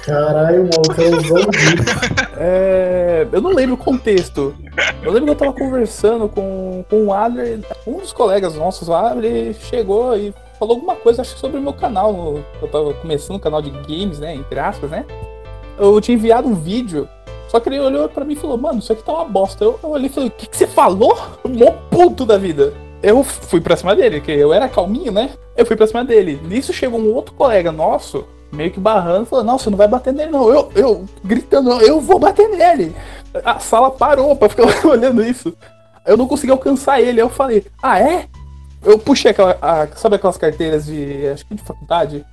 Caralho, 0.05 0.65
o 0.65 0.69
maluco 0.69 1.01
é 1.01 1.09
um. 1.09 2.33
É, 2.45 3.27
eu 3.31 3.41
não 3.41 3.51
lembro 3.51 3.75
o 3.75 3.79
contexto. 3.79 4.55
Eu 5.03 5.13
lembro 5.13 5.27
que 5.27 5.31
eu 5.31 5.37
tava 5.37 5.53
conversando 5.53 6.29
com, 6.29 6.85
com 6.89 7.07
o 7.07 7.13
Adler, 7.13 7.61
um 7.87 7.99
dos 7.99 8.13
colegas 8.13 8.55
nossos 8.57 8.89
lá, 8.89 9.15
ele 9.15 9.55
chegou 9.55 10.17
e 10.17 10.35
falou 10.59 10.75
alguma 10.75 10.97
coisa, 10.97 11.23
acho 11.23 11.35
que 11.35 11.41
sobre 11.41 11.59
o 11.59 11.63
meu 11.63 11.73
canal. 11.73 12.41
Eu 12.61 12.69
tava 12.69 12.95
começando 12.95 13.37
um 13.37 13.41
canal 13.41 13.63
de 13.63 13.71
games, 13.71 14.19
né? 14.19 14.35
Entre 14.35 14.59
aspas, 14.59 14.91
né? 14.91 15.05
Eu 15.79 16.01
tinha 16.01 16.17
enviado 16.17 16.49
um 16.49 16.55
vídeo, 16.55 17.09
só 17.49 17.61
que 17.61 17.69
ele 17.69 17.79
olhou 17.81 18.09
pra 18.09 18.25
mim 18.25 18.33
e 18.33 18.37
falou, 18.37 18.57
mano, 18.57 18.79
isso 18.79 18.93
aqui 18.93 19.05
tá 19.05 19.13
uma 19.13 19.25
bosta. 19.25 19.63
Eu, 19.63 19.79
eu 19.83 19.91
olhei 19.91 20.07
e 20.07 20.09
falei, 20.09 20.29
o 20.29 20.33
que, 20.33 20.49
que 20.49 20.57
você 20.57 20.67
falou? 20.67 21.17
Mó 21.47 21.71
puto 21.91 22.25
da 22.25 22.39
vida. 22.39 22.73
Eu 23.03 23.23
fui 23.23 23.61
pra 23.61 23.77
cima 23.77 23.95
dele, 23.95 24.21
que 24.21 24.33
eu 24.33 24.53
era 24.53 24.69
calminho, 24.69 25.13
né? 25.13 25.31
Eu 25.57 25.67
fui 25.67 25.77
pra 25.77 25.87
cima 25.87 26.05
dele. 26.05 26.41
Nisso 26.45 26.73
chegou 26.73 26.99
um 26.99 27.13
outro 27.13 27.35
colega 27.35 27.71
nosso, 27.71 28.25
meio 28.53 28.71
que 28.71 28.79
barrando, 28.79 29.27
falou, 29.27 29.45
não, 29.45 29.59
você 29.59 29.71
não 29.71 29.77
vai 29.79 29.89
bater 29.89 30.13
nele, 30.13 30.31
não. 30.31 30.49
Eu, 30.49 30.71
eu 30.75 31.05
gritando, 31.25 31.71
eu 31.81 32.01
vou 32.01 32.19
bater 32.19 32.49
nele. 32.51 32.95
A 33.45 33.59
sala 33.59 33.91
parou 33.91 34.37
pra 34.37 34.49
ficar 34.49 34.65
olhando 34.87 35.25
isso. 35.25 35.53
Eu 36.07 36.17
não 36.17 36.27
consegui 36.29 36.53
alcançar 36.53 37.01
ele. 37.01 37.21
Eu 37.21 37.29
falei, 37.31 37.65
ah, 37.83 37.99
é? 37.99 38.27
Eu 38.85 38.99
puxei 38.99 39.31
aquela. 39.31 39.57
a- 39.63 39.87
sabe 39.97 40.17
aquelas 40.17 40.37
carteiras 40.37 40.87
de. 40.87 41.27
acho 41.29 41.47
que 41.47 41.55
de 41.55 41.63
faculdade? 41.63 42.25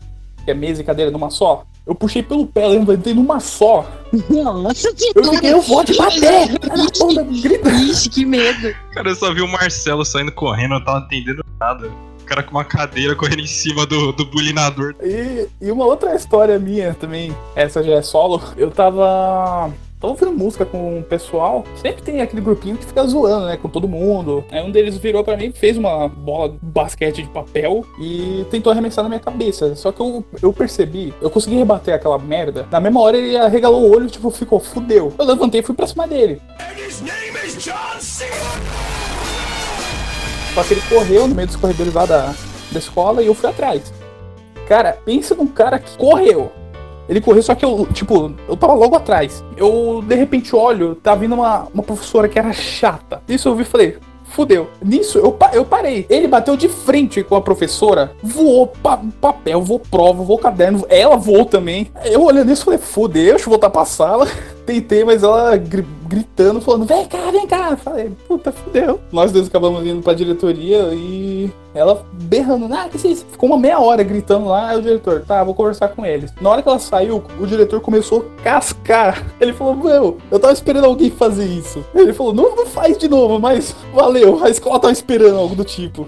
Que 0.44 0.52
é 0.52 0.54
mesa 0.54 0.82
e 0.82 0.84
cadeira 0.84 1.12
numa 1.12 1.30
só? 1.30 1.64
Eu 1.86 1.96
puxei 1.96 2.22
pelo 2.22 2.46
pé, 2.46 2.66
eu 2.66 2.70
levantei 2.70 3.14
numa 3.14 3.40
só. 3.40 3.86
Nossa, 4.30 4.94
que 4.94 5.12
Eu 5.16 5.24
fiquei, 5.24 5.54
eu 5.54 5.62
vou 5.62 5.84
te 5.84 5.96
bater! 5.98 6.50
Ixi, 7.90 8.10
que 8.10 8.26
medo. 8.26 8.74
Cara, 8.94 9.10
eu 9.10 9.16
só 9.16 9.34
vi 9.34 9.42
o 9.42 9.48
Marcelo 9.48 10.06
saindo 10.06 10.32
correndo, 10.32 10.74
eu 10.76 10.80
não 10.80 10.86
tava 10.86 11.06
entendendo 11.06 11.44
nada. 11.60 11.90
O 12.30 12.36
cara 12.36 12.44
com 12.44 12.52
uma 12.52 12.64
cadeira 12.64 13.16
correndo 13.16 13.42
em 13.42 13.48
cima 13.48 13.88
do, 13.88 14.12
do 14.12 14.24
bulinador. 14.24 14.94
E, 15.02 15.48
e 15.60 15.72
uma 15.72 15.84
outra 15.84 16.14
história 16.14 16.60
minha 16.60 16.94
também, 16.94 17.36
essa 17.56 17.82
já 17.82 17.96
é 17.96 18.04
solo. 18.04 18.40
Eu 18.56 18.70
tava. 18.70 19.74
Tava 20.00 20.14
ouvindo 20.14 20.32
música 20.32 20.64
com 20.64 21.00
o 21.00 21.04
pessoal. 21.04 21.66
Sempre 21.76 22.04
tem 22.04 22.22
aquele 22.22 22.40
grupinho 22.40 22.78
que 22.78 22.86
fica 22.86 23.04
zoando, 23.08 23.48
né? 23.48 23.58
Com 23.58 23.68
todo 23.68 23.88
mundo. 23.88 24.46
Aí 24.52 24.62
um 24.62 24.70
deles 24.70 24.96
virou 24.98 25.24
pra 25.24 25.36
mim, 25.36 25.52
fez 25.52 25.76
uma 25.76 26.08
bola 26.08 26.50
de 26.50 26.60
basquete 26.62 27.24
de 27.24 27.30
papel 27.30 27.84
e 28.00 28.46
tentou 28.52 28.72
arremessar 28.72 29.02
na 29.04 29.10
minha 29.10 29.20
cabeça. 29.20 29.76
Só 29.76 29.92
que 29.92 30.00
eu, 30.00 30.24
eu 30.40 30.54
percebi, 30.54 31.12
eu 31.20 31.32
consegui 31.32 31.56
rebater 31.56 31.96
aquela 31.96 32.20
merda. 32.20 32.68
Na 32.70 32.80
mesma 32.80 33.02
hora 33.02 33.18
ele 33.18 33.36
arregalou 33.38 33.82
o 33.82 33.92
olho, 33.92 34.08
tipo, 34.08 34.30
ficou, 34.30 34.60
fudeu. 34.60 35.12
Eu 35.18 35.26
levantei 35.26 35.62
e 35.62 35.64
fui 35.64 35.74
pra 35.74 35.88
cima 35.88 36.08
dele. 36.08 36.40
Só 40.60 40.66
que 40.66 40.74
ele 40.74 40.82
correu 40.90 41.26
no 41.26 41.34
meio 41.34 41.48
dos 41.48 41.56
corredores 41.56 41.94
lá 41.94 42.06
da, 42.06 42.34
da 42.70 42.80
escola 42.80 43.24
e 43.24 43.28
eu 43.28 43.34
fui 43.34 43.50
atrás. 43.50 43.94
Cara, 44.68 44.98
pensa 45.06 45.34
num 45.34 45.48
cara 45.48 45.80
que 45.80 45.98
correu. 45.98 46.52
Ele 47.08 47.22
correu, 47.22 47.42
só 47.42 47.56
que 47.56 47.64
eu, 47.64 47.88
tipo, 47.94 48.34
eu 48.46 48.58
tava 48.58 48.74
logo 48.74 48.94
atrás. 48.94 49.42
Eu, 49.56 50.04
de 50.06 50.16
repente, 50.16 50.54
olho, 50.54 50.96
tá 50.96 51.16
vindo 51.16 51.34
uma, 51.34 51.66
uma 51.74 51.82
professora 51.82 52.28
que 52.28 52.38
era 52.38 52.52
chata. 52.52 53.22
Isso 53.26 53.48
eu 53.48 53.56
vi 53.56 53.62
e 53.62 53.66
falei, 53.66 53.98
fudeu. 54.26 54.70
Nisso, 54.84 55.18
eu, 55.18 55.34
eu 55.54 55.64
parei. 55.64 56.06
Ele 56.10 56.28
bateu 56.28 56.58
de 56.58 56.68
frente 56.68 57.24
com 57.24 57.38
a 57.38 57.42
professora, 57.42 58.12
voou 58.22 58.68
pa- 58.68 59.00
papel, 59.22 59.62
voou 59.62 59.80
prova, 59.80 60.22
voou 60.24 60.38
caderno. 60.40 60.86
Ela 60.90 61.16
voou 61.16 61.46
também. 61.46 61.90
Eu 62.04 62.22
olhando 62.26 62.52
isso, 62.52 62.66
falei, 62.66 62.80
fudeu, 62.82 63.36
deixa 63.36 63.46
eu 63.46 63.50
voltar 63.50 63.70
pra 63.70 63.86
sala. 63.86 64.28
tentei, 64.68 65.06
mas 65.06 65.24
ela 65.24 65.58
gritando, 66.10 66.60
falando, 66.60 66.86
vem 66.86 67.06
cá, 67.06 67.30
vem 67.32 67.46
cá. 67.46 67.78
Falei, 67.78 68.12
puta, 68.28 68.52
fudeu. 68.52 69.00
Nós 69.12 69.32
dois 69.32 69.48
acabamos 69.48 69.86
indo 69.86 70.02
pra 70.02 70.14
diretoria 70.14 70.90
e 70.94 71.52
ela 71.74 72.04
berrando, 72.14 72.74
ah, 72.74 72.90
que 72.90 72.98
isso? 73.08 73.26
Ficou 73.32 73.48
uma 73.48 73.58
meia 73.58 73.80
hora 73.80 74.02
gritando 74.02 74.48
lá, 74.48 74.76
o 74.76 74.82
diretor, 74.82 75.24
tá, 75.26 75.44
vou 75.44 75.54
conversar 75.54 75.90
com 75.90 76.04
eles. 76.04 76.34
Na 76.42 76.50
hora 76.50 76.64
que 76.64 76.68
ela 76.68 76.80
saiu, 76.80 77.24
o 77.40 77.46
diretor 77.46 77.80
começou 77.80 78.26
a 78.40 78.42
cascar. 78.42 79.24
Ele 79.40 79.54
falou, 79.54 79.76
meu, 79.76 80.18
eu 80.32 80.40
tava 80.40 80.52
esperando 80.52 80.86
alguém 80.86 81.12
fazer 81.12 81.46
isso. 81.46 81.86
Ele 81.94 82.12
falou, 82.12 82.34
não, 82.34 82.56
não 82.56 82.66
faz 82.66 82.98
de 82.98 83.08
novo, 83.08 83.40
mas 83.40 83.76
valeu, 83.94 84.44
a 84.44 84.50
escola 84.50 84.80
tava 84.80 84.92
esperando 84.92 85.38
algo 85.38 85.56
do 85.56 85.64
tipo. 85.64 86.08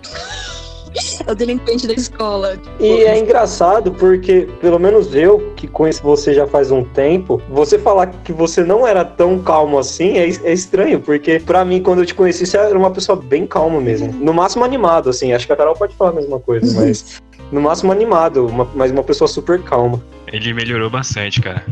É 1.25 1.31
o 1.31 1.35
delinquente 1.35 1.87
da 1.87 1.93
escola. 1.93 2.57
E 2.79 3.03
é 3.03 3.17
engraçado 3.17 3.91
porque, 3.91 4.47
pelo 4.59 4.79
menos 4.79 5.13
eu, 5.15 5.53
que 5.55 5.67
conheço 5.67 6.01
você 6.03 6.33
já 6.33 6.45
faz 6.47 6.71
um 6.71 6.83
tempo, 6.83 7.41
você 7.49 7.77
falar 7.79 8.07
que 8.07 8.33
você 8.33 8.63
não 8.63 8.85
era 8.87 9.05
tão 9.05 9.39
calmo 9.39 9.77
assim 9.77 10.17
é, 10.17 10.23
é 10.27 10.51
estranho, 10.53 10.99
porque 10.99 11.39
pra 11.39 11.63
mim, 11.63 11.81
quando 11.81 11.99
eu 11.99 12.05
te 12.05 12.13
conheci, 12.15 12.45
você 12.45 12.57
era 12.57 12.77
uma 12.77 12.91
pessoa 12.91 13.15
bem 13.15 13.45
calma 13.47 13.79
mesmo. 13.79 14.11
No 14.11 14.33
máximo 14.33 14.63
animado, 14.65 15.09
assim. 15.09 15.31
Acho 15.33 15.45
que 15.47 15.53
a 15.53 15.55
Carol 15.55 15.75
pode 15.75 15.93
falar 15.95 16.11
a 16.11 16.13
mesma 16.15 16.39
coisa, 16.39 16.73
mas. 16.79 17.21
No 17.51 17.59
máximo 17.61 17.91
animado, 17.91 18.45
uma- 18.47 18.67
mas 18.73 18.91
uma 18.91 19.03
pessoa 19.03 19.27
super 19.27 19.61
calma. 19.61 20.01
Ele 20.31 20.53
melhorou 20.53 20.89
bastante, 20.89 21.41
cara. 21.41 21.65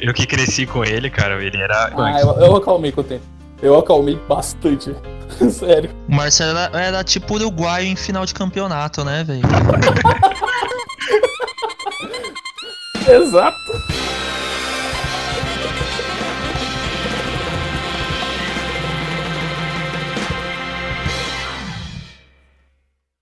Eu 0.00 0.14
que 0.14 0.26
cresci 0.26 0.64
com 0.66 0.84
ele, 0.84 1.10
cara, 1.10 1.42
ele 1.42 1.56
era. 1.60 1.90
Ah, 1.96 2.20
eu, 2.20 2.28
eu 2.46 2.56
acalmei 2.56 2.92
com 2.92 3.00
o 3.00 3.04
tempo. 3.04 3.22
Eu 3.64 3.78
acalmei 3.78 4.16
bastante. 4.28 4.94
Sério. 5.50 5.90
O 6.06 6.14
Marcelo 6.14 6.58
era, 6.58 6.78
era 6.78 7.02
tipo 7.02 7.34
uruguaio 7.34 7.86
em 7.86 7.96
final 7.96 8.26
de 8.26 8.34
campeonato, 8.34 9.02
né, 9.02 9.24
velho? 9.24 9.40
Exato. 13.08 13.56